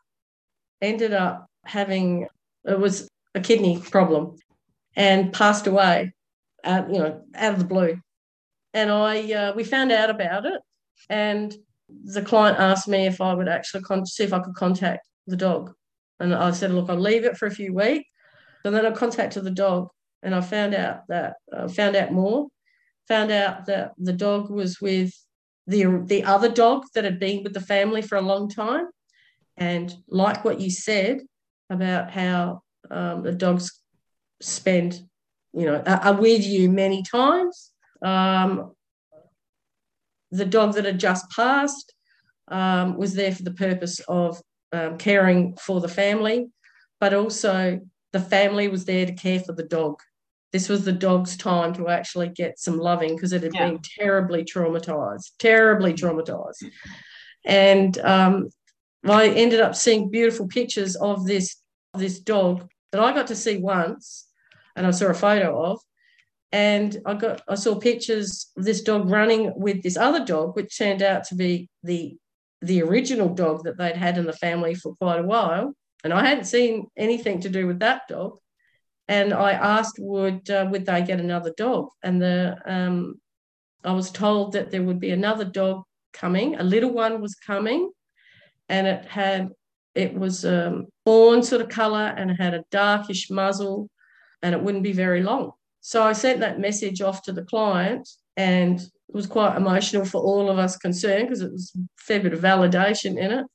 ended 0.82 1.14
up 1.14 1.48
having 1.66 2.30
it 2.64 2.80
was 2.80 3.10
a 3.36 3.42
kidney 3.42 3.78
problem 3.78 4.38
and 4.96 5.34
passed 5.34 5.68
away, 5.68 6.14
out, 6.64 6.88
you 6.94 7.00
know, 7.00 7.24
out 7.36 7.54
of 7.56 7.60
the 7.60 7.66
blue. 7.66 8.00
And 8.74 8.90
I 8.90 9.34
uh, 9.34 9.54
we 9.54 9.66
found 9.66 9.92
out 9.92 10.10
about 10.10 10.46
it, 10.46 10.62
and 11.10 11.54
the 12.06 12.22
client 12.22 12.58
asked 12.58 12.88
me 12.88 13.06
if 13.06 13.20
I 13.20 13.34
would 13.34 13.50
actually 13.50 13.84
con- 13.84 14.06
see 14.06 14.24
if 14.24 14.32
I 14.32 14.40
could 14.40 14.56
contact 14.56 15.06
the 15.28 15.38
dog, 15.38 15.74
and 16.20 16.34
I 16.34 16.52
said, 16.52 16.72
look, 16.72 16.90
I'll 16.90 17.00
leave 17.00 17.26
it 17.26 17.38
for 17.38 17.46
a 17.46 17.52
few 17.52 17.74
weeks, 17.74 18.10
and 18.64 18.74
then 18.74 18.86
I 18.86 18.92
contacted 18.92 19.44
the 19.44 19.52
dog, 19.52 19.90
and 20.24 20.34
I 20.34 20.42
found 20.42 20.74
out 20.74 21.08
that 21.10 21.36
uh, 21.54 21.68
found 21.68 21.96
out 21.96 22.12
more, 22.12 22.48
found 23.08 23.32
out 23.32 23.66
that 23.68 23.94
the 23.98 24.14
dog 24.14 24.50
was 24.50 24.82
with 24.82 25.14
the 25.68 26.02
the 26.06 26.24
other 26.24 26.50
dog 26.50 26.86
that 26.96 27.04
had 27.04 27.20
been 27.20 27.44
with 27.44 27.54
the 27.54 27.62
family 27.62 28.02
for 28.02 28.18
a 28.18 28.22
long 28.22 28.50
time, 28.50 28.88
and 29.58 29.94
like 30.08 30.44
what 30.44 30.60
you 30.60 30.72
said 30.72 31.22
about 31.70 32.12
how 32.12 32.62
um, 32.90 33.24
the 33.24 33.34
dogs 33.34 33.82
spend, 34.42 35.02
you 35.54 35.66
know, 35.66 35.82
are, 35.86 36.14
with 36.14 36.46
you 36.46 36.70
many 36.70 37.04
times. 37.04 37.72
Um, 38.02 38.74
the 40.32 40.46
dog 40.46 40.74
that 40.74 40.86
had 40.86 41.00
just 41.00 41.30
passed 41.32 41.94
um, 42.50 42.98
was 42.98 43.14
there 43.14 43.34
for 43.34 43.44
the 43.44 43.52
purpose 43.52 44.00
of 44.08 44.42
um, 44.72 44.98
caring 44.98 45.56
for 45.58 45.82
the 45.82 45.88
family, 45.88 46.50
but 47.00 47.14
also 47.14 47.80
the 48.14 48.20
family 48.20 48.68
was 48.68 48.86
there 48.86 49.06
to 49.06 49.14
care 49.14 49.40
for 49.40 49.54
the 49.54 49.64
dog. 49.64 50.02
This 50.54 50.70
was 50.70 50.86
the 50.86 50.94
dog's 50.94 51.36
time 51.38 51.74
to 51.74 51.90
actually 51.90 52.30
get 52.30 52.58
some 52.60 52.78
loving 52.80 53.16
because 53.16 53.34
it 53.34 53.44
had 53.44 53.54
Yeah. 53.54 53.68
been 53.68 53.80
terribly 54.00 54.44
traumatized, 54.44 55.32
terribly 55.40 55.94
traumatized. 55.94 56.64
And 57.46 57.98
um, 58.00 58.50
I 59.06 59.30
ended 59.30 59.60
up 59.62 59.76
seeing 59.76 60.10
beautiful 60.10 60.48
pictures 60.48 60.96
of 60.96 61.26
this 61.26 61.58
this 61.94 62.20
dog 62.20 62.70
that 62.92 63.02
I 63.02 63.14
got 63.14 63.28
to 63.28 63.36
see 63.36 63.58
once, 63.58 64.28
and 64.76 64.86
I 64.86 64.92
saw 64.92 65.08
a 65.08 65.14
photo 65.14 65.64
of, 65.64 65.80
and 66.52 66.98
I 67.06 67.14
got 67.16 67.42
I 67.48 67.56
saw 67.56 67.76
pictures 67.80 68.52
of 68.58 68.64
this 68.64 68.82
dog 68.82 69.10
running 69.10 69.54
with 69.56 69.84
this 69.84 69.98
other 69.98 70.24
dog, 70.26 70.56
which 70.56 70.78
turned 70.78 71.02
out 71.02 71.26
to 71.26 71.36
be 71.36 71.70
the 71.84 72.18
the 72.62 72.82
original 72.82 73.30
dog 73.34 73.64
that 73.64 73.78
they'd 73.78 73.96
had 73.96 74.18
in 74.18 74.26
the 74.26 74.34
family 74.34 74.76
for 74.76 74.96
quite 74.96 75.20
a 75.20 75.24
while, 75.24 75.74
and 76.04 76.14
I 76.14 76.26
hadn't 76.26 76.46
seen 76.46 76.88
anything 76.98 77.42
to 77.42 77.50
do 77.50 77.68
with 77.68 77.80
that 77.80 78.08
dog. 78.08 78.38
And 79.08 79.34
I 79.34 79.52
asked, 79.54 79.98
would 80.00 80.50
uh, 80.50 80.68
would 80.70 80.86
they 80.86 81.02
get 81.02 81.20
another 81.20 81.54
dog? 81.56 81.90
And 82.04 82.22
the 82.22 82.58
um, 82.66 83.16
I 83.84 83.94
was 83.94 84.12
told 84.12 84.54
that 84.54 84.72
there 84.72 84.84
would 84.84 85.00
be 85.00 85.12
another 85.12 85.46
dog 85.46 85.84
coming. 86.14 86.56
A 86.56 86.64
little 86.64 86.92
one 86.92 87.22
was 87.22 87.36
coming, 87.36 87.92
and 88.70 88.88
it 88.88 89.06
had 89.06 89.50
it 89.96 90.14
was 90.14 90.46
um, 90.46 90.88
fawn 91.06 91.42
sort 91.42 91.62
of 91.62 91.70
color 91.70 92.14
and 92.18 92.30
it 92.30 92.36
had 92.36 92.54
a 92.54 92.66
darkish 92.70 93.30
muzzle, 93.30 93.90
and 94.42 94.54
it 94.54 94.62
wouldn't 94.62 94.84
be 94.84 94.94
very 94.94 95.24
long. 95.24 95.52
So 95.82 96.04
I 96.04 96.14
sent 96.14 96.42
that 96.42 96.60
message 96.60 97.02
off 97.02 97.24
to 97.24 97.32
the 97.32 97.44
client, 97.44 98.10
and 98.36 98.82
it 99.10 99.16
was 99.16 99.28
quite 99.28 99.56
emotional 99.56 100.06
for 100.06 100.22
all 100.22 100.50
of 100.50 100.58
us 100.60 100.78
concerned 100.78 101.28
because 101.28 101.42
it 101.42 101.52
was 101.52 101.72
a 101.76 101.80
fair 101.98 102.20
bit 102.20 102.34
of 102.34 102.42
validation 102.42 103.18
in 103.18 103.32
it. 103.32 103.46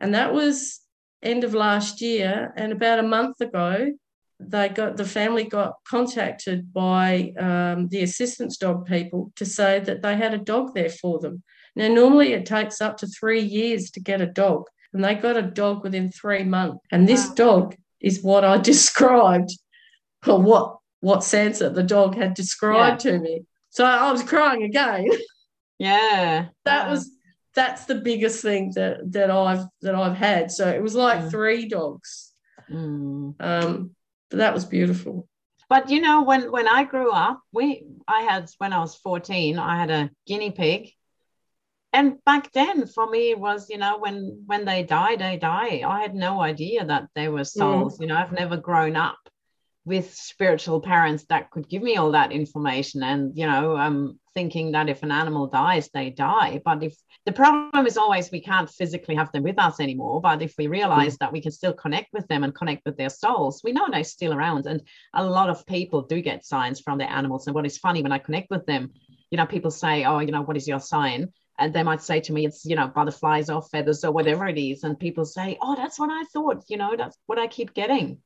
And 0.00 0.14
that 0.14 0.32
was 0.34 0.80
end 1.22 1.44
of 1.44 1.54
last 1.54 2.00
year, 2.00 2.52
and 2.56 2.72
about 2.72 2.98
a 2.98 3.02
month 3.04 3.40
ago, 3.40 3.92
they 4.40 4.70
got 4.70 4.96
the 4.96 5.04
family 5.04 5.44
got 5.44 5.74
contacted 5.86 6.72
by 6.72 7.32
um, 7.38 7.88
the 7.88 8.02
assistance 8.02 8.56
dog 8.56 8.86
people 8.86 9.32
to 9.36 9.44
say 9.44 9.80
that 9.80 10.00
they 10.00 10.16
had 10.16 10.32
a 10.32 10.38
dog 10.38 10.74
there 10.74 10.88
for 10.88 11.18
them. 11.18 11.42
Now, 11.76 11.88
normally 11.88 12.32
it 12.32 12.46
takes 12.46 12.80
up 12.80 12.96
to 12.98 13.06
three 13.06 13.42
years 13.42 13.90
to 13.92 14.00
get 14.00 14.22
a 14.22 14.26
dog, 14.26 14.64
and 14.92 15.04
they 15.04 15.14
got 15.14 15.36
a 15.36 15.42
dog 15.42 15.84
within 15.84 16.10
three 16.10 16.42
months. 16.42 16.78
And 16.90 17.06
this 17.06 17.28
Wow. 17.28 17.34
dog 17.34 17.76
is 18.00 18.22
what 18.22 18.44
I 18.44 18.56
described, 18.72 19.50
or 20.26 20.40
what 20.40 20.76
what 21.00 21.20
Sansa, 21.20 21.72
the 21.74 21.82
dog, 21.82 22.16
had 22.16 22.34
described 22.34 23.00
to 23.00 23.18
me. 23.18 23.44
So 23.70 23.84
I 23.84 24.10
was 24.12 24.22
crying 24.22 24.62
again. 24.64 25.06
Yeah. 25.78 26.48
that 26.66 26.84
Wow. 26.86 26.90
was 26.92 27.10
that's 27.54 27.86
the 27.86 27.94
biggest 27.94 28.42
thing 28.42 28.72
that 28.74 28.98
that 29.12 29.30
I've 29.30 29.64
that 29.80 29.94
I've 29.94 30.14
had. 30.16 30.50
So 30.50 30.68
it 30.68 30.82
was 30.82 30.94
like 30.94 31.20
Mm. 31.20 31.30
three 31.30 31.68
dogs. 31.68 32.32
Mm. 32.70 33.34
Um, 33.40 33.90
but 34.28 34.36
that 34.36 34.52
was 34.52 34.66
beautiful. 34.66 35.26
But 35.70 35.88
you 35.88 36.00
know, 36.02 36.22
when 36.22 36.52
when 36.52 36.68
I 36.68 36.84
grew 36.84 37.10
up, 37.12 37.40
we 37.52 37.86
I 38.06 38.20
had 38.22 38.50
when 38.58 38.74
I 38.74 38.80
was 38.80 38.94
14, 38.94 39.58
I 39.58 39.76
had 39.80 39.90
a 39.90 40.10
guinea 40.26 40.50
pig. 40.50 40.90
And 41.92 42.22
back 42.24 42.52
then 42.52 42.86
for 42.86 43.08
me 43.08 43.30
it 43.30 43.40
was, 43.40 43.70
you 43.70 43.78
know, 43.78 43.98
when 43.98 44.42
when 44.46 44.64
they 44.66 44.82
die, 44.84 45.16
they 45.16 45.38
die. 45.38 45.82
I 45.86 46.02
had 46.02 46.14
no 46.14 46.40
idea 46.42 46.84
that 46.84 47.08
they 47.14 47.28
were 47.28 47.44
souls. 47.44 47.98
You 48.00 48.06
know, 48.08 48.16
I've 48.16 48.32
never 48.32 48.58
grown 48.58 48.96
up 48.96 49.18
with 49.84 50.12
spiritual 50.14 50.80
parents 50.80 51.24
that 51.30 51.50
could 51.50 51.68
give 51.68 51.82
me 51.82 51.96
all 51.96 52.12
that 52.12 52.32
information. 52.32 53.02
And, 53.02 53.36
you 53.36 53.46
know, 53.46 53.76
I'm 53.76 54.20
thinking 54.34 54.72
that 54.72 54.90
if 54.90 55.02
an 55.02 55.10
animal 55.10 55.46
dies, 55.46 55.88
they 55.92 56.10
die. 56.10 56.60
But 56.64 56.82
if 56.82 56.94
the 57.24 57.32
problem 57.32 57.86
is 57.86 57.96
always 57.96 58.30
we 58.30 58.42
can't 58.42 58.68
physically 58.68 59.14
have 59.14 59.32
them 59.32 59.42
with 59.42 59.58
us 59.58 59.80
anymore. 59.80 60.20
But 60.20 60.42
if 60.42 60.54
we 60.58 60.66
realize 60.66 61.14
mm. 61.14 61.18
that 61.18 61.32
we 61.32 61.40
can 61.40 61.50
still 61.50 61.72
connect 61.72 62.12
with 62.12 62.28
them 62.28 62.44
and 62.44 62.54
connect 62.54 62.84
with 62.84 62.98
their 62.98 63.08
souls, 63.08 63.62
we 63.64 63.72
know 63.72 63.86
they're 63.90 64.04
still 64.04 64.34
around. 64.34 64.66
And 64.66 64.82
a 65.14 65.24
lot 65.24 65.48
of 65.48 65.66
people 65.66 66.02
do 66.02 66.20
get 66.20 66.44
signs 66.44 66.80
from 66.80 66.98
their 66.98 67.10
animals. 67.10 67.46
And 67.46 67.54
what 67.54 67.66
is 67.66 67.78
funny 67.78 68.02
when 68.02 68.12
I 68.12 68.18
connect 68.18 68.50
with 68.50 68.66
them, 68.66 68.92
you 69.30 69.38
know, 69.38 69.46
people 69.46 69.70
say, 69.70 70.04
Oh, 70.04 70.18
you 70.18 70.30
know, 70.30 70.42
what 70.42 70.58
is 70.58 70.68
your 70.68 70.80
sign? 70.80 71.32
And 71.58 71.74
they 71.74 71.82
might 71.82 72.02
say 72.02 72.20
to 72.20 72.32
me, 72.34 72.44
It's, 72.44 72.66
you 72.66 72.76
know, 72.76 72.88
butterflies 72.88 73.48
or 73.48 73.62
feathers 73.62 74.04
or 74.04 74.12
whatever 74.12 74.46
it 74.46 74.58
is. 74.58 74.84
And 74.84 74.98
people 74.98 75.24
say, 75.24 75.56
Oh, 75.62 75.74
that's 75.74 75.98
what 75.98 76.10
I 76.10 76.24
thought, 76.24 76.64
you 76.68 76.76
know, 76.76 76.96
that's 76.96 77.16
what 77.26 77.38
I 77.38 77.46
keep 77.46 77.72
getting. 77.72 78.18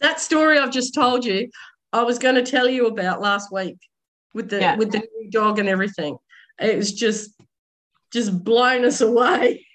That 0.00 0.20
story 0.20 0.58
I've 0.58 0.70
just 0.72 0.94
told 0.94 1.24
you, 1.24 1.48
I 1.92 2.02
was 2.02 2.18
going 2.18 2.34
to 2.34 2.42
tell 2.42 2.68
you 2.68 2.86
about 2.86 3.20
last 3.20 3.50
week 3.52 3.78
with 4.34 4.48
the 4.50 4.60
Yeah. 4.60 4.76
with 4.76 4.92
the 4.92 4.98
new 4.98 5.30
dog 5.30 5.58
and 5.58 5.68
everything. 5.68 6.16
It 6.60 6.76
was 6.76 6.92
just 6.92 7.30
just 8.12 8.44
blown 8.44 8.84
us 8.84 9.00
away, 9.00 9.66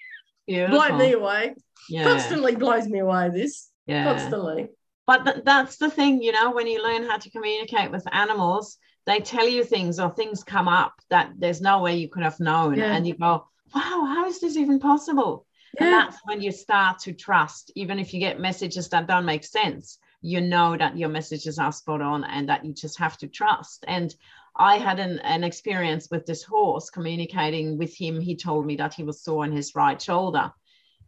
blown 0.48 0.68
Beautiful. 0.70 0.96
me 0.98 1.12
away. 1.12 1.54
Yeah. 1.88 2.04
Constantly 2.04 2.56
blows 2.56 2.86
me 2.88 3.00
away. 3.00 3.30
This 3.30 3.70
Yeah. 3.86 4.04
Constantly. 4.04 4.68
But 5.06 5.24
th- 5.24 5.44
that's 5.44 5.76
the 5.76 5.90
thing, 5.90 6.22
you 6.22 6.32
know, 6.32 6.52
when 6.52 6.66
you 6.68 6.82
learn 6.82 7.02
how 7.04 7.18
to 7.18 7.30
communicate 7.30 7.90
with 7.90 8.06
animals, 8.12 8.78
they 9.04 9.18
tell 9.18 9.48
you 9.48 9.64
things 9.64 9.98
or 9.98 10.10
things 10.14 10.44
come 10.44 10.68
up 10.68 10.94
that 11.10 11.32
there's 11.36 11.60
no 11.60 11.80
way 11.82 11.96
you 11.96 12.08
could 12.08 12.22
have 12.22 12.38
known. 12.38 12.76
Yeah. 12.78 12.92
And 12.94 13.04
you 13.06 13.14
go, 13.14 13.44
wow, 13.74 14.04
how 14.14 14.26
is 14.26 14.40
this 14.40 14.56
even 14.56 14.78
possible? 14.78 15.44
Yeah. 15.78 15.84
And 15.86 15.92
that's 15.94 16.18
when 16.24 16.40
you 16.40 16.52
start 16.52 17.00
to 17.00 17.12
trust, 17.12 17.72
even 17.74 17.98
if 17.98 18.14
you 18.14 18.20
get 18.20 18.38
messages 18.38 18.88
that 18.90 19.08
don't 19.08 19.24
make 19.24 19.42
sense, 19.44 19.98
you 20.22 20.40
know 20.40 20.76
that 20.76 20.96
your 20.96 21.08
messages 21.08 21.58
are 21.58 21.72
spot 21.72 22.00
on 22.00 22.24
and 22.24 22.48
that 22.48 22.64
you 22.64 22.72
just 22.72 22.98
have 22.98 23.18
to 23.18 23.26
trust. 23.26 23.84
And 23.86 24.14
I 24.56 24.78
had 24.78 24.98
an, 24.98 25.18
an 25.20 25.44
experience 25.44 26.08
with 26.10 26.26
this 26.26 26.42
horse 26.42 26.90
communicating 26.90 27.76
with 27.76 27.94
him. 27.94 28.20
He 28.20 28.36
told 28.36 28.64
me 28.64 28.76
that 28.76 28.94
he 28.94 29.02
was 29.02 29.22
sore 29.22 29.44
on 29.44 29.52
his 29.52 29.74
right 29.74 30.00
shoulder. 30.00 30.52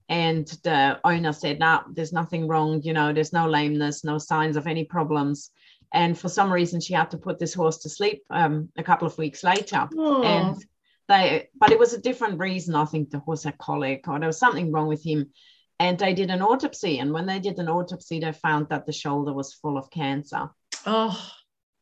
And 0.09 0.47
the 0.65 1.01
owner 1.05 1.33
said, 1.33 1.61
No, 1.61 1.67
nah, 1.67 1.83
there's 1.91 2.13
nothing 2.13 2.47
wrong. 2.47 2.83
You 2.83 2.93
know, 2.93 3.13
there's 3.13 3.33
no 3.33 3.49
lameness, 3.49 4.05
no 4.05 4.19
signs 4.19 4.57
of 4.57 4.67
any 4.67 4.85
problems. 4.85 5.51
And 5.93 6.19
for 6.19 6.29
some 6.29 6.53
reason, 6.53 6.81
she 6.81 6.93
had 6.93 7.11
to 7.13 7.19
put 7.19 7.39
this 7.39 7.55
horse 7.55 7.79
to 7.79 7.89
sleep 7.89 8.23
um, 8.29 8.69
a 8.77 8.83
couple 8.83 9.07
of 9.07 9.17
weeks 9.17 9.45
later. 9.45 9.89
Aww. 9.95 10.25
And 10.25 10.65
they, 11.09 11.49
but 11.59 11.71
it 11.71 11.79
was 11.79 11.93
a 11.93 12.01
different 12.01 12.41
reason. 12.41 12.75
I 12.75 12.85
think 12.85 13.11
the 13.11 13.21
horse 13.21 13.45
had 13.45 13.59
colic 13.59 14.09
or 14.09 14.19
there 14.19 14.27
was 14.27 14.39
something 14.39 14.73
wrong 14.73 14.89
with 14.89 15.05
him. 15.05 15.31
And 15.81 15.99
they 15.99 16.15
did 16.15 16.31
an 16.31 16.43
autopsy. 16.43 16.99
And 16.99 17.13
when 17.13 17.27
they 17.27 17.41
did 17.41 17.59
an 17.59 17.69
autopsy, 17.69 18.21
they 18.21 18.33
found 18.33 18.69
that 18.69 18.87
the 18.87 18.93
shoulder 18.93 19.33
was 19.33 19.55
full 19.55 19.77
of 19.77 19.91
cancer. 19.91 20.51
Oh, 20.87 21.21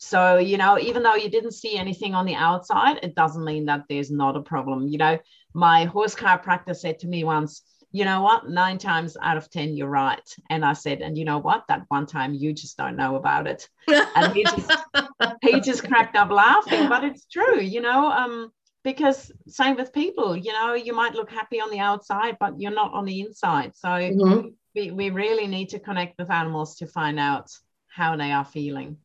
so, 0.04 0.38
you 0.38 0.56
know, 0.56 0.80
even 0.80 1.04
though 1.04 1.14
you 1.14 1.30
didn't 1.30 1.52
see 1.52 1.76
anything 1.76 2.12
on 2.12 2.26
the 2.26 2.34
outside, 2.34 2.98
it 3.04 3.14
doesn't 3.14 3.44
mean 3.44 3.66
that 3.66 3.84
there's 3.88 4.10
not 4.10 4.36
a 4.36 4.40
problem. 4.40 4.88
You 4.88 4.98
know, 4.98 5.18
my 5.54 5.84
horse 5.84 6.16
chiropractor 6.16 6.74
said 6.74 6.98
to 6.98 7.06
me 7.06 7.22
once, 7.22 7.62
you 7.92 8.04
know 8.04 8.20
what, 8.22 8.48
nine 8.48 8.78
times 8.78 9.16
out 9.22 9.36
of 9.36 9.48
10, 9.48 9.76
you're 9.76 9.86
right. 9.86 10.28
And 10.50 10.64
I 10.64 10.72
said, 10.72 11.02
and 11.02 11.16
you 11.16 11.24
know 11.24 11.38
what, 11.38 11.64
that 11.68 11.84
one 11.86 12.06
time 12.06 12.34
you 12.34 12.52
just 12.52 12.76
don't 12.76 12.96
know 12.96 13.14
about 13.14 13.46
it. 13.46 13.68
And 14.16 14.32
he 14.32 14.42
just, 14.42 14.72
he 15.42 15.60
just 15.60 15.86
cracked 15.86 16.16
up 16.16 16.32
laughing, 16.32 16.88
but 16.88 17.04
it's 17.04 17.26
true, 17.26 17.60
you 17.60 17.80
know, 17.80 18.10
um, 18.10 18.50
because 18.84 19.30
same 19.46 19.76
with 19.76 19.92
people, 19.92 20.36
you 20.36 20.52
know, 20.52 20.74
you 20.74 20.92
might 20.92 21.14
look 21.14 21.30
happy 21.30 21.60
on 21.60 21.70
the 21.70 21.78
outside, 21.78 22.36
but 22.40 22.60
you're 22.60 22.72
not 22.74 22.92
on 22.92 23.04
the 23.04 23.20
inside. 23.20 23.76
So 23.76 23.88
mm-hmm. 23.88 24.48
we, 24.74 24.90
we 24.90 25.10
really 25.10 25.46
need 25.46 25.70
to 25.70 25.78
connect 25.78 26.18
with 26.18 26.30
animals 26.30 26.76
to 26.76 26.86
find 26.86 27.18
out 27.18 27.48
how 27.86 28.16
they 28.16 28.32
are 28.32 28.44
feeling. 28.44 28.96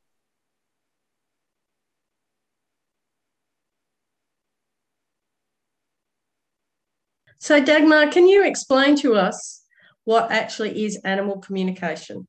So, 7.39 7.63
Dagmar, 7.63 8.11
can 8.11 8.28
you 8.28 8.43
explain 8.43 8.95
to 8.97 9.15
us 9.15 9.63
what 10.05 10.32
actually 10.32 10.86
is 10.86 10.99
animal 11.05 11.38
communication? 11.38 12.28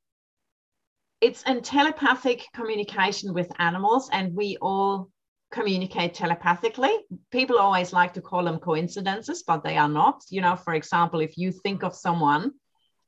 It's 1.22 1.42
in 1.44 1.62
telepathic 1.62 2.44
communication 2.54 3.32
with 3.32 3.50
animals, 3.58 4.10
and 4.12 4.34
we 4.34 4.58
all 4.60 5.08
communicate 5.50 6.14
telepathically. 6.14 6.94
People 7.30 7.58
always 7.58 7.92
like 7.92 8.12
to 8.14 8.20
call 8.20 8.44
them 8.44 8.58
coincidences, 8.58 9.42
but 9.46 9.62
they 9.62 9.76
are 9.76 9.88
not. 9.88 10.22
You 10.30 10.40
know, 10.40 10.56
for 10.56 10.74
example, 10.74 11.20
if 11.20 11.38
you 11.38 11.52
think 11.52 11.82
of 11.82 11.94
someone 11.94 12.52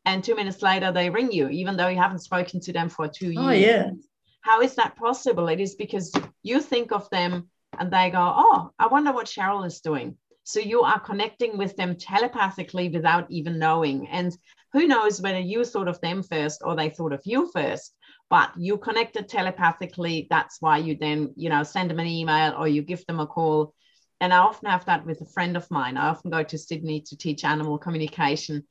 and 0.05 0.25
two 0.25 0.35
minutes 0.35 0.63
later 0.63 0.93
they 0.93 1.11
ring 1.11 1.31
you, 1.31 1.49
even 1.49 1.77
though 1.77 1.89
you 1.89 1.99
haven't 1.99 2.21
spoken 2.21 2.61
to 2.61 2.73
them 2.73 2.89
for 2.89 3.09
two 3.09 3.31
years. 3.31 3.47
Oh, 3.47 3.51
yeah. 3.51 3.91
How 4.43 4.63
is 4.63 4.75
that 4.77 4.97
possible? 4.97 5.49
It 5.49 5.61
is 5.61 5.75
because 5.75 6.13
you 6.43 6.61
think 6.61 6.93
of 6.93 7.09
them 7.11 7.51
and 7.79 7.93
they 7.93 8.11
go, 8.11 8.35
Oh, 8.37 8.71
I 8.79 8.87
wonder 8.87 9.13
what 9.13 9.27
Cheryl 9.27 9.67
is 9.67 9.81
doing. 9.81 10.17
So 10.45 10.61
you 10.61 10.81
are 10.81 10.99
connecting 10.99 11.59
with 11.59 11.77
them 11.77 11.97
telepathically 11.97 12.89
without 12.89 13.31
even 13.31 13.59
knowing. 13.59 14.09
And 14.09 14.37
who 14.73 14.87
knows 14.87 15.21
whether 15.21 15.39
you 15.39 15.65
thought 15.65 15.89
of 15.89 16.01
them 16.01 16.23
first 16.23 16.63
or 16.65 16.75
they 16.75 16.91
thought 16.91 17.13
of 17.13 17.21
you 17.25 17.51
first, 17.53 17.95
but 18.31 18.53
you 18.57 18.79
connected 18.79 19.29
telepathically. 19.29 20.27
That's 20.31 20.57
why 20.61 20.79
you 20.79 20.97
then, 20.97 21.35
you 21.37 21.51
know, 21.51 21.63
send 21.63 21.91
them 21.91 21.99
an 21.99 22.07
email 22.07 22.55
or 22.57 22.69
you 22.69 22.81
give 22.83 23.05
them 23.07 23.21
a 23.21 23.27
call. 23.27 23.75
And 24.21 24.33
I 24.33 24.39
often 24.39 24.71
have 24.71 24.87
that 24.87 25.05
with 25.05 25.21
a 25.21 25.27
friend 25.27 25.57
of 25.57 25.71
mine. 25.71 25.97
I 25.97 26.09
often 26.09 26.31
go 26.31 26.43
to 26.43 26.59
Sydney 26.59 27.01
to 27.03 27.17
teach 27.17 27.45
animal 27.45 27.77
communication 27.79 28.65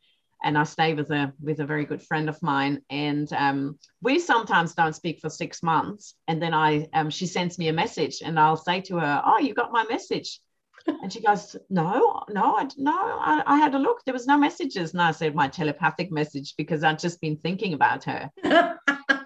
and 0.44 0.58
I 0.58 0.64
stay 0.64 0.94
with 0.94 1.12
a 1.12 1.34
with 1.42 1.60
a 1.60 1.66
very 1.66 1.86
good 1.86 2.02
friend 2.02 2.30
of 2.30 2.42
mine, 2.42 2.82
and 2.90 3.32
um, 3.34 3.78
we 4.02 4.20
sometimes 4.20 4.74
don't 4.74 4.96
speak 4.96 5.20
for 5.20 5.30
six 5.30 5.62
months. 5.62 6.16
And 6.28 6.42
then 6.42 6.54
I 6.54 6.88
um, 6.94 7.10
she 7.10 7.28
sends 7.28 7.58
me 7.58 7.68
a 7.68 7.74
message, 7.74 8.22
and 8.24 8.40
I'll 8.40 8.58
say 8.58 8.82
to 8.82 8.98
her, 8.98 9.22
"Oh, 9.26 9.40
you 9.40 9.54
got 9.54 9.72
my 9.72 9.86
message," 9.90 10.40
and 10.88 11.12
she 11.12 11.22
goes, 11.22 11.56
"No, 11.70 12.24
no, 12.30 12.56
I, 12.56 12.68
no, 12.78 12.94
I, 12.94 13.44
I 13.46 13.58
had 13.58 13.76
a 13.76 13.80
look. 13.80 14.04
There 14.06 14.14
was 14.14 14.28
no 14.28 14.38
messages." 14.38 14.94
And 14.94 15.02
I 15.02 15.12
said, 15.12 15.36
"My 15.36 15.50
telepathic 15.50 16.12
message," 16.12 16.56
because 16.58 16.84
I'd 16.84 17.00
just 17.00 17.20
been 17.20 17.38
thinking 17.38 17.74
about 17.74 18.06
her. 18.06 18.32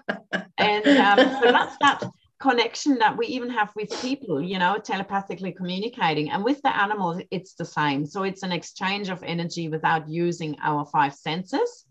um, 0.86 1.18
so 1.40 1.52
that's 1.52 1.76
that 1.80 2.04
connection 2.40 2.98
that 2.98 3.16
we 3.16 3.26
even 3.26 3.48
have 3.48 3.72
with 3.74 3.90
people, 4.02 4.40
you 4.42 4.58
know, 4.58 4.76
telepathically 4.76 5.52
communicating. 5.52 6.30
And 6.30 6.44
with 6.44 6.60
the 6.62 6.76
animals, 6.76 7.22
it's 7.30 7.54
the 7.54 7.64
same. 7.64 8.04
So 8.06 8.24
it's 8.24 8.42
an 8.42 8.52
exchange 8.52 9.08
of 9.08 9.22
energy 9.22 9.68
without 9.68 10.08
using 10.08 10.56
our 10.62 10.84
five 10.84 11.14
senses. 11.14 11.86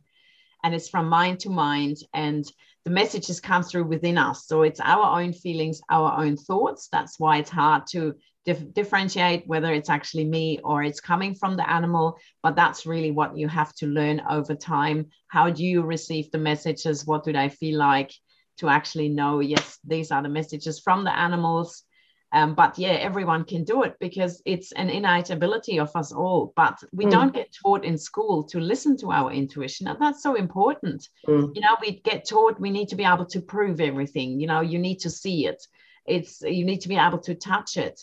And 0.64 0.76
it's 0.76 0.90
from 0.90 1.10
mind 1.10 1.40
to 1.42 1.50
mind. 1.50 1.98
And 2.14 2.46
the 2.86 2.92
messages 2.92 3.40
come 3.40 3.64
through 3.64 3.86
within 3.86 4.18
us. 4.18 4.46
So 4.46 4.62
it's 4.62 4.80
our 4.80 5.20
own 5.20 5.34
feelings, 5.34 5.82
our 5.90 6.22
own 6.22 6.38
thoughts. 6.38 6.90
That's 6.92 7.20
why 7.20 7.38
it's 7.38 7.50
hard 7.50 7.88
to 7.92 8.16
dif- 8.46 8.74
differentiate 8.74 9.48
whether 9.48 9.74
it's 9.74 9.90
actually 9.90 10.26
me 10.26 10.60
or 10.64 10.84
it's 10.84 11.00
coming 11.00 11.34
from 11.34 11.58
the 11.58 11.70
animal. 11.70 12.18
But 12.44 12.56
that's 12.56 12.86
really 12.86 13.12
what 13.12 13.38
you 13.38 13.48
have 13.48 13.74
to 13.76 13.88
learn 13.88 14.22
over 14.30 14.54
time. 14.54 15.08
How 15.30 15.50
do 15.50 15.64
you 15.64 15.82
receive 15.82 16.30
the 16.32 16.38
messages? 16.38 17.08
What 17.08 17.24
do 17.24 17.34
they 17.34 17.50
feel 17.50 17.80
like? 17.80 18.12
To 18.58 18.70
actually 18.70 19.10
know, 19.10 19.40
yes, 19.40 19.80
these 19.84 20.12
are 20.12 20.22
the 20.22 20.30
messages 20.30 20.80
from 20.80 21.04
the 21.04 21.18
animals. 21.18 21.84
Um, 22.32 22.56
but 22.56 22.80
yeah, 22.80 22.94
everyone 22.94 23.46
can 23.46 23.64
do 23.64 23.84
it 23.84 23.96
because 24.00 24.42
it's 24.44 24.72
an 24.72 24.90
innate 24.90 25.30
ability 25.30 25.80
of 25.80 25.96
us 25.96 26.12
all. 26.12 26.52
But 26.56 26.80
we 26.92 27.06
mm. 27.06 27.12
don't 27.12 27.34
get 27.34 27.56
taught 27.64 27.86
in 27.86 27.96
school 27.96 28.44
to 28.46 28.60
listen 28.60 28.98
to 28.98 29.12
our 29.12 29.32
intuition. 29.32 29.88
And 29.88 30.00
that's 30.02 30.24
so 30.24 30.34
important. 30.34 31.08
Mm. 31.28 31.56
You 31.56 31.62
know, 31.62 31.78
we 31.80 32.00
get 32.00 32.28
taught 32.28 32.60
we 32.60 32.72
need 32.72 32.90
to 32.90 32.96
be 32.96 33.04
able 33.04 33.26
to 33.28 33.40
prove 33.40 33.80
everything. 33.80 34.40
You 34.40 34.48
know, 34.48 34.62
you 34.62 34.80
need 34.80 35.00
to 35.02 35.12
see 35.12 35.46
it. 35.46 35.64
It's 36.08 36.42
you 36.42 36.66
need 36.66 36.82
to 36.82 36.90
be 36.90 36.98
able 36.98 37.20
to 37.20 37.36
touch 37.36 37.78
it. 37.78 38.02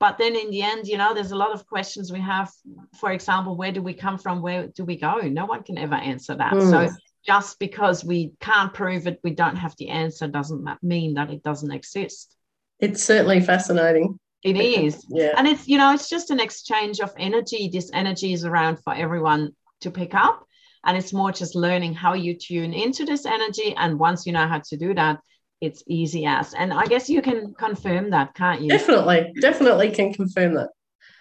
But 0.00 0.18
then 0.18 0.36
in 0.36 0.50
the 0.50 0.62
end, 0.62 0.86
you 0.86 0.96
know, 0.96 1.14
there's 1.14 1.32
a 1.32 1.36
lot 1.36 1.52
of 1.52 1.66
questions 1.66 2.12
we 2.12 2.20
have. 2.20 2.52
For 2.98 3.12
example, 3.12 3.56
where 3.56 3.72
do 3.72 3.82
we 3.82 3.94
come 3.94 4.18
from? 4.18 4.42
Where 4.42 4.66
do 4.68 4.84
we 4.84 4.96
go? 4.96 5.20
No 5.20 5.46
one 5.46 5.62
can 5.62 5.78
ever 5.78 5.94
answer 5.94 6.34
that. 6.34 6.52
Mm. 6.52 6.70
So 6.70 6.96
just 7.26 7.58
because 7.58 8.04
we 8.04 8.32
can't 8.40 8.72
prove 8.72 9.06
it, 9.06 9.20
we 9.22 9.32
don't 9.32 9.56
have 9.56 9.74
the 9.76 9.88
answer, 9.88 10.28
doesn't 10.28 10.66
mean 10.82 11.14
that 11.14 11.30
it 11.30 11.42
doesn't 11.42 11.72
exist. 11.72 12.34
It's 12.80 13.02
certainly 13.02 13.40
fascinating. 13.40 14.18
It 14.44 14.56
is. 14.56 15.04
Yeah. 15.08 15.34
And 15.36 15.48
it's, 15.48 15.66
you 15.66 15.78
know, 15.78 15.92
it's 15.92 16.08
just 16.08 16.30
an 16.30 16.40
exchange 16.40 17.00
of 17.00 17.12
energy. 17.18 17.68
This 17.72 17.90
energy 17.92 18.32
is 18.32 18.44
around 18.44 18.78
for 18.84 18.94
everyone 18.94 19.50
to 19.80 19.90
pick 19.90 20.14
up. 20.14 20.44
And 20.84 20.96
it's 20.96 21.12
more 21.12 21.32
just 21.32 21.56
learning 21.56 21.94
how 21.94 22.14
you 22.14 22.34
tune 22.34 22.72
into 22.72 23.04
this 23.04 23.26
energy. 23.26 23.74
And 23.76 23.98
once 23.98 24.26
you 24.26 24.32
know 24.32 24.46
how 24.46 24.60
to 24.60 24.76
do 24.76 24.94
that, 24.94 25.18
it's 25.60 25.82
easy 25.88 26.24
as. 26.24 26.54
And 26.54 26.72
I 26.72 26.86
guess 26.86 27.10
you 27.10 27.20
can 27.20 27.52
confirm 27.52 28.10
that, 28.10 28.34
can't 28.34 28.62
you? 28.62 28.68
Definitely, 28.68 29.32
definitely 29.40 29.90
can 29.90 30.14
confirm 30.14 30.54
that. 30.54 30.68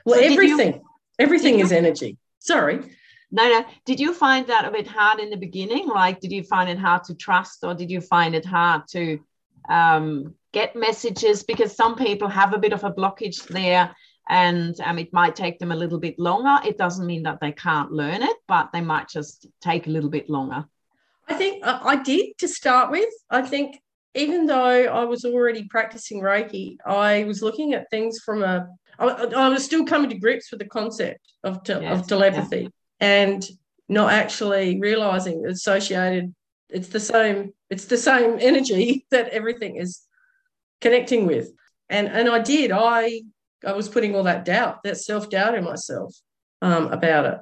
Well, 0.05 0.19
so 0.19 0.25
everything, 0.25 0.73
you, 0.75 0.81
everything 1.17 1.59
is 1.59 1.71
energy. 1.71 2.17
Sorry. 2.37 2.81
No, 3.31 3.47
no. 3.47 3.65
Did 3.85 3.99
you 3.99 4.13
find 4.13 4.47
that 4.47 4.65
a 4.65 4.71
bit 4.71 4.87
hard 4.87 5.19
in 5.19 5.29
the 5.29 5.37
beginning? 5.37 5.87
Like, 5.87 6.21
did 6.21 6.31
you 6.31 6.43
find 6.43 6.69
it 6.69 6.79
hard 6.79 7.03
to 7.05 7.15
trust, 7.15 7.63
or 7.63 7.73
did 7.73 7.91
you 7.91 7.99
find 7.99 8.33
it 8.33 8.45
hard 8.45 8.83
to 8.91 9.19
um, 9.69 10.33
get 10.53 10.75
messages? 10.75 11.43
Because 11.43 11.75
some 11.75 11.95
people 11.95 12.29
have 12.29 12.53
a 12.53 12.57
bit 12.57 12.71
of 12.71 12.85
a 12.85 12.91
blockage 12.91 13.45
there, 13.47 13.93
and 14.29 14.79
um, 14.81 14.97
it 14.97 15.11
might 15.11 15.35
take 15.35 15.59
them 15.59 15.73
a 15.73 15.75
little 15.75 15.99
bit 15.99 16.17
longer. 16.17 16.65
It 16.65 16.77
doesn't 16.77 17.05
mean 17.05 17.23
that 17.23 17.39
they 17.41 17.51
can't 17.51 17.91
learn 17.91 18.23
it, 18.23 18.37
but 18.47 18.71
they 18.71 18.81
might 18.81 19.09
just 19.09 19.47
take 19.61 19.87
a 19.87 19.91
little 19.91 20.09
bit 20.09 20.29
longer. 20.29 20.65
I 21.27 21.33
think 21.33 21.61
I 21.65 22.01
did 22.01 22.37
to 22.37 22.47
start 22.47 22.91
with. 22.91 23.13
I 23.29 23.41
think 23.41 23.81
even 24.15 24.45
though 24.45 24.85
I 24.85 25.03
was 25.03 25.25
already 25.25 25.67
practicing 25.69 26.21
Reiki, 26.21 26.77
I 26.85 27.25
was 27.25 27.41
looking 27.41 27.73
at 27.73 27.89
things 27.89 28.19
from 28.19 28.43
a. 28.43 28.69
I, 28.99 29.05
I 29.05 29.49
was 29.49 29.65
still 29.65 29.85
coming 29.85 30.09
to 30.09 30.17
grips 30.17 30.49
with 30.49 30.59
the 30.59 30.65
concept 30.65 31.19
of, 31.43 31.63
te- 31.63 31.73
yes, 31.73 31.99
of 31.99 32.07
telepathy. 32.07 32.61
Yeah 32.61 32.69
and 32.99 33.43
not 33.89 34.11
actually 34.11 34.79
realizing 34.79 35.45
associated 35.45 36.33
it's 36.69 36.89
the 36.89 36.99
same 36.99 37.53
it's 37.69 37.85
the 37.85 37.97
same 37.97 38.37
energy 38.39 39.05
that 39.11 39.29
everything 39.29 39.77
is 39.77 40.01
connecting 40.81 41.25
with. 41.25 41.51
And 41.89 42.07
and 42.07 42.29
i 42.29 42.39
did 42.39 42.71
i 42.71 43.21
i 43.65 43.71
was 43.71 43.89
putting 43.89 44.15
all 44.15 44.23
that 44.23 44.45
doubt 44.45 44.83
that 44.83 44.97
self-doubt 44.97 45.55
in 45.55 45.63
myself 45.63 46.13
um, 46.61 46.91
about 46.91 47.25
it. 47.25 47.37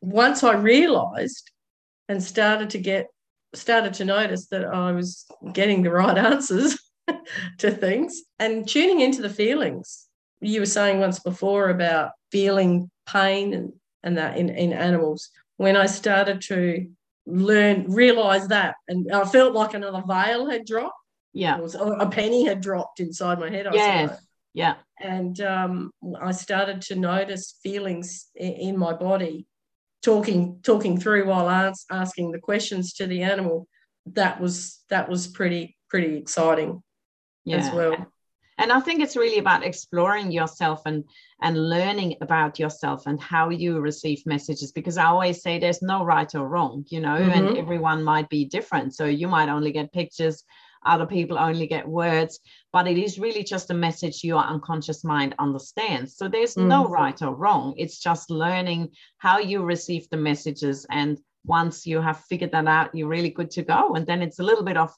Once 0.00 0.42
i 0.42 0.54
realized 0.54 1.50
and 2.08 2.22
started 2.22 2.70
to 2.70 2.78
get 2.78 3.06
started 3.54 3.94
to 3.94 4.04
notice 4.04 4.46
that 4.48 4.64
i 4.64 4.92
was 4.92 5.26
getting 5.52 5.82
the 5.82 5.90
right 5.90 6.18
answers 6.32 6.76
to 7.58 7.70
things 7.70 8.22
and 8.38 8.68
tuning 8.68 9.00
into 9.00 9.22
the 9.22 9.30
feelings. 9.30 10.06
You 10.40 10.60
were 10.60 10.66
saying 10.66 11.00
once 11.00 11.18
before 11.20 11.68
about 11.70 12.12
feeling 12.30 12.90
pain 13.06 13.54
and 13.54 13.72
and 14.08 14.16
that 14.16 14.38
in, 14.38 14.48
in 14.48 14.72
animals. 14.72 15.30
When 15.58 15.76
I 15.76 15.86
started 15.86 16.40
to 16.42 16.88
learn, 17.26 17.92
realize 17.92 18.48
that. 18.48 18.76
And 18.88 19.12
I 19.12 19.24
felt 19.24 19.54
like 19.54 19.74
another 19.74 20.02
veil 20.06 20.48
had 20.48 20.64
dropped. 20.64 20.94
Yeah. 21.34 21.58
Was, 21.58 21.74
a 21.74 22.08
penny 22.10 22.44
had 22.46 22.62
dropped 22.62 23.00
inside 23.00 23.38
my 23.38 23.50
head. 23.50 23.66
I 23.66 23.74
yes. 23.74 24.20
Yeah. 24.54 24.74
And 24.98 25.38
um, 25.42 25.90
I 26.20 26.32
started 26.32 26.80
to 26.82 26.96
notice 26.96 27.58
feelings 27.62 28.28
in, 28.34 28.76
my 28.78 28.94
body, 28.94 29.46
talking 30.02 30.60
talking 30.62 30.98
through 30.98 31.26
while 31.26 31.48
as, 31.48 31.84
asking 31.90 32.32
the 32.32 32.40
questions 32.40 32.94
to 32.94 33.06
the 33.06 33.22
animal. 33.22 33.68
That 34.06 34.40
was 34.40 34.82
that 34.88 35.08
was 35.08 35.28
pretty 35.28 35.76
pretty 35.90 36.16
exciting 36.16 36.82
yeah. 37.44 37.58
as 37.58 37.72
well 37.74 38.06
and 38.58 38.72
i 38.72 38.80
think 38.80 39.00
it's 39.00 39.16
really 39.16 39.38
about 39.38 39.64
exploring 39.64 40.30
yourself 40.30 40.82
and 40.86 41.04
and 41.42 41.68
learning 41.68 42.16
about 42.20 42.58
yourself 42.58 43.06
and 43.06 43.20
how 43.20 43.48
you 43.48 43.80
receive 43.80 44.20
messages 44.26 44.72
because 44.72 44.98
i 44.98 45.04
always 45.04 45.42
say 45.42 45.58
there's 45.58 45.82
no 45.82 46.04
right 46.04 46.34
or 46.34 46.48
wrong 46.48 46.84
you 46.88 47.00
know 47.00 47.16
mm-hmm. 47.16 47.30
and 47.30 47.58
everyone 47.58 48.02
might 48.02 48.28
be 48.28 48.44
different. 48.44 48.94
So 48.94 49.04
you 49.06 49.28
might 49.28 49.48
only 49.48 49.72
get 49.72 49.92
pictures 49.92 50.44
other 50.86 51.06
people 51.06 51.38
only 51.38 51.66
get 51.66 51.86
words 51.88 52.40
but 52.72 52.86
it 52.86 52.98
is 52.98 53.18
really 53.18 53.42
just 53.42 53.70
a 53.70 53.74
message 53.74 54.22
your 54.22 54.42
unconscious 54.42 55.04
mind 55.04 55.34
understands. 55.38 56.16
So 56.16 56.28
there's 56.28 56.54
mm-hmm. 56.54 56.68
no 56.68 56.88
right 56.88 57.20
or 57.22 57.34
wrong. 57.34 57.74
It's 57.76 57.98
just 57.98 58.30
learning 58.30 58.90
how 59.18 59.38
you 59.38 59.64
receive 59.64 60.08
the 60.10 60.16
messages. 60.16 60.86
And 60.90 61.18
once 61.44 61.86
you 61.86 62.00
have 62.00 62.20
figured 62.28 62.52
that 62.52 62.66
out 62.66 62.94
you're 62.94 63.08
really 63.08 63.30
good 63.30 63.50
to 63.52 63.62
go. 63.62 63.94
And 63.94 64.06
then 64.06 64.22
it's 64.22 64.38
a 64.38 64.44
little 64.44 64.64
bit 64.64 64.76
of 64.76 64.92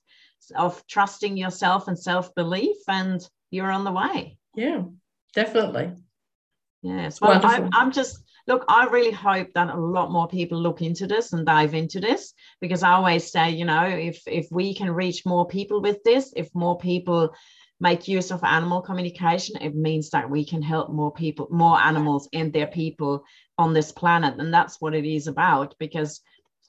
of 0.57 0.85
trusting 0.87 1.37
yourself 1.37 1.89
and 1.89 1.99
self-belief 1.99 2.79
and 2.89 3.21
you're 3.51 3.71
on 3.71 3.85
the 3.85 3.93
way. 3.93 4.39
Yeah, 4.55 4.85
definitely. 5.35 5.93
Yes. 6.83 7.21
Well, 7.21 7.41
I'm, 7.45 7.69
I'm 7.73 7.93
just 7.93 8.25
look. 8.47 8.65
I 8.69 8.87
really 8.87 9.11
hope 9.11 9.49
that 9.55 9.75
a 9.75 9.79
lot 9.79 10.11
more 10.11 10.29
people 10.29 10.59
look 10.61 10.81
into 10.81 11.07
this 11.07 11.33
and 11.33 11.45
dive 11.45 11.75
into 11.75 12.01
this 12.01 12.33
because 12.61 12.83
I 12.83 12.93
always 12.93 13.31
say, 13.31 13.51
you 13.51 13.67
know, 13.67 13.85
if 13.85 14.23
if 14.27 14.47
we 14.51 14.75
can 14.75 14.91
reach 14.91 15.27
more 15.27 15.47
people 15.47 15.83
with 15.83 16.03
this, 16.05 16.33
if 16.37 16.49
more 16.55 16.79
people 16.79 17.35
make 17.81 18.09
use 18.09 18.31
of 18.31 18.45
animal 18.45 18.81
communication, 18.83 19.57
it 19.61 19.75
means 19.75 20.11
that 20.11 20.29
we 20.29 20.45
can 20.45 20.63
help 20.63 20.91
more 20.91 21.13
people, 21.13 21.49
more 21.51 21.79
animals 21.79 22.29
and 22.33 22.53
their 22.53 22.67
people 22.67 23.25
on 23.59 23.73
this 23.75 23.93
planet, 23.93 24.35
and 24.39 24.53
that's 24.53 24.81
what 24.81 24.95
it 24.95 25.05
is 25.05 25.27
about. 25.27 25.75
Because 25.79 26.21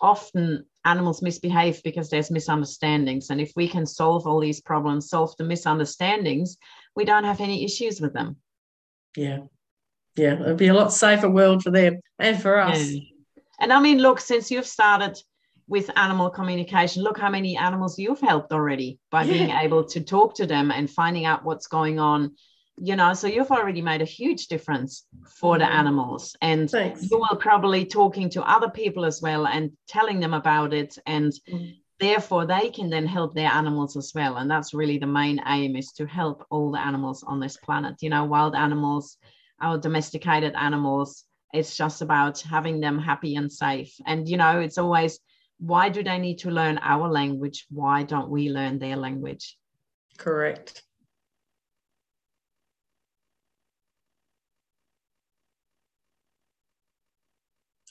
often 0.02 0.66
animals 0.86 1.22
misbehave 1.22 1.82
because 1.84 2.10
there's 2.10 2.32
misunderstandings. 2.32 3.30
And 3.30 3.39
if 3.39 3.52
we 3.56 3.68
can 3.68 3.86
solve 3.86 4.26
all 4.26 4.39
these 4.39 4.62
problems, 4.62 5.10
solve 5.10 5.36
the 5.38 5.43
misunderstandings, 5.43 6.58
we 6.95 7.06
don't 7.06 7.24
have 7.24 7.41
any 7.41 7.64
issues 7.64 8.02
with 8.02 8.14
them. 8.14 8.38
Yeah. 9.16 9.39
Yeah. 10.16 10.41
It'd 10.41 10.58
be 10.58 10.68
a 10.68 10.74
lot 10.74 10.91
safer 10.91 11.30
world 11.30 11.64
for 11.64 11.72
them 11.72 11.99
and 12.20 12.41
for 12.41 12.58
us. 12.58 12.91
Yeah. 12.91 13.02
And 13.60 13.72
I 13.72 13.80
mean, 13.80 13.99
look, 13.99 14.20
since 14.20 14.49
you've 14.49 14.66
started 14.66 15.18
with 15.68 15.89
animal 15.95 16.30
communication, 16.32 17.04
look 17.04 17.20
how 17.20 17.30
many 17.30 17.56
animals 17.56 17.99
you've 17.99 18.20
helped 18.20 18.52
already 18.52 18.99
by 19.12 19.24
yeah. 19.24 19.34
being 19.34 19.49
able 19.52 19.84
to 19.86 20.02
talk 20.02 20.36
to 20.36 20.47
them 20.47 20.72
and 20.72 20.89
finding 20.89 21.26
out 21.26 21.45
what's 21.45 21.68
going 21.68 21.99
on 21.99 22.36
you 22.78 22.95
know 22.95 23.13
so 23.13 23.28
you've 23.28 23.51
already 23.51 23.82
made 23.82 24.01
a 24.01 24.05
huge 24.05 24.47
difference 24.47 25.05
for 25.28 25.57
the 25.57 25.65
mm-hmm. 25.65 25.74
animals. 25.74 26.36
And 26.41 26.69
Thanks. 26.69 27.09
you 27.09 27.22
are 27.30 27.36
probably 27.36 27.86
talking 27.86 28.30
to 28.32 28.43
other 28.43 28.69
people 28.69 29.05
as 29.05 29.22
well 29.22 29.47
and 29.47 29.72
telling 29.88 30.19
them 30.19 30.34
about 30.34 30.74
it. 30.74 30.97
And 31.05 31.32
mm. 31.49 31.76
therefore 31.99 32.45
they 32.45 32.69
can 32.69 32.89
then 32.89 33.05
help 33.05 33.36
their 33.36 33.51
animals 33.51 33.97
as 33.97 34.11
well. 34.15 34.38
And 34.38 34.49
that's 34.49 34.74
really 34.74 34.97
the 34.97 35.07
main 35.07 35.41
aim 35.47 35.76
is 35.76 35.91
to 35.93 36.05
help 36.05 36.45
all 36.49 36.72
the 36.72 36.80
animals 36.80 37.24
on 37.24 37.39
this 37.39 37.57
planet. 37.57 37.95
You 38.01 38.09
know 38.09 38.26
wild 38.26 38.55
animals 38.55 39.17
our 39.61 39.78
domesticated 39.78 40.53
animals 40.55 41.26
it's 41.53 41.78
just 41.78 42.01
about 42.01 42.39
having 42.41 42.80
them 42.80 42.97
happy 42.97 43.36
and 43.36 43.51
safe. 43.51 43.93
And 44.05 44.28
you 44.28 44.38
know 44.38 44.59
it's 44.59 44.78
always 44.78 45.19
why 45.59 45.89
do 45.89 46.01
they 46.01 46.17
need 46.17 46.39
to 46.39 46.49
learn 46.49 46.80
our 46.82 47.07
language? 47.07 47.67
Why 47.69 48.03
don't 48.03 48.30
we 48.30 48.49
learn 48.49 48.80
their 48.80 48.95
language? 48.95 49.57
Correct 50.17 50.84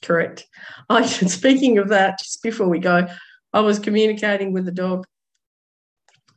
correct. 0.03 0.47
I 0.91 1.07
speaking 1.07 1.79
of 1.79 1.89
that, 1.89 2.19
just 2.19 2.43
before 2.43 2.69
we 2.69 2.79
go, 2.79 3.07
I 3.53 3.61
was 3.61 3.79
communicating 3.79 4.53
with 4.53 4.65
the 4.65 4.73
dog 4.73 5.07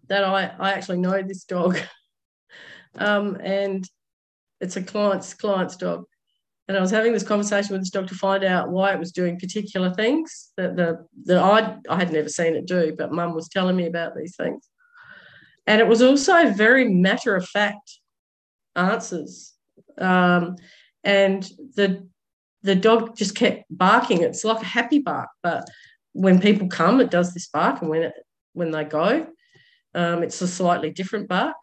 that 0.09 0.24
I, 0.24 0.53
I 0.59 0.74
actually 0.74 0.97
know 0.97 1.22
this 1.22 1.43
dog. 1.43 1.80
Um, 2.95 3.39
and 3.41 3.89
it's 4.61 4.76
a 4.76 4.84
client's 4.84 5.34
client's 5.34 5.76
dog. 5.76 6.05
And 6.68 6.78
I 6.78 6.80
was 6.80 6.91
having 6.91 7.11
this 7.11 7.24
conversation 7.24 7.74
with 7.74 7.82
this 7.82 7.89
dog 7.89 8.07
to 8.07 8.16
find 8.16 8.43
out 8.43 8.70
why 8.70 8.93
it 8.93 8.99
was 8.99 9.11
doing 9.11 9.39
particular 9.39 9.91
things 9.93 10.51
that 10.57 10.76
the 10.76 11.05
that 11.26 11.39
I 11.39 11.78
I 11.89 11.97
had 11.97 12.14
never 12.14 12.30
seen 12.30 12.55
it 12.55 12.68
do, 12.68 12.93
but 12.97 13.11
mum 13.11 13.34
was 13.34 13.49
telling 13.49 13.76
me 13.76 13.88
about 13.88 14.16
these 14.16 14.36
things. 14.36 14.70
And 15.66 15.82
it 15.82 15.88
was 15.88 16.01
also 16.01 16.51
very 16.51 16.88
matter 16.88 17.36
of 17.36 17.47
fact 17.47 17.99
answers. 18.76 19.53
Um, 19.97 20.55
and 21.03 21.43
the 21.76 22.07
the 22.64 22.76
dog 22.76 23.16
just 23.16 23.36
kept 23.36 23.66
barking. 23.70 24.24
It's 24.24 24.43
like 24.43 24.61
a 24.61 24.66
happy 24.66 24.99
bark, 24.99 25.30
but 25.41 25.66
when 26.14 26.39
people 26.39 26.68
come, 26.68 27.01
it 27.01 27.11
does 27.11 27.34
this 27.34 27.47
bark, 27.47 27.82
and 27.82 27.89
when 27.89 28.03
it 28.03 28.14
when 28.53 28.72
they 28.72 28.84
go, 28.84 29.28
um, 29.95 30.24
it's 30.24 30.41
a 30.41 30.47
slightly 30.47 30.91
different 30.91 31.28
bark. 31.28 31.55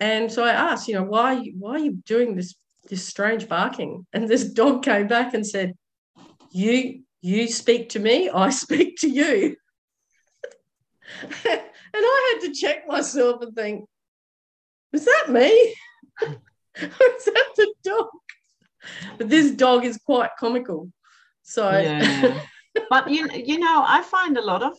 And 0.00 0.30
so 0.30 0.44
I 0.44 0.50
asked, 0.50 0.88
you 0.88 0.94
know, 0.94 1.04
why 1.04 1.36
why 1.58 1.72
are 1.72 1.78
you 1.78 1.92
doing 2.04 2.34
this 2.34 2.54
this 2.88 3.06
strange 3.06 3.48
barking? 3.48 4.06
And 4.12 4.28
this 4.28 4.44
dog 4.44 4.82
came 4.82 5.06
back 5.06 5.34
and 5.34 5.46
said, 5.46 5.74
"You 6.50 7.02
you 7.22 7.48
speak 7.48 7.90
to 7.90 7.98
me, 7.98 8.28
I 8.28 8.50
speak 8.64 8.96
to 8.98 9.08
you." 9.08 9.56
and 11.22 11.60
I 11.94 12.38
had 12.40 12.48
to 12.48 12.54
check 12.54 12.88
myself 12.88 13.42
and 13.42 13.54
think, 13.54 13.84
"Was 14.92 15.04
that 15.04 15.30
me? 15.30 15.74
was 16.20 17.24
that 17.24 17.48
the 17.56 17.74
dog?" 17.84 18.08
But 19.18 19.28
this 19.28 19.52
dog 19.52 19.84
is 19.84 19.98
quite 19.98 20.30
comical. 20.38 20.90
So 21.42 21.70
yeah. 21.70 22.40
but 22.90 23.10
you 23.10 23.28
you 23.32 23.58
know, 23.58 23.84
I 23.86 24.02
find 24.02 24.36
a 24.36 24.42
lot 24.42 24.62
of 24.62 24.76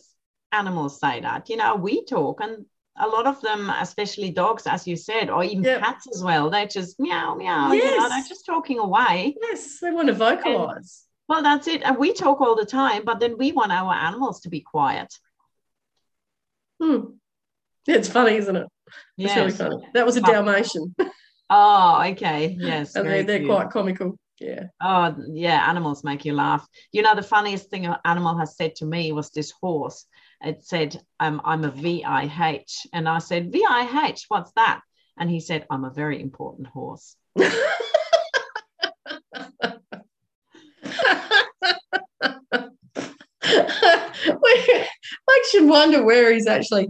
animals 0.52 1.00
say 1.00 1.20
that. 1.20 1.48
You 1.48 1.56
know, 1.56 1.76
we 1.76 2.04
talk 2.04 2.40
and 2.40 2.64
a 3.00 3.06
lot 3.06 3.26
of 3.26 3.40
them, 3.40 3.70
especially 3.70 4.30
dogs, 4.30 4.66
as 4.66 4.86
you 4.86 4.96
said, 4.96 5.30
or 5.30 5.44
even 5.44 5.62
yep. 5.62 5.80
cats 5.80 6.06
as 6.12 6.22
well, 6.22 6.50
they're 6.50 6.66
just 6.66 6.98
meow, 6.98 7.34
meow. 7.34 7.72
Yes. 7.72 7.90
You 7.90 7.96
know, 7.96 8.08
they're 8.08 8.28
just 8.28 8.44
talking 8.44 8.78
away. 8.78 9.36
Yes, 9.40 9.78
they 9.80 9.90
want 9.90 10.08
to 10.08 10.14
vocalize. 10.14 10.76
And, 10.76 10.86
well, 11.28 11.42
that's 11.42 11.68
it. 11.68 11.82
And 11.82 11.96
we 11.96 12.12
talk 12.12 12.40
all 12.40 12.56
the 12.56 12.66
time, 12.66 13.04
but 13.04 13.20
then 13.20 13.38
we 13.38 13.52
want 13.52 13.72
our 13.72 13.92
animals 13.92 14.40
to 14.40 14.48
be 14.48 14.60
quiet. 14.60 15.14
Hmm. 16.82 17.00
Yeah, 17.86 17.96
it's 17.96 18.08
funny, 18.08 18.36
isn't 18.36 18.56
it? 18.56 18.66
It's 19.16 19.34
yes. 19.34 19.36
really 19.36 19.52
funny. 19.52 19.88
That 19.94 20.06
was 20.06 20.16
a 20.16 20.20
Dalmatian. 20.20 20.94
Oh, 21.50 22.02
okay. 22.08 22.56
Yes. 22.58 22.94
and 22.94 23.08
they, 23.08 23.22
they're 23.22 23.46
quite 23.46 23.70
comical. 23.70 24.18
Yeah. 24.40 24.64
Oh, 24.80 25.16
yeah. 25.32 25.68
Animals 25.68 26.04
make 26.04 26.24
you 26.24 26.32
laugh. 26.34 26.66
You 26.92 27.02
know, 27.02 27.14
the 27.14 27.22
funniest 27.22 27.70
thing 27.70 27.86
an 27.86 27.96
animal 28.04 28.36
has 28.38 28.56
said 28.56 28.76
to 28.76 28.86
me 28.86 29.12
was 29.12 29.30
this 29.30 29.52
horse. 29.60 30.04
It 30.40 30.64
said, 30.64 31.00
um, 31.18 31.40
I'm 31.44 31.64
a 31.64 31.70
VIH. 31.70 32.86
And 32.92 33.08
I 33.08 33.18
said, 33.18 33.52
VIH, 33.52 34.22
what's 34.28 34.52
that? 34.52 34.80
And 35.18 35.28
he 35.28 35.40
said, 35.40 35.66
I'm 35.70 35.84
a 35.84 35.90
very 35.90 36.20
important 36.20 36.68
horse. 36.68 37.16
makes 45.48 45.52
you 45.52 45.60
should 45.60 45.68
wonder 45.68 46.02
where 46.02 46.32
he's 46.32 46.46
actually 46.46 46.88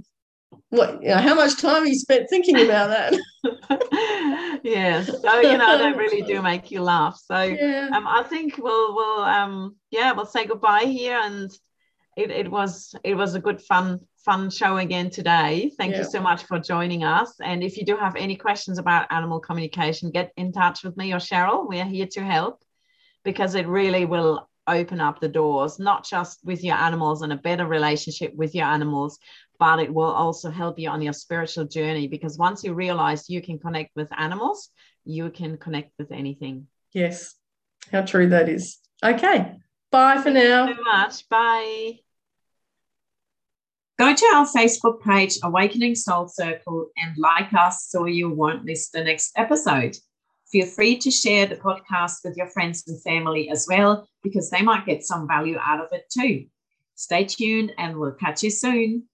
what 0.71 1.03
you 1.03 1.09
know, 1.09 1.19
how 1.19 1.35
much 1.35 1.61
time 1.61 1.87
you 1.87 1.95
spent 1.95 2.29
thinking 2.29 2.61
about 2.61 2.89
that? 2.89 3.15
Yeah 4.65 5.03
so 5.03 5.41
you 5.41 5.57
know 5.57 5.79
they 5.79 5.93
really 5.93 6.23
do 6.23 6.43
make 6.43 6.71
you 6.71 6.83
laugh. 6.83 7.19
So 7.25 7.41
yeah. 7.41 7.91
um, 7.95 8.07
i 8.07 8.23
think 8.25 8.59
we'll 8.59 8.95
we'll 8.95 9.23
um 9.23 9.77
yeah 9.91 10.13
we'll 10.13 10.27
say 10.27 10.45
goodbye 10.47 10.85
here 10.85 11.19
and 11.23 11.51
it, 12.17 12.31
it 12.33 12.51
was 12.51 12.95
it 13.05 13.15
was 13.15 13.35
a 13.35 13.41
good 13.41 13.63
fun 13.63 14.01
fun 14.25 14.51
show 14.51 14.77
again 14.77 15.09
today. 15.09 15.71
Thank 15.79 15.93
yeah. 15.93 15.99
you 15.99 16.05
so 16.05 16.21
much 16.21 16.43
for 16.45 16.59
joining 16.59 17.05
us. 17.05 17.33
And 17.41 17.63
if 17.63 17.79
you 17.79 17.85
do 17.85 17.97
have 17.97 18.17
any 18.17 18.37
questions 18.37 18.79
about 18.79 19.07
animal 19.11 19.39
communication 19.41 20.11
get 20.11 20.33
in 20.37 20.53
touch 20.53 20.83
with 20.83 20.97
me 20.97 21.13
or 21.13 21.19
cheryl. 21.19 21.69
We 21.69 21.81
are 21.81 21.87
here 21.87 22.09
to 22.13 22.25
help 22.25 22.63
because 23.25 23.55
it 23.55 23.67
really 23.69 24.05
will 24.05 24.49
open 24.67 25.01
up 25.01 25.21
the 25.21 25.29
doors, 25.29 25.79
not 25.79 26.05
just 26.05 26.41
with 26.45 26.63
your 26.63 26.77
animals 26.77 27.23
and 27.23 27.33
a 27.33 27.37
better 27.37 27.67
relationship 27.67 28.35
with 28.35 28.55
your 28.55 28.67
animals, 28.67 29.19
but 29.59 29.81
it 29.81 29.93
will 29.93 30.05
also 30.11 30.51
help 30.51 30.79
you 30.79 30.89
on 30.89 31.03
your 31.03 31.13
spiritual 31.13 31.65
journey 31.65 32.09
because 32.09 32.39
once 32.39 32.63
you 32.63 32.75
realize 32.75 33.29
you 33.29 33.43
can 33.43 33.59
connect 33.59 33.91
with 33.97 34.09
animals, 34.17 34.71
you 35.05 35.31
can 35.31 35.57
connect 35.57 35.93
with 35.99 36.13
anything. 36.13 36.67
Yes, 36.93 37.35
how 37.91 38.03
true 38.03 38.29
that 38.29 38.49
is. 38.49 38.79
Okay, 39.05 39.57
bye 39.91 40.21
for 40.23 40.31
now. 40.31 40.67
so 40.67 40.83
much. 40.83 41.29
Bye. 41.29 42.01
Go 43.99 44.15
to 44.15 44.27
our 44.27 44.47
Facebook 44.47 45.03
page, 45.03 45.39
Awakening 45.43 45.97
Soul 45.97 46.29
Circle, 46.29 46.91
and 46.97 47.19
like 47.19 47.53
us 47.53 47.87
so 47.89 48.05
you 48.05 48.31
won't 48.31 48.65
miss 48.65 48.91
the 48.91 49.03
next 49.03 49.33
episode. 49.37 49.97
Feel 50.53 50.67
free 50.67 50.97
to 50.99 51.11
share 51.11 51.47
the 51.47 51.57
podcast 51.57 52.19
with 52.25 52.37
your 52.37 52.47
friends 52.47 52.85
and 52.87 53.03
family 53.03 53.51
as 53.51 53.67
well, 53.69 54.09
because 54.23 54.51
they 54.51 54.63
might 54.63 54.87
get 54.87 55.05
some 55.05 55.27
value 55.27 55.59
out 55.59 55.81
of 55.81 55.89
it 55.93 56.05
too. 56.17 56.47
Stay 56.95 57.25
tuned 57.25 57.73
and 57.77 57.99
we'll 57.99 58.13
catch 58.13 58.45
you 58.45 58.51
soon. 58.51 59.09